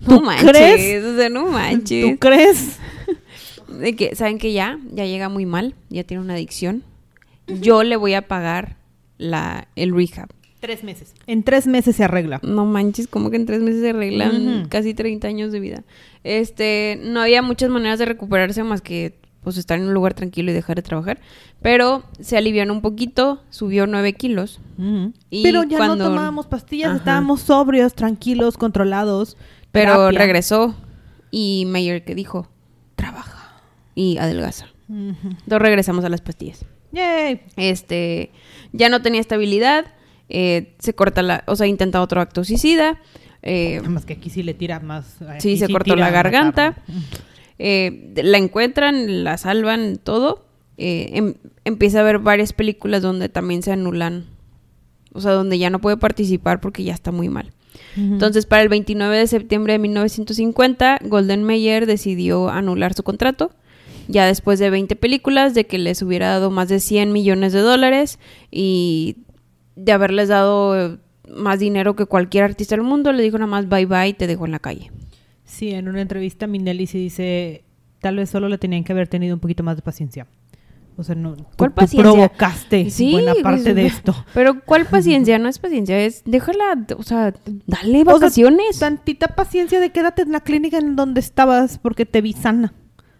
no 0.00 0.18
¿Tú 0.18 0.22
manches, 0.22 0.50
crees? 0.50 1.04
o 1.04 1.16
sea, 1.16 1.28
no 1.28 1.46
manches. 1.46 2.10
¿tú 2.12 2.18
crees? 2.18 2.78
De 3.80 3.94
que, 3.94 4.14
saben 4.14 4.38
que 4.38 4.52
ya, 4.52 4.78
ya 4.90 5.04
llega 5.04 5.28
muy 5.28 5.44
mal, 5.44 5.74
ya 5.90 6.04
tiene 6.04 6.22
una 6.22 6.34
adicción. 6.34 6.82
Yo 7.46 7.82
le 7.82 7.96
voy 7.96 8.14
a 8.14 8.26
pagar 8.26 8.76
la, 9.18 9.68
el 9.76 9.94
rehab. 9.94 10.28
Tres 10.66 10.82
meses. 10.82 11.14
En 11.28 11.44
tres 11.44 11.66
meses 11.68 11.94
se 11.94 12.02
arregla. 12.04 12.40
No 12.42 12.64
manches, 12.66 13.06
como 13.06 13.30
que 13.30 13.36
en 13.36 13.46
tres 13.46 13.60
meses 13.62 13.82
se 13.82 13.90
arreglan 13.90 14.66
casi 14.68 14.94
30 14.94 15.28
años 15.28 15.52
de 15.52 15.60
vida. 15.60 15.84
Este, 16.24 16.98
no 17.04 17.20
había 17.20 17.40
muchas 17.40 17.70
maneras 17.70 17.98
de 18.00 18.04
recuperarse 18.06 18.64
más 18.64 18.80
que 18.82 19.18
pues 19.44 19.58
estar 19.58 19.78
en 19.78 19.84
un 19.86 19.94
lugar 19.94 20.14
tranquilo 20.14 20.50
y 20.50 20.54
dejar 20.54 20.74
de 20.74 20.82
trabajar. 20.82 21.20
Pero 21.62 22.02
se 22.18 22.36
alivianó 22.36 22.72
un 22.72 22.80
poquito, 22.82 23.42
subió 23.50 23.86
9 23.86 24.12
kilos. 24.14 24.60
Y 25.30 25.44
pero 25.44 25.62
ya 25.62 25.76
cuando- 25.76 25.96
no 26.02 26.10
tomábamos 26.10 26.46
pastillas, 26.48 26.88
Ajá. 26.88 26.96
estábamos 26.98 27.42
sobrios, 27.42 27.94
tranquilos, 27.94 28.58
controlados. 28.58 29.36
Pero 29.70 29.92
terapia. 29.92 30.18
regresó 30.18 30.74
y 31.30 31.64
Mayer 31.68 32.04
que 32.04 32.16
dijo, 32.16 32.48
trabaja 32.96 33.60
y 33.94 34.18
adelgaza. 34.18 34.66
Ujú. 34.88 35.04
Entonces 35.22 35.58
regresamos 35.60 36.04
a 36.04 36.08
las 36.08 36.22
pastillas. 36.22 36.64
Yay. 36.90 37.42
Este, 37.56 38.32
ya 38.72 38.88
no 38.88 39.00
tenía 39.02 39.20
estabilidad, 39.20 39.84
eh, 40.28 40.74
se 40.78 40.94
corta 40.94 41.22
la, 41.22 41.44
o 41.46 41.56
sea, 41.56 41.66
intenta 41.66 42.00
otro 42.02 42.20
acto 42.20 42.44
suicida, 42.44 43.00
eh, 43.42 43.76
Nada 43.76 43.90
más 43.90 44.04
que 44.04 44.14
aquí 44.14 44.28
sí 44.30 44.42
le 44.42 44.54
tira 44.54 44.80
más. 44.80 45.16
Sí, 45.18 45.26
aquí 45.50 45.56
se 45.58 45.68
cortó 45.68 45.94
la 45.94 46.10
garganta. 46.10 46.76
eh, 47.58 48.12
la 48.16 48.38
encuentran, 48.38 49.24
la 49.24 49.38
salvan, 49.38 49.98
todo. 50.02 50.44
Eh, 50.78 51.10
em- 51.14 51.34
empieza 51.64 51.98
a 51.98 52.00
haber 52.02 52.18
varias 52.18 52.52
películas 52.52 53.02
donde 53.02 53.28
también 53.28 53.62
se 53.62 53.72
anulan, 53.72 54.26
o 55.12 55.20
sea, 55.20 55.32
donde 55.32 55.58
ya 55.58 55.70
no 55.70 55.80
puede 55.80 55.96
participar 55.96 56.60
porque 56.60 56.84
ya 56.84 56.92
está 56.94 57.12
muy 57.12 57.28
mal. 57.28 57.52
Entonces, 57.96 58.44
para 58.46 58.62
el 58.62 58.68
29 58.68 59.16
de 59.16 59.26
septiembre 59.26 59.72
de 59.74 59.78
1950, 59.78 60.98
Golden 61.04 61.44
Mayer 61.44 61.86
decidió 61.86 62.48
anular 62.50 62.92
su 62.94 63.02
contrato. 63.02 63.52
Ya 64.08 64.26
después 64.26 64.58
de 64.58 64.68
20 64.70 64.96
películas, 64.96 65.54
de 65.54 65.64
que 65.66 65.78
les 65.78 66.02
hubiera 66.02 66.28
dado 66.28 66.50
más 66.50 66.68
de 66.68 66.78
100 66.80 67.10
millones 67.12 67.52
de 67.54 67.60
dólares 67.60 68.18
y 68.50 69.16
de 69.76 69.92
haberles 69.92 70.28
dado 70.28 70.76
eh, 70.78 70.98
más 71.28 71.58
dinero 71.60 71.94
que 71.96 72.06
cualquier 72.06 72.44
artista 72.44 72.74
del 72.76 72.84
mundo, 72.84 73.12
le 73.12 73.22
dijo 73.22 73.38
nada 73.38 73.50
más 73.50 73.68
bye 73.68 73.86
bye, 73.86 74.14
te 74.14 74.26
dejo 74.26 74.44
en 74.46 74.52
la 74.52 74.58
calle. 74.58 74.90
Sí, 75.44 75.70
en 75.70 75.88
una 75.88 76.00
entrevista 76.00 76.46
Minelli 76.46 76.86
sí 76.86 76.98
dice, 76.98 77.64
tal 78.00 78.16
vez 78.16 78.30
solo 78.30 78.48
le 78.48 78.58
tenían 78.58 78.82
que 78.84 78.92
haber 78.92 79.06
tenido 79.08 79.34
un 79.34 79.40
poquito 79.40 79.62
más 79.62 79.76
de 79.76 79.82
paciencia. 79.82 80.26
O 80.98 81.02
sea, 81.04 81.14
no, 81.14 81.36
¿Cuál 81.58 81.70
tú 81.70 81.74
paciencia? 81.74 82.10
provocaste 82.10 82.88
Sí, 82.88 83.12
buena 83.12 83.34
parte 83.42 83.74
de 83.74 83.84
esto. 83.84 84.14
Pero 84.34 84.62
¿cuál 84.64 84.86
paciencia? 84.86 85.38
No 85.38 85.46
es 85.48 85.58
paciencia, 85.58 85.98
es 86.00 86.22
déjala, 86.24 86.86
o 86.96 87.02
sea, 87.02 87.34
dale 87.66 88.00
O 88.00 88.04
sea, 88.04 88.14
vacaciones. 88.14 88.78
tantita 88.78 89.28
paciencia 89.28 89.78
de 89.78 89.90
quédate 89.90 90.22
en 90.22 90.32
la 90.32 90.40
clínica 90.40 90.78
en 90.78 90.96
donde 90.96 91.20
estabas 91.20 91.78
porque 91.78 92.06
te 92.06 92.22
vi 92.22 92.32
sana. 92.32 92.72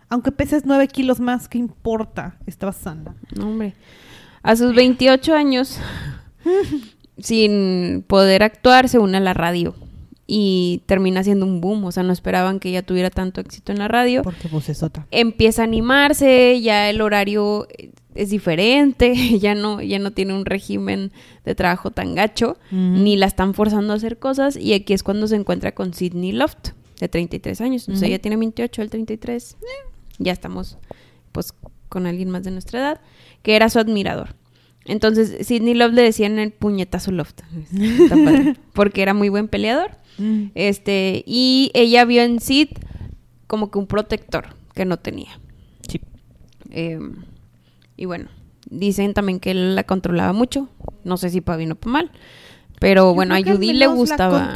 Aunque 0.08 0.32
peses 0.32 0.64
nueve 0.64 0.88
kilos 0.88 1.20
más, 1.20 1.48
¿qué 1.48 1.58
importa? 1.58 2.38
Estabas 2.46 2.76
sana. 2.76 3.14
No, 3.36 3.48
hombre. 3.48 3.74
A 4.42 4.56
sus 4.56 4.74
28 4.74 5.34
años, 5.34 5.78
sin 7.18 8.04
poder 8.06 8.42
actuar, 8.42 8.88
se 8.88 8.98
une 8.98 9.16
a 9.16 9.20
la 9.20 9.34
radio. 9.34 9.74
y 10.28 10.82
termina 10.86 11.22
siendo 11.22 11.46
un 11.46 11.60
boom. 11.60 11.84
O 11.84 11.92
sea, 11.92 12.02
no 12.02 12.12
esperaban 12.12 12.58
que 12.58 12.70
ella 12.70 12.82
tuviera 12.82 13.10
tanto 13.10 13.40
éxito 13.40 13.70
en 13.70 13.78
la 13.78 13.86
radio. 13.88 14.22
Porque 14.22 14.48
pues 14.48 14.68
es 14.68 14.82
otra. 14.82 15.06
Empieza 15.12 15.62
a 15.62 15.64
animarse, 15.64 16.60
ya 16.60 16.90
el 16.90 17.00
horario 17.00 17.68
es 18.16 18.30
diferente, 18.30 19.14
ya 19.38 19.54
no, 19.54 19.80
ya 19.80 19.98
no 19.98 20.10
tiene 20.10 20.34
un 20.34 20.44
régimen 20.44 21.12
de 21.44 21.54
trabajo 21.54 21.90
tan 21.92 22.14
gacho, 22.14 22.56
ni 22.72 23.16
la 23.16 23.26
están 23.26 23.54
forzando 23.54 23.92
a 23.92 23.96
hacer 23.96 24.18
cosas. 24.18 24.56
Y 24.56 24.72
aquí 24.72 24.94
es 24.94 25.02
cuando 25.02 25.28
se 25.28 25.36
encuentra 25.36 25.72
con 25.72 25.94
Sidney 25.94 26.32
Loft, 26.32 26.70
de 26.98 27.08
33 27.08 27.60
años. 27.60 27.88
O 27.88 27.96
sea, 27.96 28.08
ella 28.08 28.18
tiene 28.18 28.36
28, 28.36 28.82
el 28.82 28.90
33. 28.90 29.56
ya 30.18 30.32
estamos, 30.32 30.78
pues, 31.32 31.52
con 31.88 32.06
alguien 32.06 32.30
más 32.30 32.42
de 32.42 32.50
nuestra 32.50 32.80
edad, 32.80 33.00
que 33.42 33.54
era 33.54 33.68
su 33.68 33.78
admirador. 33.78 34.34
Entonces, 34.86 35.46
Sidney 35.46 35.74
Loft 35.74 35.94
le 35.94 36.02
decían 36.02 36.38
el 36.38 36.52
puñetazo 36.52 37.10
Loft, 37.10 37.40
porque 38.72 39.02
era 39.02 39.14
muy 39.14 39.28
buen 39.28 39.48
peleador. 39.48 39.92
Mm. 40.18 40.46
Este, 40.54 41.24
y 41.26 41.70
ella 41.74 42.04
vio 42.04 42.22
en 42.22 42.40
Sid 42.40 42.68
como 43.46 43.70
que 43.70 43.78
un 43.78 43.86
protector 43.86 44.54
que 44.74 44.84
no 44.84 44.98
tenía. 44.98 45.38
Sí. 45.88 46.00
Em, 46.70 47.24
y 47.96 48.04
bueno, 48.04 48.28
dicen 48.68 49.14
también 49.14 49.40
que 49.40 49.50
él 49.52 49.74
la 49.74 49.84
controlaba 49.84 50.32
mucho. 50.32 50.68
No 51.04 51.16
sé 51.16 51.30
si 51.30 51.40
para 51.40 51.58
bien 51.58 51.72
o 51.72 51.74
para 51.76 51.92
mal. 51.92 52.10
Pero 52.78 53.14
bueno, 53.14 53.34
a 53.34 53.38
Judy 53.42 53.72
le 53.72 53.86
gustaba. 53.86 54.52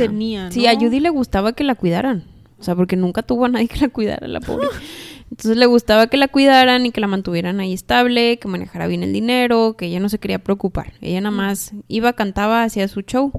Sí, 0.51 0.67
a 0.67 0.75
Judy 0.75 1.01
le 1.01 1.11
gustaba 1.11 1.53
que 1.53 1.65
la 1.65 1.75
cuidaran. 1.75 2.25
O 2.59 2.63
sea, 2.63 2.77
porque 2.77 2.97
nunca 2.97 3.23
tuvo 3.23 3.47
a 3.47 3.49
nadie 3.49 3.69
que 3.69 3.81
la 3.81 3.89
cuidara, 3.89 4.29
la 4.29 4.41
pobre. 4.41 4.69
Entonces 5.31 5.57
le 5.57 5.67
gustaba 5.67 6.09
que 6.09 6.17
la 6.17 6.29
cuidaran 6.29 6.87
y 6.87 6.91
que 6.91 7.01
la 7.01 7.07
mantuvieran 7.07 7.61
ahí 7.61 7.73
estable, 7.73 8.39
que 8.39 8.49
manejara 8.49 8.89
bien 8.89 9.03
el 9.03 9.13
dinero, 9.13 9.77
que 9.77 9.87
ella 9.87 10.01
no 10.01 10.09
se 10.09 10.19
quería 10.19 10.41
preocupar. 10.41 10.95
Ella 11.01 11.21
nada 11.21 11.35
más 11.35 11.73
iba, 11.87 12.13
cantaba, 12.15 12.65
hacía 12.65 12.89
su 12.89 13.03
show 13.03 13.33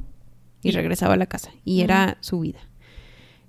y 0.64 0.72
regresaba 0.72 1.16
a 1.16 1.18
la 1.18 1.26
casa. 1.26 1.52
Y 1.66 1.82
era 1.82 2.18
su 2.22 2.40
vida. 2.40 2.60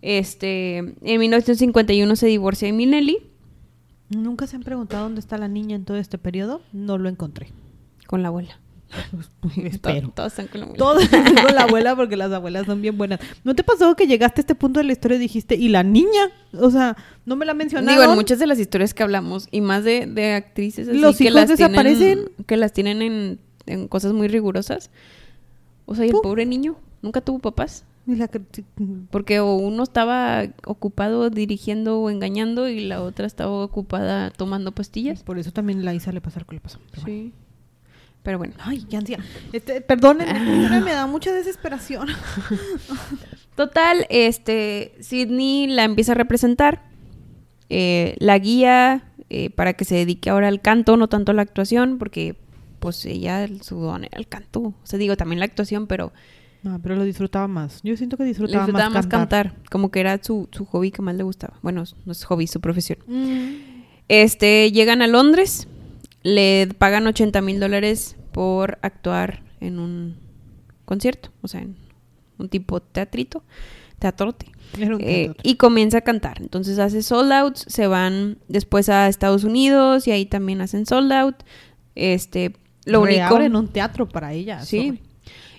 Este, 0.02 0.78
en 0.78 1.20
1951 1.20 2.16
se 2.16 2.26
divorcia 2.26 2.66
de 2.66 2.72
Minelli. 2.72 3.18
¿Nunca 4.08 4.46
se 4.46 4.56
han 4.56 4.62
preguntado 4.64 5.04
dónde 5.04 5.20
está 5.20 5.38
la 5.38 5.48
niña 5.48 5.76
en 5.76 5.84
todo 5.84 5.96
este 5.96 6.18
periodo? 6.18 6.60
No 6.72 6.98
lo 6.98 7.08
encontré. 7.08 7.48
Con 8.06 8.22
la 8.22 8.28
abuela. 8.28 8.58
Espero. 9.64 10.10
Todos, 10.14 10.32
están 10.32 10.46
con 10.48 10.60
la 10.60 10.66
abuela. 10.66 10.78
Todos 10.78 11.02
están 11.02 11.34
con 11.34 11.54
la 11.54 11.62
abuela 11.62 11.96
porque 11.96 12.16
las 12.16 12.32
abuelas 12.32 12.66
son 12.66 12.82
bien 12.82 12.96
buenas. 12.98 13.20
¿No 13.44 13.54
te 13.54 13.62
pasó 13.64 13.94
que 13.96 14.06
llegaste 14.06 14.40
a 14.40 14.42
este 14.42 14.54
punto 14.54 14.80
de 14.80 14.84
la 14.84 14.92
historia 14.92 15.16
y 15.16 15.20
dijiste, 15.20 15.54
¿y 15.54 15.68
la 15.68 15.82
niña? 15.82 16.30
O 16.58 16.70
sea, 16.70 16.96
no 17.26 17.36
me 17.36 17.46
la 17.46 17.54
mencionaron. 17.54 17.98
Digo, 18.00 18.10
en 18.12 18.16
muchas 18.16 18.38
de 18.38 18.46
las 18.46 18.58
historias 18.58 18.94
que 18.94 19.02
hablamos, 19.02 19.48
y 19.50 19.60
más 19.60 19.84
de, 19.84 20.06
de 20.06 20.34
actrices 20.34 20.88
así 20.88 20.98
Los 20.98 21.16
que 21.16 21.24
hijos 21.24 21.34
las 21.34 21.48
desaparecen. 21.48 21.98
Tienen, 22.26 22.46
que 22.46 22.56
las 22.56 22.72
tienen 22.72 23.02
en, 23.02 23.38
en 23.66 23.88
cosas 23.88 24.12
muy 24.12 24.28
rigurosas. 24.28 24.90
O 25.86 25.94
sea, 25.94 26.04
y 26.06 26.08
el 26.10 26.16
pobre 26.22 26.46
niño 26.46 26.76
nunca 27.02 27.20
tuvo 27.20 27.38
papás. 27.38 27.84
La 28.06 28.26
que- 28.26 28.40
Porque 29.12 29.38
o 29.38 29.54
uno 29.54 29.84
estaba 29.84 30.44
ocupado 30.66 31.30
dirigiendo 31.30 32.00
o 32.00 32.10
engañando 32.10 32.68
y 32.68 32.80
la 32.80 33.00
otra 33.00 33.26
estaba 33.26 33.52
ocupada 33.62 34.30
tomando 34.30 34.72
pastillas. 34.72 35.22
Por 35.22 35.38
eso 35.38 35.52
también 35.52 35.84
la 35.84 35.94
Isa 35.94 36.10
le 36.10 36.20
pasó 36.20 36.40
lo 36.40 36.46
que 36.46 36.56
le 36.56 36.60
pasó. 36.60 36.78
Bueno. 37.02 37.30
Pero 38.22 38.38
bueno. 38.38 38.54
Ay, 38.60 38.84
qué 38.88 38.96
ansia. 38.96 39.18
Este, 39.52 39.80
perdónenme, 39.80 40.80
me 40.84 40.92
da 40.92 41.06
mucha 41.06 41.32
desesperación. 41.32 42.08
Total, 43.56 44.06
este, 44.08 44.94
Sidney 45.00 45.66
la 45.66 45.84
empieza 45.84 46.12
a 46.12 46.14
representar, 46.14 46.84
eh, 47.68 48.16
la 48.18 48.38
guía 48.38 49.12
eh, 49.28 49.50
para 49.50 49.72
que 49.74 49.84
se 49.84 49.94
dedique 49.94 50.30
ahora 50.30 50.48
al 50.48 50.60
canto, 50.60 50.96
no 50.96 51.08
tanto 51.08 51.32
a 51.32 51.34
la 51.34 51.42
actuación, 51.42 51.98
porque 51.98 52.36
pues 52.78 53.04
ella, 53.06 53.46
su 53.60 53.80
don 53.80 54.04
era 54.04 54.18
el 54.18 54.28
canto. 54.28 54.60
O 54.60 54.74
sea, 54.84 54.98
digo, 54.98 55.16
también 55.16 55.38
la 55.38 55.46
actuación, 55.46 55.86
pero 55.86 56.12
No, 56.62 56.80
pero 56.80 56.96
lo 56.96 57.04
disfrutaba 57.04 57.48
más. 57.48 57.80
Yo 57.82 57.96
siento 57.96 58.16
que 58.16 58.24
disfrutaba, 58.24 58.66
disfrutaba 58.66 58.90
más 58.90 59.04
más 59.04 59.06
cantar. 59.06 59.54
Como 59.70 59.90
que 59.90 60.00
era 60.00 60.22
su, 60.22 60.48
su 60.52 60.64
hobby 60.66 60.90
que 60.90 61.02
más 61.02 61.14
le 61.14 61.22
gustaba. 61.22 61.54
Bueno, 61.62 61.84
no 62.04 62.12
es 62.12 62.24
hobby, 62.24 62.46
su 62.46 62.60
profesión. 62.60 62.98
Mm. 63.06 63.72
Este, 64.08 64.70
llegan 64.72 65.00
a 65.00 65.06
Londres, 65.06 65.68
le 66.22 66.68
pagan 66.78 67.06
80 67.06 67.40
mil 67.40 67.60
dólares 67.60 68.16
por 68.32 68.78
actuar 68.82 69.42
en 69.60 69.78
un 69.78 70.16
concierto, 70.84 71.30
o 71.42 71.48
sea, 71.48 71.60
en 71.60 71.76
un 72.38 72.48
tipo 72.48 72.80
teatrito, 72.80 73.42
teatrote. 73.98 74.46
Eh, 74.78 75.32
y 75.42 75.56
comienza 75.56 75.98
a 75.98 76.00
cantar. 76.00 76.40
Entonces 76.40 76.78
hace 76.78 77.02
sold 77.02 77.32
outs, 77.32 77.64
se 77.68 77.86
van 77.86 78.38
después 78.48 78.88
a 78.88 79.08
Estados 79.08 79.44
Unidos 79.44 80.06
y 80.06 80.12
ahí 80.12 80.26
también 80.26 80.60
hacen 80.60 80.86
sold 80.86 81.12
out. 81.12 81.36
Este, 81.94 82.54
lo 82.84 83.02
único. 83.02 83.18
Reabren 83.18 83.56
un 83.56 83.68
teatro 83.68 84.08
para 84.08 84.32
ella. 84.32 84.64
Sí. 84.64 85.00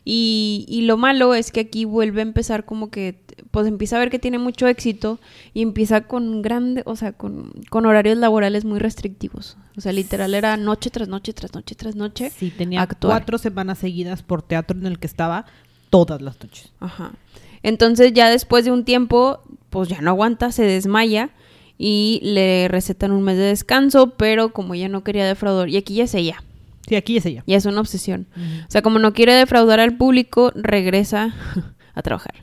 Y, 0.03 0.66
y 0.68 0.82
lo 0.82 0.97
malo 0.97 1.34
es 1.34 1.51
que 1.51 1.61
aquí 1.61 1.86
vuelve 1.86 2.22
a 2.22 2.24
empezar 2.24 2.66
como 2.66 2.89
que, 2.89 3.22
pues 3.51 3.67
empieza 3.67 3.95
a 3.95 3.99
ver 3.99 4.09
que 4.09 4.19
tiene 4.19 4.38
mucho 4.39 4.67
éxito 4.67 5.19
y 5.53 5.61
empieza 5.61 6.01
con 6.01 6.41
grande, 6.41 6.84
o 6.86 6.95
sea, 6.95 7.13
con, 7.13 7.51
con 7.69 7.86
horarios 7.86 8.17
laborales 8.17 8.65
muy 8.65 8.79
restrictivos. 8.79 9.57
O 9.77 9.81
sea, 9.81 9.91
literal 9.91 10.34
era 10.34 10.55
noche 10.57 10.89
tras 10.89 11.07
noche, 11.07 11.34
tras 11.34 11.53
noche, 11.53 11.75
tras 11.75 11.95
noche. 11.95 12.29
Sí, 12.29 12.51
tenía 12.55 12.81
actuar. 12.81 13.11
cuatro 13.19 13.38
semanas 13.38 13.79
seguidas 13.79 14.21
por 14.23 14.41
teatro 14.41 14.77
en 14.77 14.86
el 14.86 14.99
que 14.99 15.07
estaba 15.07 15.45
todas 15.89 16.21
las 16.21 16.39
noches. 16.41 16.71
Ajá. 16.79 17.11
Entonces 17.63 18.13
ya 18.13 18.29
después 18.29 18.65
de 18.65 18.71
un 18.71 18.84
tiempo, 18.84 19.39
pues 19.69 19.89
ya 19.89 20.01
no 20.01 20.11
aguanta, 20.11 20.51
se 20.51 20.63
desmaya 20.63 21.29
y 21.77 22.19
le 22.23 22.67
recetan 22.67 23.11
un 23.11 23.23
mes 23.23 23.38
de 23.38 23.43
descanso, 23.43 24.11
pero 24.11 24.53
como 24.53 24.73
ella 24.73 24.89
no 24.89 25.03
quería 25.03 25.25
defraudar, 25.25 25.69
y 25.69 25.77
aquí 25.77 25.95
ya 25.95 26.03
es 26.03 26.13
ella, 26.13 26.43
Sí, 26.88 26.95
aquí 26.95 27.17
es 27.17 27.25
ella. 27.25 27.43
ya 27.47 27.57
es 27.57 27.65
una 27.65 27.79
obsesión. 27.79 28.27
O 28.67 28.71
sea, 28.71 28.81
como 28.81 28.99
no 28.99 29.13
quiere 29.13 29.34
defraudar 29.34 29.79
al 29.79 29.95
público, 29.97 30.51
regresa 30.55 31.34
a 31.95 32.01
trabajar. 32.01 32.36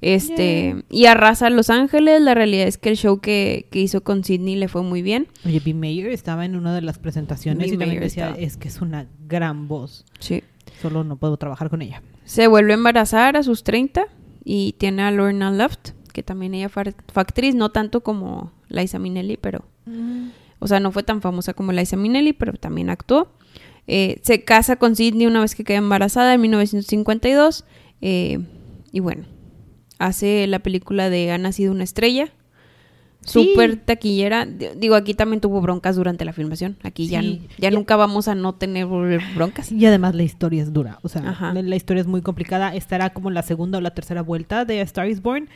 Este, 0.00 0.84
y 0.90 1.06
arrasa 1.06 1.46
a 1.46 1.50
Los 1.50 1.70
Ángeles. 1.70 2.20
La 2.20 2.34
realidad 2.34 2.66
es 2.66 2.78
que 2.78 2.90
el 2.90 2.96
show 2.96 3.20
que, 3.20 3.66
que 3.70 3.80
hizo 3.80 4.02
con 4.02 4.24
Sidney 4.24 4.56
le 4.56 4.68
fue 4.68 4.82
muy 4.82 5.02
bien. 5.02 5.28
Oye, 5.44 5.60
B. 5.64 5.74
Mayer 5.74 6.10
estaba 6.10 6.44
en 6.44 6.56
una 6.56 6.74
de 6.74 6.82
las 6.82 6.98
presentaciones 6.98 7.72
y 7.72 7.76
también 7.76 8.00
decía, 8.00 8.26
estaba. 8.28 8.44
es 8.44 8.56
que 8.56 8.68
es 8.68 8.80
una 8.80 9.06
gran 9.26 9.68
voz. 9.68 10.04
Sí. 10.18 10.42
Solo 10.80 11.04
no 11.04 11.16
puedo 11.16 11.36
trabajar 11.36 11.70
con 11.70 11.82
ella. 11.82 12.02
Se 12.24 12.46
vuelve 12.48 12.72
a 12.72 12.74
embarazar 12.74 13.36
a 13.36 13.42
sus 13.42 13.64
30 13.64 14.06
y 14.44 14.74
tiene 14.78 15.02
a 15.02 15.10
Lorna 15.10 15.50
Loft, 15.50 15.90
que 16.12 16.22
también 16.22 16.54
ella 16.54 16.68
fue, 16.68 16.94
fue 17.12 17.22
actriz, 17.22 17.54
no 17.54 17.70
tanto 17.70 18.02
como 18.02 18.52
Liza 18.68 18.98
Minnelli, 18.98 19.36
pero, 19.36 19.64
o 20.58 20.66
sea, 20.66 20.80
no 20.80 20.92
fue 20.92 21.02
tan 21.02 21.22
famosa 21.22 21.54
como 21.54 21.72
Liza 21.72 21.96
Minnelli, 21.96 22.32
pero 22.32 22.52
también 22.54 22.90
actuó. 22.90 23.32
Eh, 23.86 24.20
se 24.22 24.42
casa 24.44 24.76
con 24.76 24.96
Sidney 24.96 25.26
una 25.26 25.40
vez 25.40 25.54
que 25.54 25.62
queda 25.62 25.78
embarazada 25.78 26.34
en 26.34 26.40
1952 26.40 27.64
eh, 28.00 28.40
y 28.90 28.98
bueno, 28.98 29.24
hace 29.98 30.46
la 30.46 30.58
película 30.60 31.10
de 31.10 31.30
Ha 31.32 31.38
nacido 31.38 31.72
una 31.72 31.84
estrella. 31.84 32.28
Sí. 33.22 33.48
Súper 33.50 33.76
taquillera. 33.76 34.46
Digo, 34.46 34.94
aquí 34.94 35.12
también 35.14 35.40
tuvo 35.40 35.60
broncas 35.60 35.96
durante 35.96 36.24
la 36.24 36.32
filmación. 36.32 36.76
Aquí 36.84 37.08
ya, 37.08 37.20
Sí. 37.22 37.42
ya 37.58 37.70
Ya- 37.70 37.76
nunca 37.76 37.96
vamos 37.96 38.28
a 38.28 38.36
no 38.36 38.54
tener 38.54 38.86
broncas. 39.34 39.72
Y 39.72 39.84
además 39.84 40.14
la 40.14 40.22
historia 40.22 40.62
es 40.62 40.72
dura. 40.72 41.00
O 41.02 41.08
sea, 41.08 41.28
Ajá. 41.28 41.52
la, 41.52 41.74
historia 41.76 42.02
es 42.02 42.06
muy 42.06 42.22
complicada. 42.22 42.72
Estará 42.74 43.10
como 43.10 43.30
la 43.30 43.42
segunda 43.42 43.78
o 43.78 43.80
la 43.80 43.90
tercera 43.94 44.22
vuelta 44.22 44.64
de 44.64 44.78
A 44.78 44.82
Star 44.84 45.08
is 45.08 45.22
Born. 45.22 45.48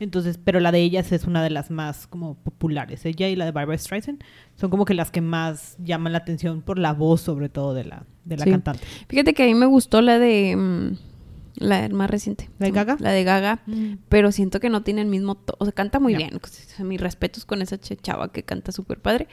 Entonces, 0.00 0.38
pero 0.42 0.60
la 0.60 0.70
de 0.72 0.80
ellas 0.80 1.10
es 1.12 1.24
una 1.24 1.42
de 1.42 1.50
las 1.50 1.70
más 1.70 2.06
como 2.06 2.36
populares. 2.36 3.04
Ella 3.04 3.28
y 3.28 3.36
la 3.36 3.44
de 3.44 3.50
Barbara 3.50 3.76
Streisand 3.76 4.22
son 4.54 4.70
como 4.70 4.84
que 4.84 4.94
las 4.94 5.10
que 5.10 5.20
más 5.20 5.76
llaman 5.84 6.12
la 6.12 6.18
atención 6.18 6.62
por 6.62 6.78
la 6.78 6.92
voz, 6.94 7.20
sobre 7.20 7.48
todo 7.48 7.74
de 7.74 7.84
la, 7.84 8.04
de 8.24 8.36
la 8.36 8.44
Sí. 8.44 8.50
cantante. 8.52 8.84
Fíjate 9.08 9.34
que 9.34 9.42
a 9.42 9.46
mí 9.46 9.54
me 9.54 9.66
gustó 9.66 10.00
la 10.00 10.18
de. 10.20 10.54
mm, 10.56 10.92
la 11.58 11.88
más 11.90 12.10
reciente. 12.10 12.48
¿La 12.58 12.66
de 12.66 12.72
Gaga? 12.72 12.96
La 13.00 13.10
de 13.10 13.24
Gaga. 13.24 13.60
Pero 14.08 14.32
siento 14.32 14.60
que 14.60 14.70
no 14.70 14.82
tiene 14.82 15.00
el 15.02 15.08
mismo. 15.08 15.34
to- 15.36 15.54
O 15.58 15.64
sea, 15.64 15.72
canta 15.72 16.00
muy 16.00 16.14
bien. 16.14 16.40
Mis 16.84 17.00
respetos 17.00 17.44
con 17.44 17.62
esa 17.62 17.76
ch- 17.76 17.98
chava 18.00 18.32
que 18.32 18.42
canta 18.42 18.72
súper 18.72 19.00
padre. 19.00 19.28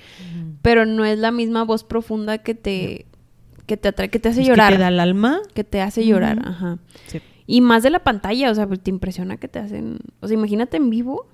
Pero 0.62 0.86
no 0.86 1.06
es 1.06 1.20
la 1.20 1.32
misma 1.32 1.64
voz 1.64 1.84
profunda 1.84 2.40
que 2.40 2.56
te. 2.56 3.06
Que 3.66 3.78
te 3.78 3.88
atrae, 3.88 4.10
que 4.10 4.20
te 4.20 4.30
hace 4.30 4.42
Es 4.42 4.46
que 4.48 4.52
llorar. 4.52 4.74
te 4.74 4.80
da 4.80 4.90
el 4.90 5.00
alma. 5.00 5.40
Que 5.56 5.64
te 5.64 5.82
hace 5.82 6.06
llorar, 6.06 6.40
ajá. 6.46 6.78
Sí. 7.08 7.20
Y 7.48 7.62
más 7.62 7.82
de 7.84 7.90
la 7.90 8.00
pantalla, 8.04 8.52
o 8.52 8.56
sea, 8.56 8.68
pues 8.68 8.80
te 8.80 8.90
impresiona 8.92 9.38
que 9.38 9.48
te 9.48 9.58
hacen. 9.60 9.98
O 10.20 10.28
sea, 10.28 10.36
imagínate 10.38 10.78
en 10.78 10.90
vivo. 10.92 11.28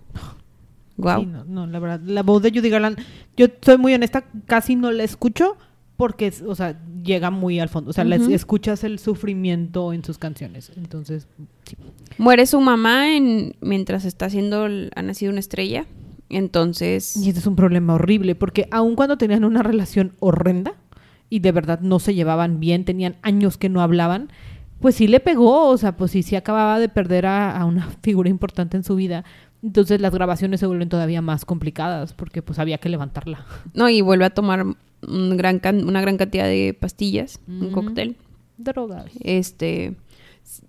Wow. 0.97 1.21
Sí, 1.21 1.25
no, 1.25 1.43
no, 1.45 1.67
la 1.67 1.79
verdad. 1.79 2.01
La 2.05 2.21
voz 2.23 2.41
de 2.43 2.51
Judy 2.51 2.69
Garland, 2.69 2.99
yo 3.35 3.47
soy 3.61 3.77
muy 3.77 3.93
honesta, 3.93 4.25
casi 4.45 4.75
no 4.75 4.91
la 4.91 5.03
escucho 5.03 5.57
porque, 6.01 6.33
o 6.47 6.55
sea, 6.55 6.79
llega 7.03 7.29
muy 7.29 7.59
al 7.59 7.69
fondo. 7.69 7.91
O 7.91 7.93
sea, 7.93 8.03
la 8.03 8.15
es- 8.15 8.23
Ujú. 8.23 8.33
escuchas 8.33 8.83
el 8.83 8.97
sufrimiento 8.97 9.93
en 9.93 10.03
sus 10.03 10.17
canciones. 10.17 10.71
Entonces, 10.75 11.27
sí. 11.63 11.77
Muere 12.17 12.47
su 12.47 12.59
mamá 12.59 13.15
en, 13.15 13.55
mientras 13.61 14.03
está 14.05 14.25
haciendo. 14.25 14.65
el- 14.65 14.89
ha 14.95 15.03
nacido 15.03 15.29
una 15.31 15.39
estrella. 15.39 15.85
Entonces. 16.29 17.15
Y 17.17 17.27
este 17.27 17.39
es 17.39 17.45
un 17.45 17.55
problema 17.55 17.93
horrible 17.93 18.33
porque 18.33 18.67
aun 18.71 18.95
cuando 18.95 19.17
tenían 19.19 19.43
una 19.43 19.61
relación 19.61 20.13
horrenda 20.19 20.73
y 21.29 21.37
de 21.39 21.51
verdad 21.51 21.81
no 21.81 21.99
se 21.99 22.15
llevaban 22.15 22.59
bien, 22.59 22.83
tenían 22.83 23.17
años 23.21 23.57
que 23.59 23.69
no 23.69 23.81
hablaban, 23.81 24.29
pues 24.79 24.95
sí 24.95 25.07
le 25.07 25.19
pegó, 25.19 25.67
o 25.67 25.77
sea, 25.77 25.95
pues 25.97 26.09
sí, 26.09 26.23
sí 26.23 26.35
acababa 26.35 26.79
de 26.79 26.89
perder 26.89 27.27
a, 27.27 27.55
a 27.55 27.65
una 27.65 27.89
figura 28.01 28.27
importante 28.27 28.75
en 28.75 28.83
su 28.83 28.95
vida. 28.95 29.23
Entonces 29.61 30.01
las 30.01 30.11
grabaciones 30.15 30.59
se 30.59 30.65
vuelven 30.65 30.89
todavía 30.89 31.21
más 31.21 31.45
complicadas 31.45 32.13
porque 32.13 32.41
pues 32.41 32.57
había 32.57 32.79
que 32.79 32.89
levantarla. 32.89 33.45
No, 33.75 33.87
y 33.87 34.01
vuelve 34.01 34.25
a 34.25 34.31
tomar 34.31 34.65
un 35.07 35.37
gran 35.37 35.59
can- 35.59 35.87
una 35.87 36.01
gran 36.01 36.17
cantidad 36.17 36.45
de 36.45 36.75
pastillas, 36.79 37.39
un 37.47 37.71
cóctel. 37.71 38.15
Drogas. 38.57 39.05
Este 39.21 39.95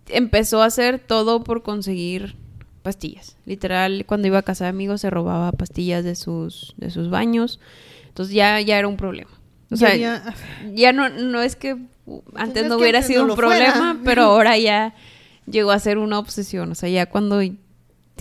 empezó 0.08 0.62
a 0.62 0.66
hacer 0.66 0.98
todo 0.98 1.44
por 1.44 1.62
conseguir 1.62 2.36
pastillas. 2.82 3.36
Literal, 3.46 4.04
cuando 4.06 4.28
iba 4.28 4.38
a 4.38 4.42
casa 4.42 4.64
de 4.64 4.70
amigos 4.70 5.00
se 5.02 5.10
robaba 5.10 5.52
pastillas 5.52 6.04
de 6.04 6.14
sus, 6.14 6.74
de 6.76 6.90
sus 6.90 7.10
baños. 7.10 7.60
Entonces 8.08 8.34
ya, 8.34 8.60
ya 8.60 8.78
era 8.78 8.88
un 8.88 8.96
problema. 8.96 9.30
O 9.70 9.76
sea, 9.76 9.94
ya, 9.96 10.34
ya 10.74 10.92
no, 10.92 11.08
no 11.08 11.40
es 11.40 11.56
que 11.56 11.76
antes 12.34 12.64
es 12.64 12.68
no 12.68 12.76
hubiera 12.76 13.00
sido 13.02 13.24
no 13.26 13.32
un 13.32 13.36
problema, 13.38 13.72
fuera. 13.72 13.96
pero 14.04 14.22
ahora 14.24 14.58
ya 14.58 14.94
llegó 15.46 15.70
a 15.70 15.78
ser 15.78 15.98
una 15.98 16.18
obsesión. 16.18 16.70
O 16.72 16.74
sea, 16.74 16.88
ya 16.88 17.06
cuando 17.06 17.40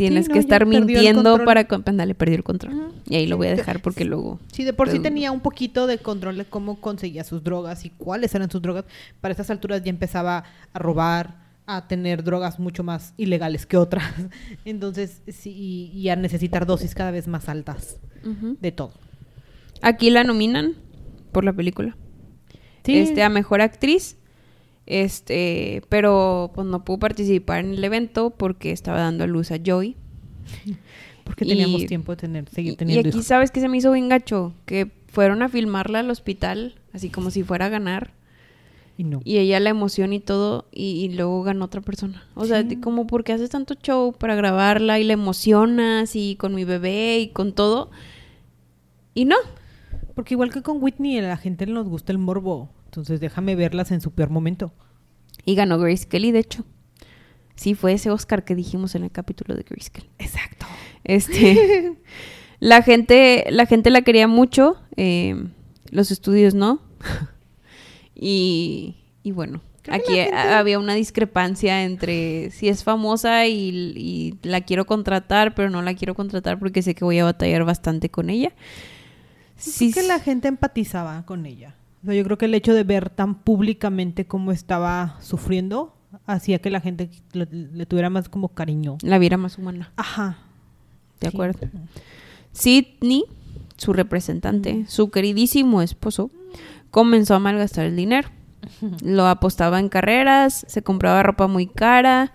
tienes 0.02 0.30
no, 0.30 0.34
que 0.34 0.40
estar 0.40 0.66
mintiendo 0.66 1.46
para... 1.46 1.68
Ándale, 1.86 2.16
perdí 2.16 2.34
el 2.34 2.44
control. 2.44 2.92
Y 3.08 3.18
ahí 3.18 3.28
lo 3.28 3.38
voy 3.38 3.48
a 3.48 3.56
dejar 3.56 3.84
porque 3.84 4.04
luego... 4.04 4.40
Sí, 4.52 4.64
de 4.64 4.74
por 4.74 4.90
sí 4.90 4.98
tenía 4.98 5.32
un 5.32 5.42
poquito 5.42 5.86
de 5.86 6.00
control 6.00 6.40
de 6.40 6.46
cómo 6.46 6.82
conseguía 6.82 7.24
sus 7.24 7.44
drogas 7.44 7.86
y 7.86 7.92
cuáles 7.92 8.34
eran 8.34 8.50
sus 8.50 8.64
drogas. 8.64 8.86
Para 9.20 9.32
estas 9.32 9.52
alturas 9.52 9.84
ya 9.84 9.92
empezaba 9.92 10.44
a 10.74 10.80
robar, 10.80 11.36
a 11.68 11.88
tener 11.88 12.24
drogas 12.24 12.58
mucho 12.58 12.84
más 12.84 13.14
ilegales 13.18 13.68
que 13.68 13.78
otras. 13.78 14.12
Entonces, 14.66 15.22
sí, 15.28 15.92
y, 15.94 16.10
a 16.10 16.16
necesitar 16.16 16.66
dosis 16.66 16.96
cada 16.96 17.12
vez 17.12 17.28
más 17.28 17.48
altas 17.48 18.00
de 18.24 18.72
todo. 18.72 18.94
Aquí 19.84 20.10
la 20.10 20.24
nominan 20.24 20.78
por 21.32 21.44
la 21.44 21.54
película. 21.54 21.96
Sí. 22.84 22.98
Este, 22.98 23.22
a 23.22 23.30
mejor 23.30 23.62
actriz. 23.62 24.18
Este, 24.86 25.82
pero 25.90 26.52
pues 26.54 26.68
no 26.68 26.84
pudo 26.84 27.00
participar 27.00 27.60
en 27.64 27.74
el 27.74 27.84
evento 27.84 28.32
porque 28.32 28.72
estaba 28.72 29.00
dando 29.00 29.24
a 29.24 29.28
luz 29.28 29.52
a 29.52 29.58
Joy. 29.64 29.96
porque 31.24 31.46
teníamos 31.46 31.82
y- 31.84 31.86
tiempo 31.88 32.12
de 32.14 32.18
tener, 32.18 32.50
seguir 32.50 32.74
Y 32.74 32.76
teniendo 32.76 33.08
aquí 33.08 33.10
hijos. 33.18 33.26
sabes 33.26 33.52
que 33.52 33.62
se 33.62 33.70
me 33.70 33.78
hizo 33.78 33.92
bien 33.92 34.10
gacho, 34.10 34.54
que 34.66 34.92
fueron 35.08 35.42
a 35.44 35.50
filmarla 35.50 36.00
al 36.00 36.10
hospital, 36.10 36.76
así 36.94 37.10
como 37.10 37.32
si 37.32 37.44
fuera 37.44 37.68
a 37.68 37.70
ganar, 37.70 38.12
Y 38.98 39.04
no. 39.04 39.22
y 39.24 39.38
ella 39.38 39.60
la 39.60 39.70
emoción 39.70 40.14
y 40.14 40.20
todo, 40.20 40.66
y, 40.72 41.06
y 41.06 41.10
luego 41.14 41.44
ganó 41.44 41.66
otra 41.66 41.82
persona. 41.82 42.24
O 42.34 42.46
sea, 42.46 42.68
Sí. 42.68 42.78
como 42.78 43.08
porque 43.08 43.34
haces 43.34 43.50
tanto 43.50 43.76
show 43.76 44.14
para 44.14 44.36
grabarla 44.36 45.00
y 45.00 45.04
la 45.04 45.14
emocionas 45.14 46.16
y 46.16 46.36
con 46.38 46.56
mi 46.56 46.66
bebé 46.66 47.20
y 47.20 47.28
con 47.30 47.54
todo, 47.54 47.92
y 49.14 49.26
no. 49.26 49.36
Porque 50.16 50.34
igual 50.34 50.52
que 50.52 50.62
con 50.62 50.82
Whitney, 50.82 51.20
a 51.20 51.22
la 51.22 51.38
gente 51.38 51.66
nos 51.68 51.88
gusta 51.88 52.12
el 52.12 52.18
morbo. 52.18 52.70
Entonces 52.92 53.22
déjame 53.22 53.56
verlas 53.56 53.90
en 53.92 54.02
su 54.02 54.12
peor 54.12 54.30
momento. 54.32 54.74
Y 55.46 55.56
ganó 55.56 55.80
Grace 55.80 56.06
Kelly, 56.10 56.34
de 56.34 56.40
hecho. 56.40 56.66
Sí, 57.56 57.74
fue 57.74 57.94
ese 57.94 58.12
Oscar 58.12 58.44
que 58.44 58.54
dijimos 58.54 58.96
en 58.96 59.04
el 59.04 59.12
capítulo 59.12 59.56
de 59.56 59.64
Grace 59.64 59.90
Kelly. 59.90 60.10
Exacto. 60.20 60.66
Este, 61.06 61.94
la 62.60 62.82
gente, 62.82 63.46
la 63.50 63.66
gente 63.66 63.92
la 63.92 64.02
quería 64.02 64.28
mucho, 64.28 64.76
eh, 64.98 65.42
los 65.90 66.12
estudios 66.12 66.54
no. 66.54 66.82
y, 68.14 68.98
y 69.24 69.32
bueno, 69.32 69.62
aquí 69.90 70.14
gente- 70.16 70.36
había 70.36 70.78
una 70.78 70.94
discrepancia 70.94 71.84
entre 71.86 72.52
si 72.52 72.68
es 72.68 72.84
famosa 72.84 73.48
y, 73.48 73.70
y 73.96 74.38
la 74.48 74.62
quiero 74.62 74.86
contratar, 74.86 75.56
pero 75.56 75.70
no 75.70 75.82
la 75.82 75.94
quiero 75.94 76.14
contratar 76.14 76.60
porque 76.60 76.82
sé 76.82 76.94
que 76.94 77.06
voy 77.06 77.20
a 77.20 77.24
batallar 77.24 77.64
bastante 77.64 78.10
con 78.10 78.30
ella. 78.30 78.52
Sí, 79.56 79.94
que 79.94 80.04
la 80.04 80.20
gente 80.20 80.48
empatizaba 80.50 81.24
con 81.26 81.46
ella. 81.46 81.76
Yo 82.04 82.24
creo 82.24 82.38
que 82.38 82.46
el 82.46 82.56
hecho 82.56 82.74
de 82.74 82.84
ver 82.84 83.10
tan 83.10 83.36
públicamente 83.36 84.26
cómo 84.26 84.52
estaba 84.52 85.18
sufriendo 85.22 85.96
hacía 86.26 86.60
que 86.60 86.70
la 86.72 86.82
gente 86.82 87.10
le, 87.34 87.46
le 87.52 87.86
tuviera 87.86 88.10
más 88.10 88.28
como 88.30 88.50
cariño. 88.50 88.98
la 89.02 89.18
viera 89.20 89.38
más 89.38 89.58
humana, 89.58 89.92
Ajá. 89.96 90.38
¿de 91.20 91.30
Sí. 91.30 91.36
acuerdo? 91.36 91.60
Sidney, 92.52 93.24
su 93.78 93.94
representante, 93.94 94.86
su 94.88 95.10
queridísimo 95.12 95.82
esposo, 95.82 96.30
comenzó 96.90 97.36
a 97.36 97.40
malgastar 97.40 97.86
el 97.86 97.96
dinero. 97.96 98.30
Lo 99.04 99.28
apostaba 99.28 99.80
en 99.80 99.90
carreras, 99.90 100.66
se 100.68 100.82
compraba 100.84 101.24
ropa 101.24 101.48
muy 101.48 101.68
cara. 101.68 102.34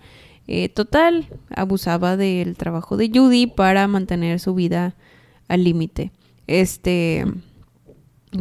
eh, 0.49 0.69
total, 0.69 1.27
abusaba 1.53 2.15
del 2.15 2.55
trabajo 2.55 2.95
de 2.95 3.11
Judy 3.13 3.47
para 3.47 3.85
mantener 3.89 4.39
su 4.39 4.53
vida 4.55 4.95
al 5.49 5.65
límite. 5.65 6.11
Este, 6.47 7.25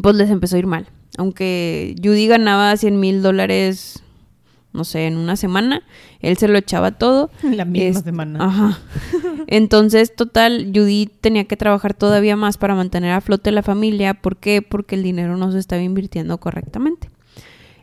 pues 0.03 0.15
les 0.15 0.31
empezó 0.31 0.55
a 0.55 0.61
ir 0.61 0.67
mal. 0.69 0.87
Aunque 1.17 1.95
Judy 2.03 2.27
ganaba 2.27 2.77
100 2.77 3.01
mil 3.01 3.23
dólares, 3.23 4.03
no 4.73 4.85
sé, 4.85 5.07
en 5.07 5.17
una 5.17 5.37
semana, 5.37 5.83
él 6.21 6.37
se 6.37 6.49
lo 6.49 6.59
echaba 6.59 6.93
todo. 6.93 7.31
La 7.43 7.65
misma 7.65 7.99
Es- 8.01 8.05
semana. 8.05 8.45
Ajá. 8.45 8.79
Entonces, 9.47 10.15
total, 10.15 10.73
Judy 10.75 11.07
tenía 11.21 11.45
que 11.45 11.57
trabajar 11.57 11.95
todavía 11.95 12.37
más 12.37 12.59
para 12.59 12.75
mantener 12.75 13.13
a 13.13 13.21
flote 13.21 13.51
la 13.53 13.63
familia. 13.63 14.15
¿Por 14.15 14.37
qué? 14.37 14.61
Porque 14.63 14.95
el 14.97 15.03
dinero 15.03 15.37
no 15.37 15.53
se 15.53 15.59
estaba 15.59 15.83
invirtiendo 15.83 16.39
correctamente. 16.39 17.11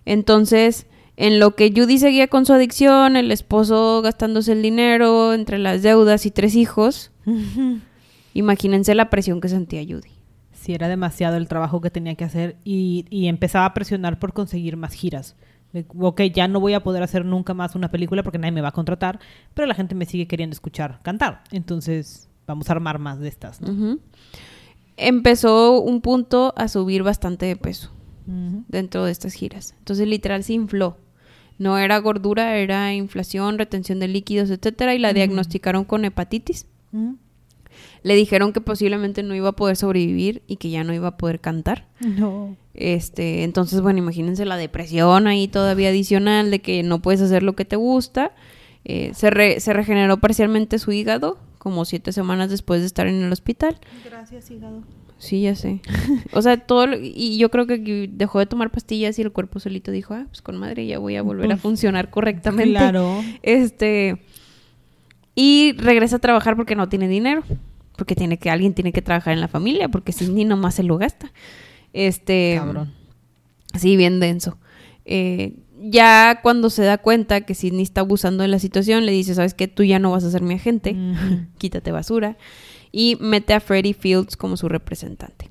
Entonces, 0.05 0.85
en 1.15 1.39
lo 1.39 1.55
que 1.55 1.71
Judy 1.75 1.97
seguía 1.99 2.27
con 2.27 2.45
su 2.45 2.53
adicción, 2.53 3.15
el 3.15 3.31
esposo 3.31 4.01
gastándose 4.03 4.51
el 4.51 4.61
dinero 4.61 5.33
entre 5.33 5.57
las 5.57 5.81
deudas 5.81 6.25
y 6.25 6.31
tres 6.31 6.55
hijos, 6.55 7.11
imagínense 8.33 8.95
la 8.95 9.09
presión 9.09 9.41
que 9.41 9.49
sentía 9.49 9.81
Judy. 9.83 10.09
Sí, 10.63 10.73
era 10.73 10.87
demasiado 10.87 11.35
el 11.35 11.49
trabajo 11.49 11.81
que 11.81 11.89
tenía 11.89 12.15
que 12.15 12.23
hacer 12.23 12.55
y, 12.63 13.05
y 13.09 13.27
empezaba 13.27 13.65
a 13.65 13.73
presionar 13.73 14.17
por 14.17 14.31
conseguir 14.31 14.77
más 14.77 14.93
giras. 14.93 15.35
Ok, 15.97 16.21
ya 16.33 16.47
no 16.47 16.61
voy 16.61 16.73
a 16.73 16.83
poder 16.83 17.03
hacer 17.03 17.25
nunca 17.25 17.53
más 17.53 17.75
una 17.75 17.91
película 17.91 18.23
porque 18.23 18.37
nadie 18.37 18.53
me 18.53 18.61
va 18.61 18.69
a 18.69 18.71
contratar, 18.71 19.19
pero 19.53 19.67
la 19.67 19.75
gente 19.75 19.93
me 19.93 20.05
sigue 20.05 20.25
queriendo 20.25 20.53
escuchar 20.53 21.01
cantar. 21.03 21.43
Entonces, 21.51 22.29
vamos 22.47 22.69
a 22.69 22.71
armar 22.71 22.97
más 22.97 23.19
de 23.19 23.27
estas. 23.27 23.59
Empezó 24.95 25.81
un 25.81 25.99
punto 25.99 26.53
a 26.55 26.69
subir 26.69 27.03
bastante 27.03 27.45
de 27.45 27.57
peso. 27.57 27.91
Dentro 28.25 29.03
de 29.03 29.11
estas 29.11 29.33
giras. 29.33 29.75
Entonces, 29.79 30.07
literal, 30.07 30.45
se 30.45 30.53
infló. 30.53 30.95
No 31.57 31.77
era 31.77 31.97
gordura, 31.97 32.55
era 32.55 32.93
inflación, 32.93 33.57
retención 33.57 33.99
de 33.99 34.07
líquidos, 34.07 34.49
etcétera, 34.49 34.95
y 34.95 34.99
la 34.99 35.11
diagnosticaron 35.11 35.83
con 35.83 36.05
hepatitis. 36.05 36.67
Le 38.03 38.15
dijeron 38.15 38.53
que 38.53 38.61
posiblemente 38.61 39.23
no 39.23 39.33
iba 39.33 39.49
a 39.49 39.53
poder 39.55 39.75
sobrevivir 39.77 40.43
y 40.47 40.57
que 40.57 40.69
ya 40.69 40.83
no 40.83 40.93
iba 40.93 41.07
a 41.07 41.17
poder 41.17 41.39
cantar. 41.39 41.87
No. 42.01 42.55
Este, 42.73 43.43
entonces, 43.43 43.81
bueno, 43.81 43.99
imagínense 43.99 44.45
la 44.45 44.57
depresión 44.57 45.25
ahí 45.27 45.47
todavía 45.47 45.89
adicional 45.89 46.51
de 46.51 46.59
que 46.59 46.83
no 46.83 47.01
puedes 47.01 47.21
hacer 47.21 47.43
lo 47.43 47.53
que 47.53 47.65
te 47.65 47.75
gusta. 47.77 48.33
Eh, 48.83 49.11
se, 49.13 49.29
re- 49.29 49.59
se 49.61 49.71
regeneró 49.73 50.17
parcialmente 50.17 50.79
su 50.79 50.91
hígado, 50.91 51.37
como 51.57 51.85
siete 51.85 52.11
semanas 52.11 52.49
después 52.49 52.81
de 52.81 52.87
estar 52.87 53.07
en 53.07 53.23
el 53.23 53.31
hospital. 53.31 53.77
Gracias, 54.03 54.51
hígado. 54.51 54.83
Sí, 55.17 55.43
ya 55.43 55.55
sé. 55.55 55.79
O 56.33 56.41
sea, 56.41 56.57
todo 56.57 56.87
lo- 56.87 56.97
y 56.99 57.37
yo 57.37 57.49
creo 57.49 57.65
que 57.65 58.09
dejó 58.11 58.39
de 58.39 58.45
tomar 58.47 58.71
pastillas 58.71 59.17
y 59.17 59.21
el 59.21 59.31
cuerpo 59.31 59.61
solito 59.61 59.89
dijo, 59.91 60.13
ah, 60.13 60.25
pues 60.27 60.41
con 60.41 60.57
madre 60.57 60.85
ya 60.85 60.99
voy 60.99 61.15
a 61.15 61.21
volver 61.21 61.49
a 61.53 61.55
funcionar 61.57 62.09
correctamente. 62.09 62.71
Claro. 62.71 63.21
Este 63.43 64.17
y 65.35 65.73
regresa 65.77 66.17
a 66.17 66.19
trabajar 66.19 66.55
porque 66.57 66.75
no 66.75 66.89
tiene 66.89 67.07
dinero, 67.07 67.43
porque 68.03 68.15
tiene 68.15 68.37
que 68.37 68.49
alguien 68.49 68.73
tiene 68.73 68.91
que 68.91 69.01
trabajar 69.01 69.33
en 69.33 69.39
la 69.39 69.47
familia, 69.47 69.87
porque 69.87 70.11
si 70.11 70.27
ni 70.27 70.43
nomás 70.43 70.75
se 70.75 70.83
lo 70.83 70.97
gasta. 70.97 71.31
Este 71.93 72.55
Cabrón. 72.57 72.91
Sí, 73.75 73.95
bien 73.95 74.19
denso. 74.19 74.57
Eh, 75.05 75.53
ya 75.81 76.41
cuando 76.43 76.69
se 76.69 76.83
da 76.83 76.97
cuenta 76.97 77.45
que 77.45 77.55
Sidney 77.55 77.83
está 77.83 78.01
abusando 78.01 78.41
de 78.41 78.49
la 78.49 78.59
situación, 78.59 79.05
le 79.05 79.13
dice, 79.13 79.35
¿sabes 79.35 79.53
qué? 79.53 79.69
Tú 79.69 79.83
ya 79.83 79.99
no 79.99 80.11
vas 80.11 80.25
a 80.25 80.31
ser 80.31 80.41
mi 80.41 80.55
agente, 80.55 80.91
Ujú. 80.91 81.45
quítate 81.57 81.93
basura. 81.93 82.37
Y 82.91 83.15
mete 83.21 83.53
a 83.53 83.61
Freddie 83.61 83.93
Fields 83.93 84.35
como 84.35 84.57
su 84.57 84.67
representante. 84.67 85.49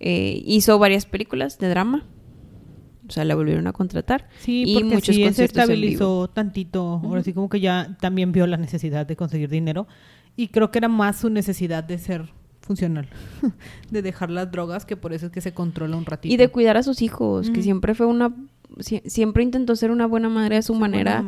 Eh, 0.00 0.42
hizo 0.44 0.80
varias 0.80 1.06
películas 1.06 1.56
de 1.60 1.68
drama. 1.68 2.04
O 3.08 3.12
sea, 3.12 3.24
la 3.24 3.36
volvieron 3.36 3.68
a 3.68 3.72
contratar. 3.72 4.28
Sí, 4.40 4.64
y 4.66 4.74
porque 4.74 4.94
muchos 4.96 5.14
sí, 5.14 5.32
se 5.32 5.44
estabilizó 5.44 6.26
tantito. 6.30 7.00
Ahora 7.04 7.22
sí 7.22 7.32
como 7.32 7.48
que 7.48 7.60
ya 7.60 7.96
también 8.00 8.32
vio 8.32 8.48
la 8.48 8.56
necesidad 8.56 9.06
de 9.06 9.14
conseguir 9.14 9.50
dinero. 9.50 9.86
Y 10.36 10.48
creo 10.48 10.70
que 10.70 10.78
era 10.78 10.88
más 10.88 11.18
su 11.20 11.30
necesidad 11.30 11.82
de 11.84 11.98
ser 11.98 12.28
funcional. 12.60 13.08
de 13.90 14.02
dejar 14.02 14.30
las 14.30 14.50
drogas, 14.50 14.84
que 14.84 14.96
por 14.96 15.12
eso 15.12 15.26
es 15.26 15.32
que 15.32 15.40
se 15.40 15.54
controla 15.54 15.96
un 15.96 16.04
ratito. 16.04 16.32
Y 16.32 16.36
de 16.36 16.48
cuidar 16.48 16.76
a 16.76 16.82
sus 16.82 17.00
hijos, 17.02 17.50
que 17.50 17.62
siempre 17.62 17.94
fue 17.94 18.06
una... 18.06 18.32
sie- 18.78 19.02
siempre 19.06 19.42
intentó 19.44 19.76
ser 19.76 19.90
una 19.92 20.06
buena 20.06 20.28
madre 20.28 20.56
a 20.56 20.62
su 20.62 20.74
manera. 20.74 21.24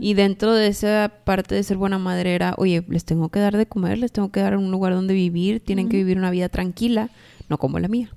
Y 0.00 0.14
dentro 0.14 0.52
de 0.52 0.66
esa 0.68 1.10
parte 1.24 1.54
de 1.54 1.62
ser 1.62 1.76
buena 1.78 1.98
madre 1.98 2.34
era, 2.34 2.54
oye, 2.58 2.84
les 2.88 3.04
tengo 3.04 3.30
que 3.30 3.40
dar 3.40 3.56
de 3.56 3.66
comer, 3.66 3.98
les 3.98 4.12
tengo 4.12 4.30
que 4.30 4.40
dar 4.40 4.56
un 4.56 4.70
lugar 4.70 4.94
donde 4.94 5.14
vivir, 5.14 5.60
tienen 5.60 5.88
que 5.88 5.96
vivir 5.96 6.18
una 6.18 6.30
vida 6.30 6.48
tranquila, 6.50 7.08
no 7.48 7.56
como 7.58 7.78
la 7.78 7.88
mía. 7.88 8.10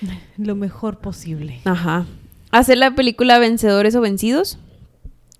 Lo 0.38 0.56
mejor 0.56 0.98
posible. 0.98 1.60
Ajá. 1.64 2.06
Hace 2.50 2.74
la 2.76 2.94
película 2.94 3.38
Vencedores 3.38 3.94
o 3.96 4.00
Vencidos 4.00 4.58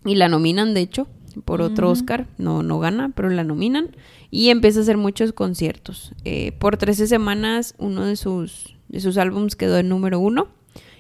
y 0.05 0.17
la 0.17 0.29
nominan, 0.29 0.75
de 0.75 0.81
hecho, 0.81 1.07
por 1.45 1.63
otro. 1.63 1.89
Oscar. 1.91 2.27
No, 2.39 2.63
no 2.63 2.79
gana, 2.79 3.11
pero 3.15 3.31
la 3.31 3.43
nominan. 3.45 3.89
Y 4.37 4.49
empieza 4.51 4.81
a 4.81 4.83
hacer 4.83 4.97
muchos 4.97 5.33
conciertos. 5.33 6.13
Eh, 6.25 6.51
por 6.59 6.77
13 6.77 7.07
semanas, 7.07 7.75
uno 7.79 8.05
de 8.05 8.17
sus, 8.17 8.77
de 8.89 8.99
sus 8.99 9.17
álbums 9.17 9.55
quedó 9.55 9.79
en 9.79 9.89
número 9.89 10.19
uno 10.19 10.49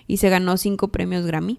y 0.06 0.18
se 0.18 0.28
ganó 0.28 0.56
cinco 0.56 0.88
premios 0.88 1.26
Grammy. 1.26 1.58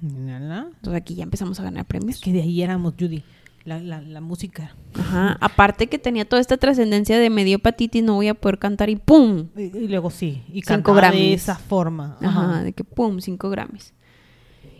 Mírala. 0.00 0.66
Entonces 0.74 1.00
aquí 1.00 1.14
ya 1.14 1.22
empezamos 1.22 1.60
a 1.60 1.62
ganar 1.62 1.82
Es 1.82 1.86
premios. 1.86 2.20
que 2.20 2.32
de 2.32 2.42
ahí 2.42 2.60
éramos, 2.60 2.94
Judy. 2.98 3.22
La, 3.64 3.78
la, 3.80 4.00
la 4.00 4.20
música. 4.20 4.74
Ajá. 4.94 5.36
Aparte 5.40 5.86
que 5.88 5.98
tenía 5.98 6.24
toda 6.24 6.40
esta 6.40 6.56
trascendencia 6.56 7.18
de 7.18 7.30
medio 7.30 7.56
hepatitis, 7.56 8.02
no 8.02 8.14
voy 8.14 8.26
a 8.28 8.34
poder 8.34 8.58
cantar 8.58 8.90
y 8.90 8.96
¡pum! 8.96 9.46
Y, 9.56 9.62
y 9.76 9.88
luego 9.88 10.10
sí. 10.10 10.42
Y 10.48 10.62
Cinco 10.62 10.66
cantaba 10.92 11.00
de 11.02 11.06
Grammys. 11.18 11.42
esa 11.42 11.54
forma. 11.56 12.16
Ajá, 12.20 12.62
de 12.64 12.72
que 12.72 12.82
pum, 12.84 13.20
5 13.20 13.48
Grammys. 13.50 13.92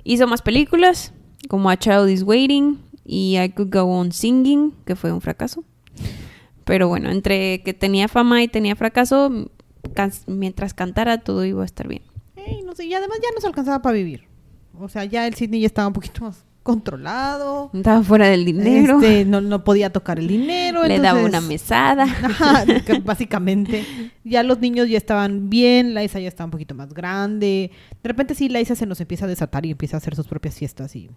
Hizo 0.04 0.26
más 0.26 0.42
películas, 0.42 1.12
como 1.48 1.70
A 1.70 1.76
Child 1.76 2.10
is 2.10 2.22
Waiting 2.24 2.78
y 3.04 3.38
I 3.38 3.48
Could 3.50 3.72
Go 3.72 3.82
On 3.84 4.10
Singing, 4.12 4.72
que 4.84 4.94
fue 4.96 5.12
un 5.12 5.20
fracaso. 5.20 5.64
Pero 6.66 6.88
bueno, 6.88 7.08
entre 7.10 7.62
que 7.62 7.72
tenía 7.72 8.08
fama 8.08 8.42
y 8.42 8.48
tenía 8.48 8.76
fracaso, 8.76 9.50
can- 9.94 10.12
mientras 10.26 10.74
cantara 10.74 11.18
todo 11.18 11.44
iba 11.46 11.62
a 11.62 11.64
estar 11.64 11.88
bien. 11.88 12.02
Ey, 12.36 12.62
no 12.62 12.74
sé, 12.74 12.84
y 12.84 12.92
además 12.92 13.18
ya 13.22 13.28
no 13.34 13.40
se 13.40 13.46
alcanzaba 13.46 13.80
para 13.80 13.94
vivir. 13.94 14.24
O 14.78 14.88
sea, 14.90 15.04
ya 15.06 15.26
el 15.26 15.34
Sidney 15.34 15.60
ya 15.60 15.66
estaba 15.68 15.88
un 15.88 15.94
poquito 15.94 16.24
más 16.24 16.44
controlado. 16.62 17.70
Estaba 17.72 18.02
fuera 18.02 18.26
del 18.28 18.44
dinero, 18.44 19.00
Este, 19.00 19.24
no, 19.24 19.40
no 19.40 19.64
podía 19.64 19.90
tocar 19.90 20.18
el 20.18 20.26
dinero. 20.28 20.84
le 20.84 20.98
daba 20.98 21.24
una 21.24 21.40
mesada. 21.40 22.02
Ajá, 22.22 22.64
básicamente. 23.04 23.84
Ya 24.24 24.42
los 24.42 24.58
niños 24.60 24.88
ya 24.88 24.98
estaban 24.98 25.48
bien, 25.48 25.94
la 25.94 26.04
Isa 26.04 26.20
ya 26.20 26.28
estaba 26.28 26.46
un 26.46 26.50
poquito 26.50 26.74
más 26.74 26.92
grande. 26.92 27.70
De 28.02 28.08
repente 28.08 28.34
sí, 28.34 28.48
la 28.48 28.60
Isa 28.60 28.74
se 28.74 28.86
nos 28.86 29.00
empieza 29.00 29.24
a 29.24 29.28
desatar 29.28 29.64
y 29.66 29.70
empieza 29.70 29.96
a 29.96 29.98
hacer 29.98 30.14
sus 30.16 30.26
propias 30.26 30.56
fiestas 30.56 30.94
y... 30.96 31.10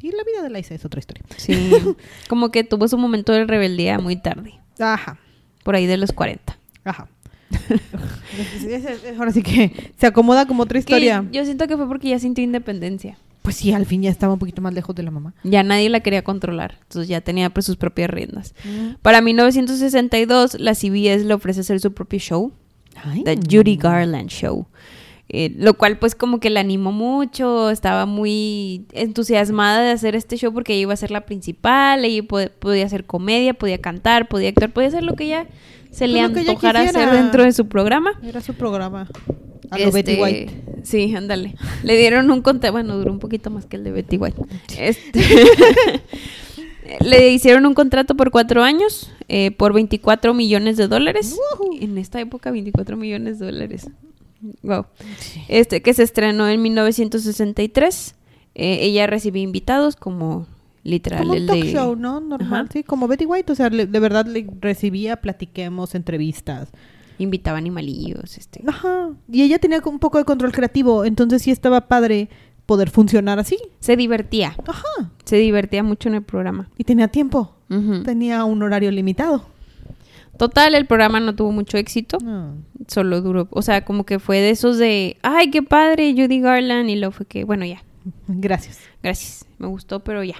Y 0.00 0.12
la 0.12 0.22
vida 0.22 0.42
de 0.42 0.50
la 0.50 0.60
Isa 0.60 0.74
es 0.74 0.84
otra 0.84 1.00
historia. 1.00 1.24
Sí, 1.36 1.72
como 2.28 2.50
que 2.50 2.62
tuvo 2.62 2.86
su 2.86 2.96
momento 2.98 3.32
de 3.32 3.44
rebeldía 3.46 3.98
muy 3.98 4.14
tarde, 4.16 4.60
Ajá, 4.78 5.18
por 5.64 5.74
ahí 5.74 5.86
de 5.86 5.96
los 5.96 6.12
40. 6.12 6.56
ajá. 6.84 7.08
Ahora 9.18 9.32
sí 9.32 9.42
que 9.42 9.92
se 9.98 10.06
acomoda 10.06 10.46
como 10.46 10.62
otra 10.64 10.74
Que 10.76 10.80
historia. 10.80 11.24
yo 11.32 11.44
siento 11.44 11.66
que 11.66 11.76
fue 11.76 11.88
porque 11.88 12.08
ya 12.10 12.18
sintió 12.18 12.44
independencia. 12.44 13.16
Pues 13.42 13.56
sí, 13.56 13.72
al 13.72 13.86
fin 13.86 14.02
ya 14.02 14.10
estaba 14.10 14.34
un 14.34 14.38
poquito 14.38 14.60
más 14.60 14.74
lejos 14.74 14.94
de 14.94 15.02
la 15.02 15.10
mamá. 15.10 15.32
Ya 15.44 15.62
nadie 15.62 15.88
la 15.88 16.00
quería 16.00 16.22
controlar, 16.22 16.76
entonces 16.82 17.08
ya 17.08 17.22
tenía 17.22 17.48
pues 17.48 17.64
sus 17.64 17.76
propias 17.76 18.10
riendas. 18.10 18.54
Para 19.00 19.22
1962, 19.22 20.60
la 20.60 20.74
CBS 20.74 21.24
le 21.24 21.32
ofrece 21.34 21.60
hacer 21.60 21.80
su 21.80 21.92
propio 21.94 22.18
show, 22.18 22.52
Ay. 23.02 23.22
The 23.24 23.36
Judy 23.36 23.76
Garland 23.76 24.28
Show. 24.28 24.66
Eh, 25.30 25.52
lo 25.58 25.74
cual 25.74 25.98
pues 25.98 26.14
como 26.14 26.40
que 26.40 26.48
la 26.48 26.60
animó 26.60 26.90
mucho, 26.90 27.68
estaba 27.68 28.06
muy 28.06 28.86
entusiasmada 28.92 29.82
de 29.82 29.90
hacer 29.90 30.16
este 30.16 30.38
show 30.38 30.54
porque 30.54 30.72
ella 30.72 30.82
iba 30.82 30.94
a 30.94 30.96
ser 30.96 31.10
la 31.10 31.26
principal, 31.26 32.02
ella 32.04 32.22
po- 32.22 32.48
podía 32.58 32.86
hacer 32.86 33.04
comedia, 33.04 33.52
podía 33.52 33.76
cantar, 33.78 34.26
podía 34.28 34.48
actuar, 34.48 34.70
podía 34.72 34.88
hacer 34.88 35.02
lo 35.02 35.14
que 35.16 35.24
ella 35.24 35.46
se 35.90 36.06
Pues 36.06 36.10
le 36.12 36.20
antojara 36.22 36.80
hacer 36.80 37.10
dentro 37.10 37.44
de 37.44 37.52
su 37.52 37.66
programa. 37.68 38.12
Era 38.22 38.40
su 38.40 38.54
programa. 38.54 39.06
A 39.70 39.78
lo 39.78 39.92
Betty 39.92 40.12
Este, 40.12 40.22
White. 40.22 40.62
Sí, 40.82 41.14
ándale. 41.14 41.54
Le 41.82 41.98
dieron 41.98 42.30
un 42.30 42.40
contrato, 42.40 42.72
bueno, 42.72 42.96
duró 42.96 43.12
un 43.12 43.18
poquito 43.18 43.50
más 43.50 43.66
que 43.66 43.76
el 43.76 43.84
de 43.84 43.90
Betty 43.90 44.16
White. 44.16 44.40
Este, 44.78 45.20
le 47.04 47.30
hicieron 47.32 47.66
un 47.66 47.74
contrato 47.74 48.14
por 48.16 48.30
cuatro 48.30 48.62
años, 48.62 49.10
eh, 49.28 49.50
por 49.50 49.72
24 49.74 50.32
millones 50.32 50.76
de 50.78 50.88
dólares. 50.88 51.36
Ujú. 51.54 51.76
En 51.80 51.98
esta 51.98 52.18
época, 52.20 52.50
24 52.50 52.96
millones 52.96 53.38
de 53.38 53.46
dólares. 53.46 53.88
Wow. 54.62 54.86
Este, 55.48 55.82
que 55.82 55.94
se 55.94 56.02
estrenó 56.02 56.48
en 56.48 56.62
1963. 56.62 58.14
Eh, 58.54 58.78
ella 58.82 59.06
recibía 59.06 59.42
invitados 59.42 59.96
como 59.96 60.46
literal 60.84 61.20
Como 61.20 61.32
un 61.32 61.38
el 61.38 61.46
talk 61.46 61.62
de... 61.64 61.72
show, 61.72 61.96
¿no? 61.96 62.20
Normal, 62.20 62.64
Ajá. 62.64 62.72
sí, 62.72 62.82
como 62.82 63.08
Betty 63.08 63.24
White. 63.26 63.52
O 63.52 63.54
sea, 63.54 63.68
le- 63.70 63.86
de 63.86 64.00
verdad 64.00 64.26
le 64.26 64.46
recibía, 64.60 65.16
platiquemos, 65.20 65.94
entrevistas. 65.94 66.70
Invitaba 67.18 67.58
animalillos, 67.58 68.38
este... 68.38 68.62
Ajá. 68.66 69.10
Y 69.30 69.42
ella 69.42 69.58
tenía 69.58 69.80
un 69.84 69.98
poco 69.98 70.18
de 70.18 70.24
control 70.24 70.52
creativo, 70.52 71.04
entonces 71.04 71.42
sí 71.42 71.50
estaba 71.50 71.88
padre 71.88 72.28
poder 72.64 72.90
funcionar 72.90 73.38
así. 73.40 73.58
Se 73.80 73.96
divertía. 73.96 74.54
Ajá. 74.66 75.10
Se 75.24 75.36
divertía 75.36 75.82
mucho 75.82 76.08
en 76.08 76.14
el 76.16 76.22
programa. 76.22 76.68
Y 76.78 76.84
tenía 76.84 77.08
tiempo. 77.08 77.54
Tenía 78.04 78.44
un 78.44 78.62
horario 78.62 78.90
limitado. 78.90 79.44
Total, 80.38 80.74
el 80.74 80.86
programa 80.86 81.20
no 81.20 81.34
tuvo 81.34 81.52
mucho 81.52 81.76
éxito. 81.76 82.18
Solo 82.86 83.20
duró, 83.20 83.48
o 83.50 83.60
sea, 83.60 83.84
como 83.84 84.06
que 84.06 84.18
fue 84.18 84.38
de 84.38 84.50
esos 84.50 84.78
de, 84.78 85.18
ay, 85.22 85.50
qué 85.50 85.62
padre, 85.62 86.14
Judy 86.16 86.40
Garland. 86.40 86.88
Y 86.88 86.96
luego 86.96 87.12
fue 87.12 87.26
que, 87.26 87.44
bueno, 87.44 87.66
ya, 87.66 87.82
Gracias. 88.28 88.80
gracias, 89.02 89.46
me 89.58 89.66
gustó, 89.66 90.00
pero 90.00 90.22
ya. 90.24 90.36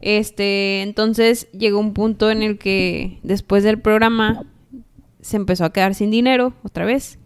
Este, 0.00 0.82
entonces 0.82 1.50
llegó 1.52 1.80
un 1.80 1.92
punto 1.94 2.30
en 2.30 2.42
el 2.42 2.58
que 2.58 3.18
después 3.22 3.64
del 3.64 3.80
programa 3.80 4.44
se 5.20 5.36
empezó 5.36 5.64
a 5.64 5.72
quedar 5.72 5.94
sin 5.94 6.10
dinero 6.10 6.52
otra 6.62 6.84
vez. 6.84 7.18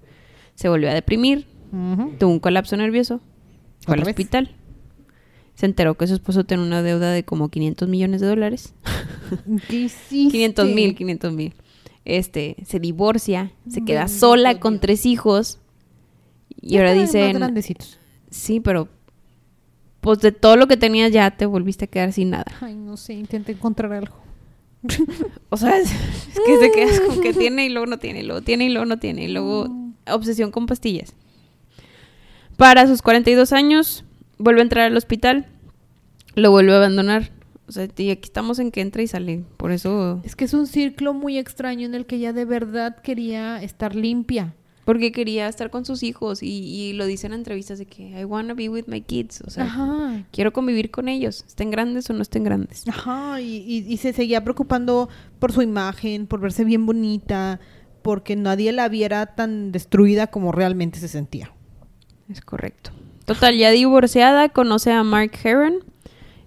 Se 0.55 0.69
volvió 0.69 0.91
a 0.91 0.95
deprimir, 0.95 1.47
tuvo 2.19 2.31
un 2.31 2.41
colapso 2.41 2.77
nervioso, 2.77 3.21
fue 3.85 3.95
al 3.97 4.03
hospital. 4.03 4.55
Se 5.55 5.67
enteró 5.67 5.95
que 5.97 6.07
su 6.07 6.15
esposo 6.15 6.45
tenía 6.45 6.65
una 6.65 6.83
deuda 6.83 7.11
de 7.13 7.23
como 7.25 7.51
500 7.51 7.87
millones 7.89 8.23
de 8.23 8.29
dólares. 8.29 8.75
¿Qué 9.69 9.77
hiciste? 9.77 10.33
500 10.33 10.69
mil, 10.71 10.95
500 10.95 11.33
mil. 11.35 11.55
Este, 12.05 12.57
se 12.67 12.81
divorcia, 12.81 13.53
se 13.69 13.85
queda 13.85 14.01
Bendito 14.05 14.19
sola 14.21 14.51
Dios. 14.51 14.61
con 14.61 14.81
tres 14.81 15.05
hijos. 15.07 15.59
Y 16.61 16.71
Ya 16.75 16.81
ahora 16.81 16.95
dicen, 16.95 17.35
grandecitos. 17.35 17.99
sí, 18.31 18.61
pero 18.61 18.89
pues 20.01 20.21
de 20.21 20.33
todo 20.33 20.57
lo 20.57 20.67
que 20.67 20.77
tenías 20.79 21.13
ya 21.13 21.31
te 21.31 21.45
volviste 21.47 21.85
a 21.85 21.89
quedar 21.89 22.13
sin 22.13 22.31
nada. 22.31 22.47
Ay, 22.61 22.75
no 22.75 22.97
sé, 22.97 23.13
intenté 23.15 23.53
encontrar 23.53 23.93
algo. 23.93 24.15
O 25.51 25.57
sea, 25.57 25.77
es, 25.79 25.91
es 25.91 26.41
que 26.47 26.59
te 26.59 26.73
quedas 26.73 27.01
con 27.01 27.21
que 27.21 27.33
tiene 27.35 27.67
y 27.67 27.69
luego 27.69 27.87
no 27.87 27.99
tiene, 27.99 28.21
y 28.21 28.23
luego 28.23 28.41
tiene 28.41 28.65
y 28.67 28.69
luego 28.71 28.87
no 28.87 28.99
tiene, 28.99 29.25
y 29.25 29.29
luego 29.29 29.69
obsesión 30.07 30.51
con 30.53 30.67
pastillas. 30.67 31.15
Para 32.57 32.87
sus 32.87 33.03
42 33.03 33.53
años, 33.53 34.05
vuelve 34.39 34.61
a 34.61 34.63
entrar 34.65 34.87
al 34.87 34.97
hospital, 34.97 35.47
lo 36.35 36.51
vuelve 36.51 36.73
a 36.73 36.77
abandonar. 36.77 37.31
O 37.71 37.73
sea, 37.73 37.89
y 37.97 38.11
aquí 38.11 38.27
estamos 38.27 38.59
en 38.59 38.71
que 38.71 38.81
entra 38.81 39.01
y 39.03 39.07
sale. 39.07 39.45
Por 39.57 39.73
eso, 39.73 40.21
Es 40.25 40.37
que 40.37 40.45
es 40.45 40.53
un 40.55 40.67
círculo 40.67 41.15
muy 41.15 41.39
extraño 41.39 41.87
en 41.87 41.95
el 41.95 42.05
que 42.07 42.17
ella 42.17 42.33
de 42.33 42.45
verdad 42.45 42.97
quería 43.03 43.63
estar 43.63 43.95
limpia. 43.95 44.55
porque 44.87 45.13
quería 45.13 45.47
estar 45.47 45.71
con 45.71 45.85
sus 45.85 46.03
hijos 46.03 46.43
y, 46.43 46.49
y 46.49 46.93
lo 46.95 47.07
dice 47.07 47.29
en 47.29 47.33
entrevistas 47.35 47.79
de 47.79 47.87
que 47.87 48.19
I 48.21 48.25
wanna 48.25 48.55
be 48.55 48.69
with 48.69 48.87
my 48.89 49.01
kids. 49.03 49.41
O 49.47 49.51
sea, 49.51 49.65
Ajá. 49.65 50.25
quiero 50.33 50.53
convivir 50.53 50.91
con 50.91 51.09
ellos, 51.09 51.45
estén 51.47 51.71
grandes 51.71 52.11
o 52.11 52.13
no 52.13 52.23
estén 52.23 52.43
grandes. 52.43 52.83
Ajá, 52.89 53.41
y, 53.41 53.59
y- 53.59 53.85
y 53.93 53.97
se 53.99 54.13
seguía 54.13 54.43
preocupando 54.43 55.09
por 55.39 55.53
su 55.53 55.63
imagen, 55.63 56.27
por 56.27 56.41
verse 56.41 56.65
bien 56.65 56.87
bonita, 56.87 57.61
porque 58.03 58.35
nadie 58.35 58.73
la 58.73 58.89
viera 58.89 59.27
tan 59.37 59.71
destruida 59.71 60.27
como 60.29 60.51
realmente 60.51 60.99
se 60.99 61.07
sentía. 61.07 61.53
Es 62.29 62.41
correcto. 62.41 62.91
Total, 63.27 63.57
ya 63.57 63.71
divorciada, 63.71 64.49
conoce 64.49 64.91
a 64.91 65.05
Mark 65.05 65.33
Heron, 65.45 65.85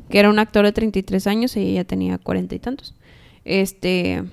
que 0.10 0.20
era 0.20 0.30
un 0.30 0.39
actor 0.39 0.66
de 0.66 0.72
33 0.72 1.28
años, 1.28 1.56
ella 1.56 1.82
ya 1.82 1.84
tenía 1.84 2.18
cuarenta 2.18 2.56
y 2.56 2.60
tantos. 2.60 2.95
Este, 3.45 4.24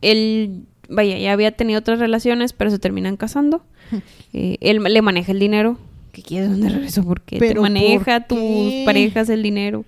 él, 0.00 0.64
vaya, 0.88 1.18
ya 1.18 1.32
había 1.32 1.52
tenido 1.52 1.80
otras 1.80 1.98
relaciones, 1.98 2.52
pero 2.52 2.70
se 2.70 2.78
terminan 2.78 3.16
casando. 3.16 3.64
Eh, 4.32 4.58
él 4.60 4.80
le 4.80 5.02
maneja 5.02 5.32
el 5.32 5.40
dinero. 5.40 5.76
¿Qué 6.12 6.22
quieres 6.22 6.56
de 6.56 6.68
regreso? 6.68 7.02
Porque 7.02 7.40
te 7.40 7.48
¿Pero 7.48 7.62
maneja 7.62 8.20
por 8.20 8.38
tus 8.38 8.72
parejas 8.84 9.28
el 9.28 9.42
dinero. 9.42 9.84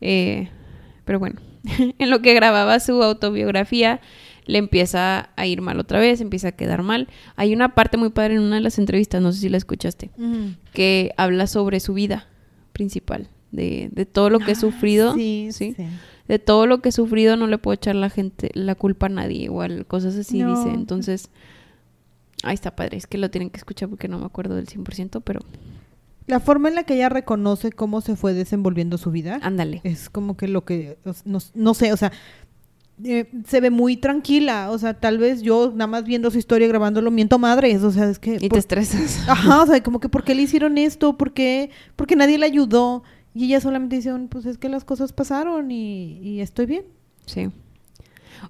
Eh, 0.00 0.48
pero 1.04 1.18
bueno, 1.18 1.40
en 1.98 2.08
lo 2.08 2.22
que 2.22 2.32
grababa 2.34 2.78
su 2.78 3.02
autobiografía, 3.02 4.00
le 4.46 4.58
empieza 4.58 5.30
a 5.36 5.46
ir 5.46 5.60
mal 5.60 5.78
otra 5.78 5.98
vez, 5.98 6.20
empieza 6.20 6.48
a 6.48 6.52
quedar 6.52 6.82
mal. 6.82 7.08
Hay 7.36 7.54
una 7.54 7.74
parte 7.74 7.96
muy 7.96 8.10
padre 8.10 8.34
en 8.34 8.40
una 8.40 8.56
de 8.56 8.62
las 8.62 8.78
entrevistas, 8.78 9.22
no 9.22 9.32
sé 9.32 9.40
si 9.40 9.48
la 9.48 9.56
escuchaste 9.56 10.10
que 10.72 11.12
habla 11.16 11.46
sobre 11.46 11.80
su 11.80 11.94
vida 11.94 12.26
principal, 12.72 13.28
de, 13.52 13.88
de 13.92 14.06
todo 14.06 14.30
lo 14.30 14.38
que 14.40 14.52
he 14.52 14.54
sufrido, 14.56 15.10
Ah, 15.10 15.14
Sí, 15.16 15.48
¿sí? 15.52 15.74
sí. 15.76 15.86
de 16.28 16.38
todo 16.38 16.66
lo 16.66 16.80
que 16.80 16.90
he 16.90 16.92
sufrido 16.92 17.36
no 17.36 17.46
le 17.46 17.58
puedo 17.58 17.74
echar 17.74 17.96
la 17.96 18.10
gente 18.10 18.50
la 18.54 18.74
culpa 18.74 19.06
a 19.06 19.08
nadie, 19.08 19.42
igual 19.44 19.86
cosas 19.86 20.16
así 20.16 20.38
No. 20.38 20.50
dice, 20.56 20.70
entonces 20.74 21.30
ahí 22.42 22.54
está 22.54 22.74
padre, 22.76 22.96
es 22.96 23.06
que 23.06 23.18
lo 23.18 23.30
tienen 23.30 23.50
que 23.50 23.58
escuchar 23.58 23.88
porque 23.88 24.08
no 24.08 24.18
me 24.18 24.26
acuerdo 24.26 24.54
del 24.54 24.66
100%, 24.66 25.20
pero 25.24 25.40
La 26.26 26.38
forma 26.40 26.68
en 26.68 26.76
la 26.76 26.84
que 26.84 26.94
ella 26.94 27.08
reconoce 27.08 27.72
cómo 27.72 28.00
se 28.00 28.14
fue 28.16 28.32
desenvolviendo 28.34 28.96
su 28.98 29.10
vida 29.10 29.40
ándale. 29.42 29.80
es 29.84 30.08
como 30.10 30.36
que 30.36 30.46
lo 30.48 30.64
que, 30.64 30.96
no, 31.24 31.38
no 31.54 31.74
sé, 31.74 31.92
o 31.92 31.96
sea, 31.96 32.12
eh, 33.02 33.30
se 33.48 33.60
ve 33.62 33.70
muy 33.70 33.96
tranquila, 33.96 34.70
o 34.70 34.78
sea, 34.78 34.92
tal 34.94 35.16
vez 35.18 35.40
yo 35.42 35.72
nada 35.74 35.86
más 35.86 36.04
viendo 36.04 36.30
su 36.30 36.38
historia 36.38 36.68
grabándolo 36.68 37.10
miento 37.10 37.38
madres, 37.38 37.82
o 37.82 37.90
sea, 37.90 38.08
es 38.10 38.18
que... 38.18 38.34
Y 38.34 38.48
por- 38.48 38.50
te 38.50 38.58
estresas. 38.58 39.26
Ajá, 39.28 39.62
o 39.62 39.66
sea, 39.66 39.82
como 39.82 40.00
que 40.00 40.08
¿por 40.10 40.22
qué 40.22 40.34
le 40.34 40.42
hicieron 40.42 40.76
esto? 40.78 41.16
¿Por 41.16 41.32
qué? 41.32 41.70
Porque 41.96 42.14
nadie 42.14 42.36
le 42.38 42.44
ayudó. 42.46 43.02
Y 43.34 43.44
ella 43.46 43.60
solamente 43.60 43.96
dice, 43.96 44.12
"Mm, 44.12 44.28
pues 44.28 44.46
es 44.46 44.58
que 44.58 44.68
las 44.68 44.84
cosas 44.84 45.12
pasaron 45.12 45.70
y, 45.70 46.18
y 46.18 46.40
estoy 46.40 46.66
bien. 46.66 46.84
Sí. 47.26 47.48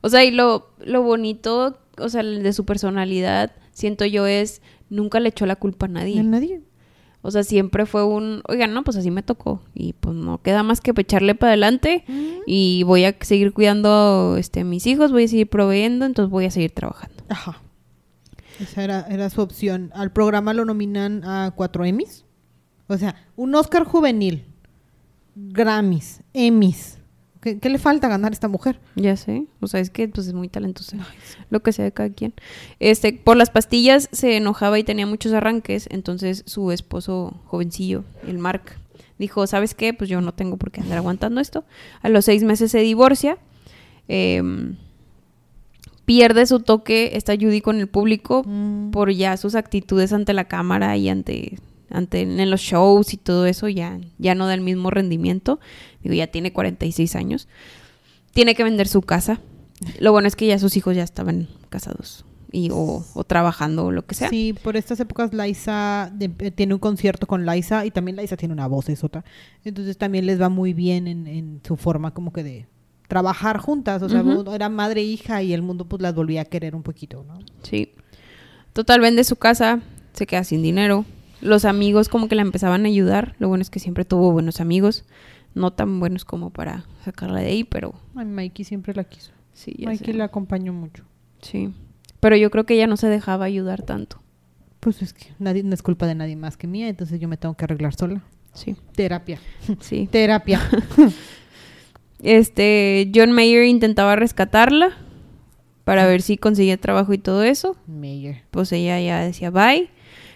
O 0.00 0.08
sea, 0.08 0.24
y 0.24 0.30
lo, 0.30 0.70
lo 0.78 1.02
bonito, 1.02 1.78
o 1.98 2.08
sea, 2.08 2.22
de 2.22 2.52
su 2.52 2.64
personalidad, 2.64 3.52
siento 3.72 4.04
yo 4.06 4.26
es, 4.26 4.62
nunca 4.88 5.20
le 5.20 5.30
echó 5.30 5.46
la 5.46 5.56
culpa 5.56 5.86
a 5.86 5.88
nadie. 5.90 6.20
A 6.20 6.22
nadie. 6.22 6.62
O 7.22 7.30
sea, 7.30 7.42
siempre 7.44 7.84
fue 7.84 8.04
un, 8.04 8.42
oigan, 8.48 8.72
no, 8.72 8.82
pues 8.82 8.96
así 8.96 9.10
me 9.10 9.22
tocó. 9.22 9.60
Y 9.74 9.92
pues 9.92 10.16
no 10.16 10.40
queda 10.40 10.62
más 10.62 10.80
que 10.80 10.92
echarle 10.96 11.34
para 11.34 11.50
adelante. 11.50 12.04
Y 12.46 12.82
voy 12.84 13.04
a 13.04 13.14
seguir 13.20 13.52
cuidando 13.52 14.36
este, 14.38 14.60
a 14.60 14.64
mis 14.64 14.86
hijos, 14.86 15.12
voy 15.12 15.24
a 15.24 15.28
seguir 15.28 15.48
proveyendo, 15.50 16.06
entonces 16.06 16.30
voy 16.30 16.46
a 16.46 16.50
seguir 16.50 16.70
trabajando. 16.70 17.22
Ajá. 17.28 17.60
Esa 18.58 18.84
era, 18.84 19.06
era 19.10 19.28
su 19.28 19.42
opción. 19.42 19.90
Al 19.94 20.12
programa 20.12 20.54
lo 20.54 20.64
nominan 20.64 21.22
a 21.24 21.52
cuatro 21.54 21.84
Emmys. 21.84 22.24
O 22.86 22.96
sea, 22.96 23.14
un 23.36 23.54
Oscar 23.54 23.84
juvenil, 23.84 24.44
Grammys, 25.48 26.20
Emmys. 26.34 26.98
¿Qué, 27.40 27.58
qué 27.58 27.70
le 27.70 27.78
falta 27.78 28.08
ganar 28.08 28.32
a 28.32 28.34
esta 28.34 28.48
mujer? 28.48 28.78
Ya 28.96 29.16
sé. 29.16 29.46
O 29.60 29.66
sea, 29.66 29.80
es 29.80 29.88
que 29.88 30.06
pues 30.08 30.26
es 30.26 30.34
muy 30.34 30.48
talentosa. 30.48 30.98
Lo 31.48 31.62
que 31.62 31.72
sea 31.72 31.86
de 31.86 31.92
cada 31.92 32.10
quien. 32.10 32.34
Este, 32.80 33.14
por 33.14 33.36
las 33.38 33.48
pastillas 33.50 34.08
se 34.12 34.36
enojaba 34.36 34.78
y 34.78 34.84
tenía 34.84 35.06
muchos 35.06 35.32
arranques. 35.32 35.86
Entonces 35.90 36.42
su 36.46 36.70
esposo 36.70 37.40
jovencillo, 37.46 38.04
el 38.26 38.36
Mark, 38.38 38.76
dijo, 39.18 39.46
¿sabes 39.46 39.74
qué? 39.74 39.94
Pues 39.94 40.10
yo 40.10 40.20
no 40.20 40.32
tengo 40.34 40.58
por 40.58 40.70
qué 40.70 40.82
andar 40.82 40.98
aguantando 40.98 41.40
esto. 41.40 41.64
A 42.02 42.10
los 42.10 42.26
seis 42.26 42.42
meses 42.44 42.70
se 42.72 42.80
divorcia. 42.80 43.38
Em, 44.06 44.76
pierde 46.04 46.44
su 46.44 46.60
toque 46.60 47.12
esta 47.14 47.34
Judy 47.36 47.60
con 47.62 47.78
el 47.80 47.86
público 47.88 48.42
Mm. 48.44 48.90
por 48.90 49.10
ya 49.12 49.36
sus 49.36 49.54
actitudes 49.54 50.12
ante 50.12 50.32
la 50.34 50.44
cámara 50.44 50.96
y 50.96 51.08
ante, 51.08 51.58
ante 51.90 52.20
en 52.22 52.50
los 52.50 52.60
shows 52.60 53.12
y 53.14 53.16
todo 53.16 53.46
eso, 53.46 53.68
ya, 53.68 53.98
ya 54.18 54.34
no 54.34 54.46
da 54.46 54.54
el 54.54 54.60
mismo 54.60 54.90
rendimiento. 54.90 55.60
Digo, 56.02 56.14
ya 56.14 56.26
tiene 56.28 56.52
46 56.52 57.16
años. 57.16 57.48
Tiene 58.32 58.54
que 58.54 58.64
vender 58.64 58.88
su 58.88 59.02
casa. 59.02 59.40
Lo 59.98 60.12
bueno 60.12 60.28
es 60.28 60.36
que 60.36 60.46
ya 60.46 60.58
sus 60.58 60.76
hijos 60.76 60.94
ya 60.94 61.02
estaban 61.02 61.48
casados 61.68 62.24
y, 62.52 62.70
o, 62.70 63.04
o 63.14 63.24
trabajando 63.24 63.86
o 63.86 63.90
lo 63.92 64.04
que 64.06 64.14
sea. 64.14 64.28
Sí, 64.28 64.54
por 64.62 64.76
estas 64.76 65.00
épocas 65.00 65.32
Liza 65.32 66.10
de- 66.14 66.30
eh, 66.40 66.50
tiene 66.50 66.74
un 66.74 66.80
concierto 66.80 67.26
con 67.26 67.46
Liza 67.46 67.86
y 67.86 67.90
también 67.90 68.16
Liza 68.16 68.36
tiene 68.36 68.52
una 68.54 68.66
voz 68.66 68.88
esota. 68.88 69.24
Entonces 69.64 69.96
también 69.98 70.26
les 70.26 70.40
va 70.40 70.48
muy 70.48 70.74
bien 70.74 71.06
en, 71.08 71.26
en 71.26 71.60
su 71.66 71.76
forma 71.76 72.12
como 72.12 72.32
que 72.32 72.42
de 72.42 72.66
trabajar 73.08 73.58
juntas. 73.58 74.02
O 74.02 74.08
sea, 74.08 74.22
era 74.54 74.68
madre 74.68 75.00
e 75.00 75.04
hija 75.04 75.42
y 75.42 75.52
el 75.52 75.62
mundo 75.62 75.86
pues 75.86 76.02
las 76.02 76.14
volvía 76.14 76.42
a 76.42 76.44
querer 76.44 76.74
un 76.76 76.82
poquito, 76.82 77.24
¿no? 77.26 77.38
Sí. 77.62 77.92
Total, 78.72 79.00
vende 79.00 79.24
su 79.24 79.36
casa, 79.36 79.80
se 80.12 80.26
queda 80.26 80.44
sin 80.44 80.62
dinero. 80.62 81.04
Los 81.40 81.64
amigos 81.64 82.08
como 82.08 82.28
que 82.28 82.34
la 82.34 82.42
empezaban 82.42 82.84
a 82.84 82.88
ayudar. 82.88 83.34
Lo 83.38 83.48
bueno 83.48 83.62
es 83.62 83.70
que 83.70 83.78
siempre 83.80 84.04
tuvo 84.04 84.32
buenos 84.32 84.60
amigos. 84.60 85.04
No 85.54 85.72
tan 85.72 85.98
buenos 86.00 86.24
como 86.24 86.50
para 86.50 86.84
sacarla 87.04 87.40
de 87.40 87.46
ahí, 87.48 87.64
pero 87.64 87.94
Ay, 88.14 88.26
Mikey 88.26 88.64
siempre 88.64 88.94
la 88.94 89.04
quiso. 89.04 89.32
sí, 89.52 89.74
ya 89.78 89.88
Mikey 89.88 90.12
sé. 90.12 90.14
la 90.14 90.24
acompañó 90.24 90.72
mucho. 90.72 91.04
Sí. 91.42 91.72
Pero 92.20 92.36
yo 92.36 92.50
creo 92.50 92.66
que 92.66 92.74
ella 92.74 92.86
no 92.86 92.96
se 92.96 93.08
dejaba 93.08 93.46
ayudar 93.46 93.82
tanto. 93.82 94.20
Pues 94.78 95.02
es 95.02 95.12
que 95.12 95.26
nadie, 95.38 95.62
no 95.62 95.74
es 95.74 95.82
culpa 95.82 96.06
de 96.06 96.14
nadie 96.14 96.36
más 96.36 96.56
que 96.56 96.66
mía, 96.66 96.88
entonces 96.88 97.18
yo 97.20 97.28
me 97.28 97.36
tengo 97.36 97.54
que 97.54 97.64
arreglar 97.64 97.94
sola. 97.94 98.22
Sí, 98.54 98.76
Terapia. 98.94 99.38
sí. 99.80 100.08
Terapia. 100.12 100.60
Este, 102.22 103.10
John 103.14 103.32
Mayer 103.32 103.64
intentaba 103.64 104.14
rescatarla 104.16 104.90
para 105.84 106.04
ver 106.06 106.20
si 106.22 106.36
conseguía 106.36 106.76
trabajo 106.76 107.12
y 107.14 107.18
todo 107.18 107.42
eso. 107.42 107.76
Mayer. 107.86 108.42
Pues 108.50 108.70
ella 108.72 109.00
ya 109.00 109.20
decía 109.20 109.50
bye. 109.50 109.88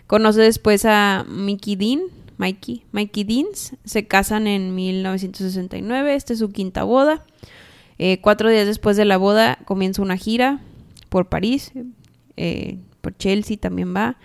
Conoce 0.07 0.43
después 0.43 0.85
a 0.85 1.25
Mickey 1.29 1.77
Dean, 1.77 2.01
Mikey, 2.37 2.85
Mikey 2.93 3.25
Deans. 3.25 3.77
Se 3.85 4.07
casan 4.07 4.47
en 4.47 4.75
1969. 4.75 6.15
Esta 6.15 6.33
es 6.33 6.39
su 6.39 6.51
quinta 6.53 6.85
boda. 6.85 7.25
Eh, 7.99 8.21
cuatro 8.21 8.51
días 8.51 8.67
después 8.67 8.97
de 8.97 9.05
la 9.05 9.17
boda 9.17 9.59
comienza 9.65 10.03
una 10.03 10.17
gira 10.17 10.61
por 11.09 11.29
París, 11.29 11.73
eh, 12.37 12.79
por 13.01 13.17
Chelsea 13.17 13.57
también 13.57 13.95
va. 13.95 14.17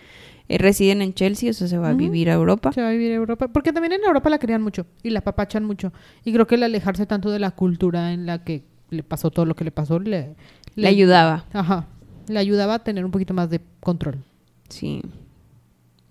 Eh, 0.47 0.57
residen 0.57 1.03
en 1.03 1.13
Chelsea, 1.13 1.51
o 1.51 1.53
sea, 1.53 1.67
se 1.67 1.77
va 1.77 1.89
a 1.89 1.93
vivir 1.93 2.31
a 2.31 2.33
Europa. 2.33 2.71
Se 2.73 2.81
va 2.81 2.89
a 2.89 2.91
vivir 2.91 3.11
a 3.11 3.15
Europa. 3.15 3.47
Porque 3.49 3.71
también 3.71 3.93
en 3.93 4.03
Europa 4.03 4.31
la 4.31 4.39
querían 4.39 4.63
mucho 4.63 4.87
y 5.03 5.11
la 5.11 5.21
papachan 5.21 5.63
mucho. 5.63 5.93
Y 6.25 6.33
creo 6.33 6.47
que 6.47 6.55
el 6.55 6.63
alejarse 6.63 7.05
tanto 7.05 7.29
de 7.29 7.37
la 7.37 7.51
cultura 7.51 8.11
en 8.11 8.25
la 8.25 8.43
que 8.43 8.63
le 8.89 9.03
pasó 9.03 9.29
todo 9.29 9.45
lo 9.45 9.55
que 9.55 9.63
le 9.63 9.71
pasó, 9.71 9.99
le, 9.99 10.35
Le 10.75 10.87
ayudaba, 10.87 11.45
Ajá. 11.53 11.87
Le 12.27 12.39
ayudaba 12.39 12.75
a 12.75 12.79
tener 12.83 13.05
un 13.05 13.11
poquito 13.11 13.35
más 13.35 13.51
de 13.51 13.61
control. 13.79 14.23
sí. 14.69 15.01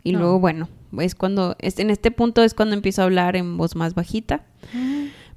Y 0.08 0.12
No. 0.12 0.20
luego, 0.20 0.38
bueno, 0.40 0.68
es 0.98 1.14
cuando, 1.14 1.56
es, 1.58 1.78
en 1.78 1.90
este 1.90 2.10
punto 2.10 2.42
es 2.42 2.54
cuando 2.54 2.74
empieza 2.74 3.02
a 3.02 3.04
hablar 3.04 3.36
en 3.36 3.56
voz 3.56 3.76
más 3.76 3.94
bajita. 3.94 4.42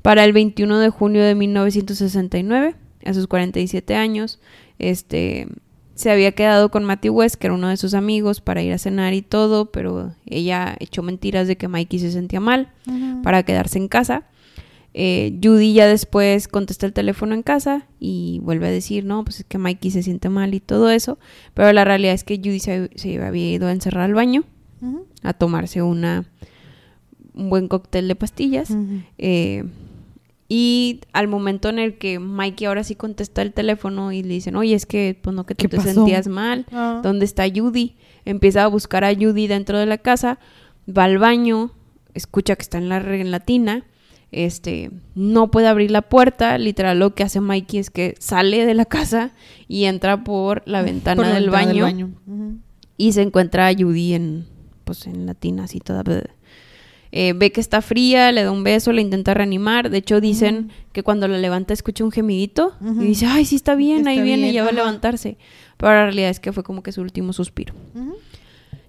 Para 0.02 0.24
el 0.24 0.34
21 0.34 0.80
de 0.80 0.90
junio 0.90 1.24
de 1.24 1.36
1969, 1.36 2.76
a 3.06 3.14
sus 3.14 3.28
47 3.28 3.96
años, 3.96 4.40
este, 4.80 5.48
se 5.96 6.10
había 6.10 6.32
quedado 6.32 6.70
con 6.72 6.84
Matthew 6.86 7.14
West, 7.14 7.36
que 7.36 7.48
era 7.48 7.54
uno 7.54 7.68
de 7.68 7.78
sus 7.78 7.94
amigos, 7.94 8.42
para 8.42 8.64
ir 8.64 8.74
a 8.74 8.78
cenar 8.78 9.14
y 9.14 9.22
todo, 9.22 9.72
pero 9.72 10.16
ella 10.26 10.76
echó 10.80 11.04
mentiras 11.04 11.48
de 11.48 11.58
que 11.58 11.68
Mikey 11.68 12.00
se 12.00 12.12
sentía 12.12 12.40
mal 12.40 12.70
para 13.24 13.44
quedarse 13.44 13.78
en 13.78 13.88
casa. 13.88 14.24
Eh, 14.94 15.40
Judy 15.42 15.74
ya 15.74 15.88
después 15.88 16.48
contesta 16.50 16.86
el 16.86 16.92
teléfono 16.94 17.34
en 17.34 17.44
casa 17.44 17.86
y 18.00 18.40
vuelve 18.44 18.68
a 18.68 18.72
decir, 18.72 19.06
no, 19.06 19.24
pues 19.24 19.40
es 19.40 19.46
que 19.46 19.58
Mikey 19.58 19.92
se 19.92 20.04
siente 20.04 20.28
mal 20.30 20.54
y 20.54 20.60
todo 20.60 20.90
eso, 20.90 21.18
pero 21.54 21.72
la 21.72 21.86
realidad 21.86 22.14
es 22.14 22.24
que 22.26 22.38
Judy 22.38 22.60
se, 22.60 22.90
se 22.96 23.22
había 23.24 23.52
ido 23.52 23.68
a 23.68 23.72
encerrar 23.72 24.04
al 24.04 24.14
baño 24.16 24.44
A 25.24 25.34
tomarse 25.34 25.82
una 25.82 26.26
un 27.34 27.50
buen 27.50 27.68
cóctel 27.70 28.08
de 28.10 28.16
pastillas. 28.16 28.76
Eh, 29.18 29.64
y 30.50 31.00
al 31.14 31.30
momento 31.30 31.70
en 31.70 31.80
el 31.80 31.98
que 31.98 32.20
Mikey 32.20 32.68
ahora 32.68 32.84
sí 32.84 32.96
contesta 32.96 33.42
el 33.42 33.54
teléfono 33.54 34.12
y 34.12 34.22
le 34.22 34.34
dicen, 34.34 34.58
oye, 34.58 34.76
es 34.76 34.86
que 34.86 35.18
pues 35.22 35.34
no 35.34 35.46
que 35.46 35.56
tú 35.56 35.64
¿Qué 35.64 35.70
te 35.70 35.78
pasó? 35.78 35.94
sentías 35.94 36.28
mal, 36.28 36.66
Ah. 36.74 37.00
¿dónde 37.02 37.24
está 37.24 37.46
Judy? 37.54 37.96
Empieza 38.26 38.66
a 38.66 38.68
buscar 38.68 39.06
a 39.06 39.16
Judy 39.16 39.48
dentro 39.48 39.80
de 39.80 39.86
la 39.86 39.98
casa, 39.98 40.40
va 40.90 41.06
al 41.06 41.20
baño, 41.20 41.72
escucha 42.14 42.58
que 42.58 42.64
está 42.64 42.80
en 42.80 42.90
la, 42.90 42.98
en 42.98 43.32
la 43.32 43.40
tina, 43.40 43.86
este, 44.34 44.92
no 45.16 45.52
puede 45.52 45.68
abrir 45.68 45.90
la 45.90 46.02
puerta, 46.02 46.58
literal 46.58 47.00
lo 47.00 47.16
que 47.16 47.24
hace 47.24 47.40
Mikey 47.40 47.80
es 47.80 47.90
que 47.90 48.16
sale 48.20 48.66
de 48.66 48.74
la 48.74 48.84
casa 48.86 49.32
y 49.70 49.86
entra 49.86 50.26
por 50.26 50.64
la 50.66 50.82
ventana, 50.82 51.16
Por 51.16 51.28
la 51.28 51.34
del, 51.36 51.50
ventana 51.50 51.82
baño, 51.82 52.12
y 52.98 53.14
se 53.14 53.22
encuentra 53.22 53.68
a 53.68 53.74
Judy 53.74 54.16
en, 54.16 54.46
pues, 54.84 55.08
en 55.08 55.26
la 55.26 55.34
tina 55.34 55.66
así 55.66 55.80
toda... 55.80 56.04
Eh, 57.14 57.34
ve 57.36 57.52
que 57.52 57.60
está 57.60 57.82
fría, 57.82 58.32
le 58.32 58.44
da 58.44 58.52
un 58.52 58.64
beso, 58.64 58.94
la 58.94 59.02
intenta 59.02 59.34
reanimar. 59.34 59.90
De 59.90 59.98
hecho, 59.98 60.22
dicen 60.22 60.72
que 60.94 61.04
cuando 61.04 61.28
la 61.28 61.38
levanta 61.38 61.74
escucha 61.74 62.06
un 62.06 62.12
gemidito 62.12 62.74
y 62.82 63.06
dice, 63.06 63.26
ay, 63.26 63.44
sí 63.44 63.58
está 63.58 63.76
bien, 63.76 64.08
ahí 64.08 64.22
viene, 64.22 64.44
bien, 64.44 64.54
ya 64.54 64.64
va 64.64 64.70
a 64.70 64.74
levantarse. 64.74 65.38
Pero 65.76 65.92
la 65.92 66.04
realidad 66.06 66.30
es 66.30 66.40
que 66.40 66.54
fue 66.54 66.64
como 66.64 66.84
que 66.84 66.94
su 66.94 67.02
último 67.02 67.34
suspiro. 67.34 67.74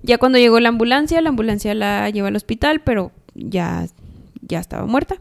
Ya 0.02 0.18
cuando 0.18 0.38
llegó 0.38 0.60
la 0.60 0.68
ambulancia, 0.68 1.20
la 1.20 1.30
ambulancia 1.30 1.74
la 1.74 2.08
lleva 2.10 2.28
al 2.28 2.36
hospital, 2.36 2.80
pero 2.82 3.10
ya, 3.34 3.86
ya 4.40 4.60
estaba 4.60 4.86
muerta, 4.86 5.16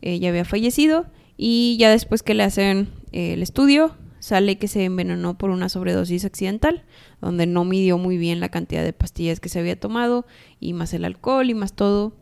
eh, 0.00 0.20
ya 0.20 0.28
había 0.28 0.44
fallecido. 0.44 1.06
Y 1.36 1.76
ya 1.80 1.90
después 1.90 2.22
que 2.22 2.34
le 2.34 2.44
hacen 2.44 2.88
eh, 3.10 3.32
el 3.32 3.42
estudio, 3.42 3.96
sale 4.24 4.56
que 4.56 4.68
se 4.68 4.86
envenenó 4.86 5.36
por 5.36 5.50
una 5.50 5.68
sobredosis 5.68 6.24
accidental, 6.24 6.82
donde 7.20 7.46
no 7.46 7.66
midió 7.66 7.98
muy 7.98 8.16
bien 8.16 8.40
la 8.40 8.48
cantidad 8.48 8.82
de 8.82 8.94
pastillas 8.94 9.38
que 9.38 9.50
se 9.50 9.58
había 9.58 9.78
tomado, 9.78 10.24
y 10.60 10.72
más 10.72 10.94
el 10.94 11.04
alcohol 11.04 11.50
y 11.50 11.52
más 11.52 11.74
todo, 11.74 12.16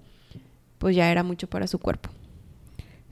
pues 0.79 0.97
ya 0.97 1.13
era 1.13 1.23
mucho 1.23 1.47
para 1.47 1.69
su 1.69 1.79
cuerpo. 1.79 2.11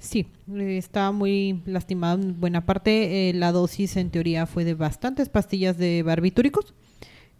Sí, 0.00 0.26
eh, 0.56 0.76
estaba 0.76 1.12
muy 1.12 1.62
lastimada 1.66 2.14
en 2.14 2.40
buena 2.40 2.66
parte. 2.66 3.30
Eh, 3.30 3.32
la 3.32 3.52
dosis 3.52 3.96
en 3.96 4.10
teoría 4.10 4.46
fue 4.46 4.64
de 4.64 4.74
bastantes 4.74 5.28
pastillas 5.28 5.78
de 5.78 6.02
barbitúricos. 6.02 6.74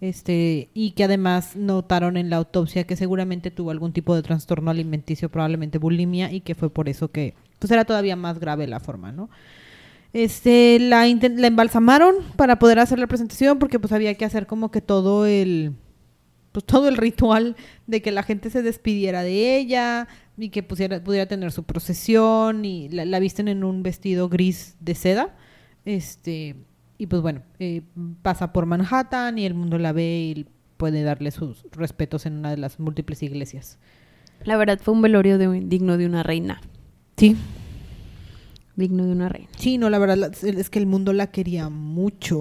Este, 0.01 0.71
y 0.73 0.93
que 0.93 1.03
además 1.03 1.57
notaron 1.57 2.17
en 2.17 2.31
la 2.31 2.37
autopsia 2.37 2.85
que 2.85 2.95
seguramente 2.95 3.51
tuvo 3.51 3.73
algún 3.73 3.93
tipo 3.93 4.15
de 4.15 4.23
trastorno 4.23 4.71
alimenticio, 4.71 5.33
probablemente 5.33 5.79
bulimia, 5.79 6.31
y 6.33 6.43
que 6.43 6.55
fue 6.55 6.71
por 6.71 6.89
eso 6.89 7.11
que 7.11 7.35
pues 7.59 7.73
era 7.73 7.85
todavía 7.85 8.15
más 8.15 8.39
grave 8.39 8.69
la 8.69 8.79
forma, 8.79 9.11
¿no? 9.11 9.31
Este, 10.13 10.79
la, 10.81 11.07
la 11.07 11.47
embalsamaron 11.47 12.17
para 12.37 12.59
poder 12.59 12.81
hacer 12.81 12.99
la 12.99 13.07
presentación 13.07 13.59
porque 13.59 13.79
pues 13.79 13.93
había 13.93 14.15
que 14.15 14.25
hacer 14.25 14.47
como 14.47 14.71
que 14.71 14.81
todo 14.81 15.25
el 15.27 15.75
pues 16.53 16.65
todo 16.65 16.89
el 16.89 16.97
ritual 16.97 17.57
de 17.87 18.03
que 18.03 18.11
la 18.11 18.23
gente 18.23 18.51
se 18.51 18.63
despidiera 18.63 19.23
de 19.23 19.57
ella 19.57 20.09
y 20.37 20.49
que 20.49 20.63
pusiera, 20.63 21.03
pudiera 21.03 21.27
tener 21.27 21.53
su 21.53 21.63
procesión 21.63 22.65
y 22.65 22.89
la, 22.89 23.05
la 23.05 23.21
visten 23.21 23.49
en 23.49 23.63
un 23.63 23.83
vestido 23.83 24.29
gris 24.29 24.77
de 24.81 24.95
seda. 24.95 25.37
Este, 25.85 26.57
y 26.99 27.07
pues 27.07 27.23
bueno, 27.23 27.43
eh, 27.59 27.83
pasa 28.23 28.53
por 28.53 28.67
Manhattan 28.67 29.39
y 29.39 29.47
el 29.47 29.55
mundo 29.55 29.79
la 29.79 29.93
ve 29.93 30.35
y 30.37 30.47
puede 30.77 31.03
darle 31.03 31.31
sus 31.31 31.65
respetos 31.73 32.27
en 32.27 32.39
una 32.39 32.51
de 32.51 32.57
las 32.57 32.81
múltiples 32.81 33.23
iglesias. 33.23 33.79
La 34.45 34.57
verdad 34.57 34.81
fue 34.83 34.95
un 34.95 35.03
velorio 35.03 35.39
de 35.39 35.61
digno 35.61 35.99
de 35.99 36.07
una 36.07 36.23
reina. 36.23 36.61
Sí, 37.17 37.37
Digno 38.81 39.05
de 39.07 39.12
una 39.12 39.28
reina. 39.28 39.49
Sí, 39.57 39.78
no, 39.78 39.89
la 39.91 39.99
verdad 39.99 40.33
es 40.43 40.70
que 40.70 40.78
el 40.81 40.87
mundo 40.87 41.12
la 41.12 41.28
quería 41.28 41.68
mucho. 41.68 42.39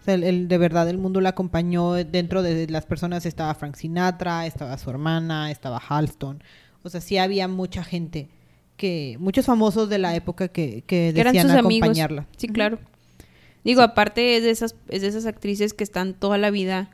O 0.00 0.04
sea, 0.04 0.14
el, 0.14 0.22
el- 0.22 0.48
de 0.48 0.58
verdad 0.58 0.88
el 0.88 0.98
mundo 0.98 1.20
la 1.20 1.30
acompañó. 1.30 1.94
Dentro 1.94 2.42
de 2.42 2.68
las 2.68 2.86
personas 2.86 3.26
estaba 3.26 3.52
Frank 3.54 3.74
Sinatra, 3.74 4.46
estaba 4.46 4.78
su 4.78 4.88
hermana, 4.90 5.50
estaba 5.50 5.78
Halston. 5.78 6.42
O 6.84 6.88
sea, 6.90 7.00
sí 7.00 7.18
había 7.18 7.48
mucha 7.48 7.82
gente 7.82 8.28
que, 8.76 9.16
muchos 9.18 9.44
famosos 9.46 9.88
de 9.88 9.98
la 9.98 10.14
época 10.14 10.46
que, 10.48 10.84
que 10.86 11.10
Que 11.12 11.20
eran 11.20 11.32
decían 11.32 11.48
sus 11.50 11.58
amigos. 11.58 11.86
acompañarla. 11.88 12.26
Sí, 12.36 12.46
claro. 12.48 12.78
Digo, 13.64 13.82
aparte 13.82 14.36
es 14.36 14.44
de 14.44 14.50
esas, 14.50 14.76
es 14.88 15.02
de 15.02 15.08
esas 15.08 15.26
actrices 15.26 15.74
que 15.74 15.82
están 15.82 16.14
toda 16.14 16.38
la 16.38 16.50
vida 16.50 16.90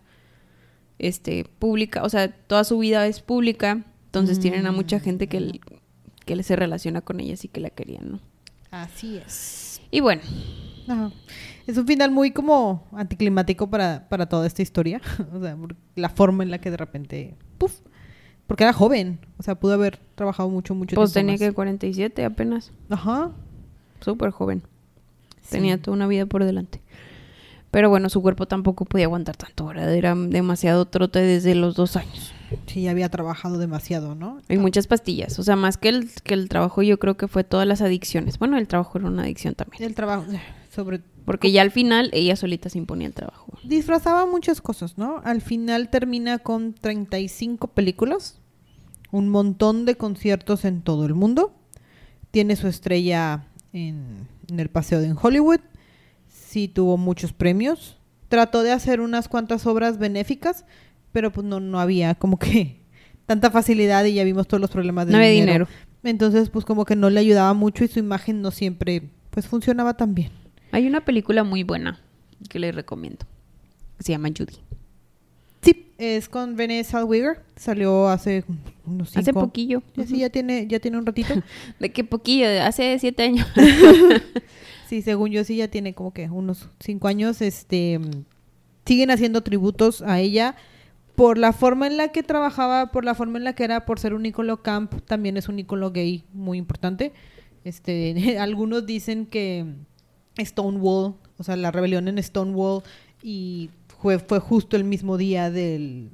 este, 0.98 1.44
pública, 1.58 2.02
o 2.02 2.08
sea, 2.08 2.32
toda 2.32 2.64
su 2.64 2.78
vida 2.78 3.06
es 3.06 3.20
pública, 3.20 3.84
entonces 4.06 4.40
tienen 4.40 4.66
a 4.66 4.72
mucha 4.72 4.98
gente 5.00 5.26
que, 5.28 5.60
que 6.24 6.42
se 6.42 6.56
relaciona 6.56 7.00
con 7.02 7.20
ellas 7.20 7.44
y 7.44 7.48
que 7.48 7.60
la 7.60 7.70
querían, 7.70 8.12
¿no? 8.12 8.20
Así 8.82 9.18
es. 9.18 9.80
Y 9.90 10.00
bueno, 10.00 10.22
Ajá. 10.88 11.10
Es 11.66 11.78
un 11.78 11.86
final 11.86 12.10
muy 12.10 12.30
como 12.30 12.86
anticlimático 12.92 13.70
para, 13.70 14.06
para 14.08 14.26
toda 14.26 14.46
esta 14.46 14.62
historia. 14.62 15.00
o 15.34 15.40
sea, 15.40 15.56
por 15.56 15.76
la 15.94 16.08
forma 16.10 16.42
en 16.42 16.50
la 16.50 16.58
que 16.58 16.70
de 16.70 16.76
repente, 16.76 17.34
¡puf! 17.58 17.80
Porque 18.46 18.64
era 18.64 18.72
joven. 18.72 19.18
O 19.38 19.42
sea, 19.42 19.54
pudo 19.54 19.74
haber 19.74 19.96
trabajado 20.14 20.50
mucho, 20.50 20.74
mucho 20.74 20.94
pues 20.96 21.12
tiempo 21.12 21.26
tenía 21.26 21.32
más. 21.34 21.40
que 21.40 21.54
47 21.54 22.24
apenas, 22.24 22.72
Ajá. 22.90 23.30
súper 24.00 24.30
joven. 24.30 24.62
Sí. 25.40 25.52
Tenía 25.52 25.80
toda 25.80 25.96
una 25.96 26.06
vida 26.06 26.26
por 26.26 26.44
delante. 26.44 26.82
Pero 27.70 27.88
bueno, 27.88 28.10
su 28.10 28.20
cuerpo 28.20 28.46
tampoco 28.46 28.84
podía 28.84 29.06
aguantar 29.06 29.36
tanto, 29.36 29.64
¿verdad? 29.66 29.92
Era 29.94 30.14
demasiado 30.14 30.84
trote 30.84 31.20
desde 31.20 31.54
los 31.54 31.74
dos 31.74 31.96
años. 31.96 32.33
Sí, 32.66 32.88
había 32.88 33.08
trabajado 33.08 33.58
demasiado, 33.58 34.14
¿no? 34.14 34.40
Hay 34.48 34.58
muchas 34.58 34.86
pastillas. 34.86 35.38
O 35.38 35.42
sea, 35.42 35.56
más 35.56 35.76
que 35.76 35.88
el, 35.88 36.10
que 36.22 36.34
el 36.34 36.48
trabajo, 36.48 36.82
yo 36.82 36.98
creo 36.98 37.16
que 37.16 37.28
fue 37.28 37.44
todas 37.44 37.66
las 37.66 37.80
adicciones. 37.80 38.38
Bueno, 38.38 38.58
el 38.58 38.68
trabajo 38.68 38.98
era 38.98 39.08
una 39.08 39.22
adicción 39.22 39.54
también. 39.54 39.82
El 39.82 39.94
trabajo. 39.94 40.24
Sobre 40.74 41.00
Porque 41.24 41.52
ya 41.52 41.62
al 41.62 41.70
final 41.70 42.10
ella 42.12 42.36
solita 42.36 42.68
se 42.68 42.78
imponía 42.78 43.06
el 43.06 43.14
trabajo. 43.14 43.56
disfrazaba 43.62 44.26
muchas 44.26 44.60
cosas, 44.60 44.98
¿no? 44.98 45.20
Al 45.24 45.40
final 45.40 45.88
termina 45.88 46.38
con 46.38 46.74
35 46.74 47.68
películas, 47.68 48.40
un 49.12 49.28
montón 49.28 49.84
de 49.84 49.96
conciertos 49.96 50.64
en 50.64 50.82
todo 50.82 51.06
el 51.06 51.14
mundo. 51.14 51.54
Tiene 52.32 52.56
su 52.56 52.66
estrella 52.66 53.46
en, 53.72 54.26
en 54.48 54.60
el 54.60 54.68
paseo 54.68 55.00
de 55.00 55.06
en 55.06 55.16
Hollywood. 55.20 55.60
Sí 56.28 56.68
tuvo 56.68 56.96
muchos 56.96 57.32
premios. 57.32 57.98
Trató 58.28 58.62
de 58.62 58.72
hacer 58.72 59.00
unas 59.00 59.28
cuantas 59.28 59.66
obras 59.66 59.98
benéficas, 59.98 60.64
pero 61.14 61.30
pues 61.30 61.46
no, 61.46 61.60
no 61.60 61.78
había 61.78 62.16
como 62.16 62.38
que 62.38 62.80
tanta 63.26 63.50
facilidad 63.50 64.04
y 64.04 64.14
ya 64.14 64.24
vimos 64.24 64.48
todos 64.48 64.60
los 64.60 64.70
problemas 64.70 65.06
de 65.06 65.12
No 65.12 65.18
había 65.18 65.30
dinero. 65.30 65.68
Entonces, 66.02 66.50
pues 66.50 66.66
como 66.66 66.84
que 66.84 66.96
no 66.96 67.08
le 67.08 67.20
ayudaba 67.20 67.54
mucho 67.54 67.84
y 67.84 67.88
su 67.88 68.00
imagen 68.00 68.42
no 68.42 68.50
siempre 68.50 69.04
pues 69.30 69.46
funcionaba 69.46 69.96
tan 69.96 70.14
bien. 70.14 70.32
Hay 70.72 70.86
una 70.86 71.04
película 71.04 71.44
muy 71.44 71.62
buena 71.62 72.00
que 72.50 72.58
les 72.58 72.74
recomiendo. 72.74 73.24
Se 74.00 74.12
llama 74.12 74.28
Judy. 74.28 74.56
Sí, 75.62 75.86
es 75.98 76.28
con 76.28 76.58
Renée 76.58 76.82
Zellweger. 76.82 77.40
Salió 77.56 78.08
hace 78.08 78.44
unos 78.84 79.10
cinco... 79.10 79.20
Hace 79.20 79.32
poquillo. 79.32 79.82
Sí, 80.06 80.18
ya 80.18 80.30
tiene, 80.30 80.66
ya 80.66 80.80
tiene 80.80 80.98
un 80.98 81.06
ratito. 81.06 81.32
¿De 81.78 81.92
qué 81.92 82.02
poquillo? 82.02 82.46
Hace 82.60 82.98
siete 82.98 83.22
años. 83.22 83.46
sí, 84.88 85.00
según 85.00 85.30
yo 85.30 85.44
sí 85.44 85.56
ya 85.56 85.68
tiene 85.68 85.94
como 85.94 86.12
que 86.12 86.28
unos 86.28 86.68
cinco 86.80 87.06
años. 87.06 87.40
Este 87.40 88.00
siguen 88.84 89.12
haciendo 89.12 89.42
tributos 89.42 90.02
a 90.02 90.18
ella 90.18 90.56
por 91.14 91.38
la 91.38 91.52
forma 91.52 91.86
en 91.86 91.96
la 91.96 92.08
que 92.08 92.22
trabajaba, 92.22 92.90
por 92.90 93.04
la 93.04 93.14
forma 93.14 93.38
en 93.38 93.44
la 93.44 93.54
que 93.54 93.64
era, 93.64 93.86
por 93.86 94.00
ser 94.00 94.14
un 94.14 94.26
ícono 94.26 94.62
camp, 94.62 94.94
también 95.06 95.36
es 95.36 95.48
un 95.48 95.58
ícono 95.58 95.90
gay 95.92 96.24
muy 96.32 96.58
importante. 96.58 97.12
Este, 97.64 98.38
algunos 98.38 98.86
dicen 98.86 99.26
que 99.26 99.66
Stonewall, 100.38 101.14
o 101.38 101.44
sea, 101.44 101.56
la 101.56 101.70
rebelión 101.70 102.08
en 102.08 102.22
Stonewall 102.22 102.82
y 103.22 103.70
fue, 104.00 104.18
justo 104.38 104.76
el 104.76 104.84
mismo 104.84 105.16
día 105.16 105.50
del, 105.50 106.10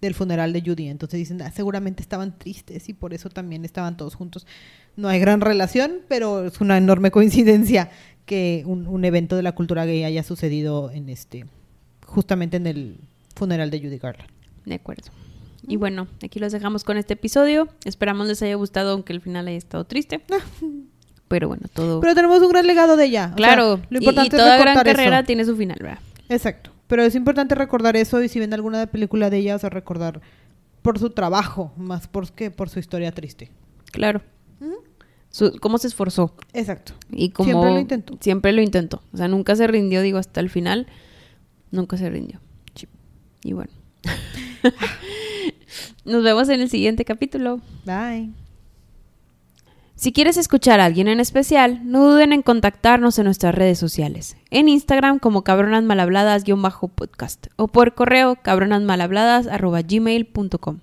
del 0.00 0.14
funeral 0.14 0.52
de 0.52 0.62
Judy. 0.62 0.88
Entonces 0.88 1.18
dicen, 1.18 1.40
"Ah, 1.42 1.52
seguramente 1.52 2.02
estaban 2.02 2.36
tristes 2.36 2.88
y 2.88 2.94
por 2.94 3.14
eso 3.14 3.28
también 3.28 3.64
estaban 3.64 3.96
todos 3.96 4.14
juntos. 4.14 4.46
No 4.96 5.08
hay 5.08 5.20
gran 5.20 5.40
relación, 5.40 6.00
pero 6.08 6.46
es 6.46 6.60
una 6.60 6.78
enorme 6.78 7.10
coincidencia 7.12 7.90
que 8.26 8.64
un, 8.66 8.86
un 8.86 9.04
evento 9.04 9.36
de 9.36 9.42
la 9.42 9.52
cultura 9.52 9.84
gay 9.84 10.04
haya 10.04 10.22
sucedido 10.22 10.90
en 10.90 11.08
este, 11.10 11.46
justamente 12.06 12.56
en 12.56 12.66
el 12.66 13.00
funeral 13.34 13.70
de 13.70 13.80
Judy 13.80 13.98
Garland. 13.98 14.30
De 14.64 14.74
acuerdo. 14.74 15.10
Y 15.66 15.76
bueno, 15.76 16.08
aquí 16.24 16.38
los 16.40 16.52
dejamos 16.52 16.82
con 16.84 16.96
este 16.96 17.14
episodio. 17.14 17.68
Esperamos 17.84 18.26
les 18.26 18.42
haya 18.42 18.54
gustado, 18.56 18.92
aunque 18.92 19.12
el 19.12 19.20
final 19.20 19.46
haya 19.48 19.56
estado 19.58 19.84
triste. 19.84 20.20
Pero 21.28 21.48
bueno, 21.48 21.62
todo. 21.72 22.00
Pero 22.00 22.14
tenemos 22.14 22.42
un 22.42 22.50
gran 22.50 22.66
legado 22.66 22.96
de 22.96 23.06
ella. 23.06 23.24
O 23.26 23.28
sea, 23.28 23.36
claro, 23.36 23.80
lo 23.88 23.98
y- 23.98 24.02
importante 24.02 24.36
y, 24.36 24.38
es 24.38 24.44
toda 24.44 24.58
gran 24.58 24.74
carrera 24.76 25.18
eso. 25.20 25.26
tiene 25.26 25.44
su 25.44 25.56
final, 25.56 25.78
¿verdad? 25.80 25.98
Exacto. 26.28 26.70
Pero 26.88 27.04
es 27.04 27.14
importante 27.14 27.54
recordar 27.54 27.96
eso 27.96 28.22
y 28.22 28.28
si 28.28 28.38
ven 28.38 28.52
alguna 28.52 28.86
película 28.86 29.30
de 29.30 29.38
ella, 29.38 29.56
o 29.56 29.58
sea, 29.58 29.70
recordar 29.70 30.20
por 30.82 30.98
su 30.98 31.10
trabajo, 31.10 31.72
más 31.76 32.06
por 32.08 32.30
que 32.32 32.50
por 32.50 32.68
su 32.68 32.80
historia 32.80 33.12
triste. 33.12 33.50
Claro. 33.92 34.20
Su- 35.30 35.56
cómo 35.60 35.78
se 35.78 35.86
esforzó 35.86 36.34
Exacto. 36.52 36.92
y 37.10 37.30
cómo 37.30 37.48
Siempre 37.48 37.70
lo 37.72 37.78
intentó. 37.78 38.18
Siempre 38.20 38.52
lo 38.52 38.60
intentó. 38.60 39.00
O 39.14 39.16
sea, 39.16 39.28
nunca 39.28 39.56
se 39.56 39.66
rindió, 39.66 40.02
digo, 40.02 40.18
hasta 40.18 40.40
el 40.40 40.50
final. 40.50 40.86
Nunca 41.70 41.96
se 41.96 42.10
rindió. 42.10 42.40
Y 43.42 43.52
bueno. 43.52 43.72
Nos 46.04 46.22
vemos 46.22 46.48
en 46.48 46.60
el 46.60 46.70
siguiente 46.70 47.04
capítulo. 47.04 47.60
Bye. 47.84 48.30
Si 50.02 50.12
quieres 50.12 50.36
escuchar 50.36 50.80
a 50.80 50.86
alguien 50.86 51.06
en 51.06 51.20
especial, 51.20 51.80
no 51.84 52.10
duden 52.10 52.32
en 52.32 52.42
contactarnos 52.42 53.20
en 53.20 53.26
nuestras 53.26 53.54
redes 53.54 53.78
sociales. 53.78 54.36
En 54.50 54.68
Instagram 54.68 55.20
como 55.20 55.44
cabronasmalhabladas-podcast 55.44 57.46
o 57.54 57.68
por 57.68 57.94
correo 57.94 58.34
cabronasmalhabladas.gmail.com. 58.42 60.80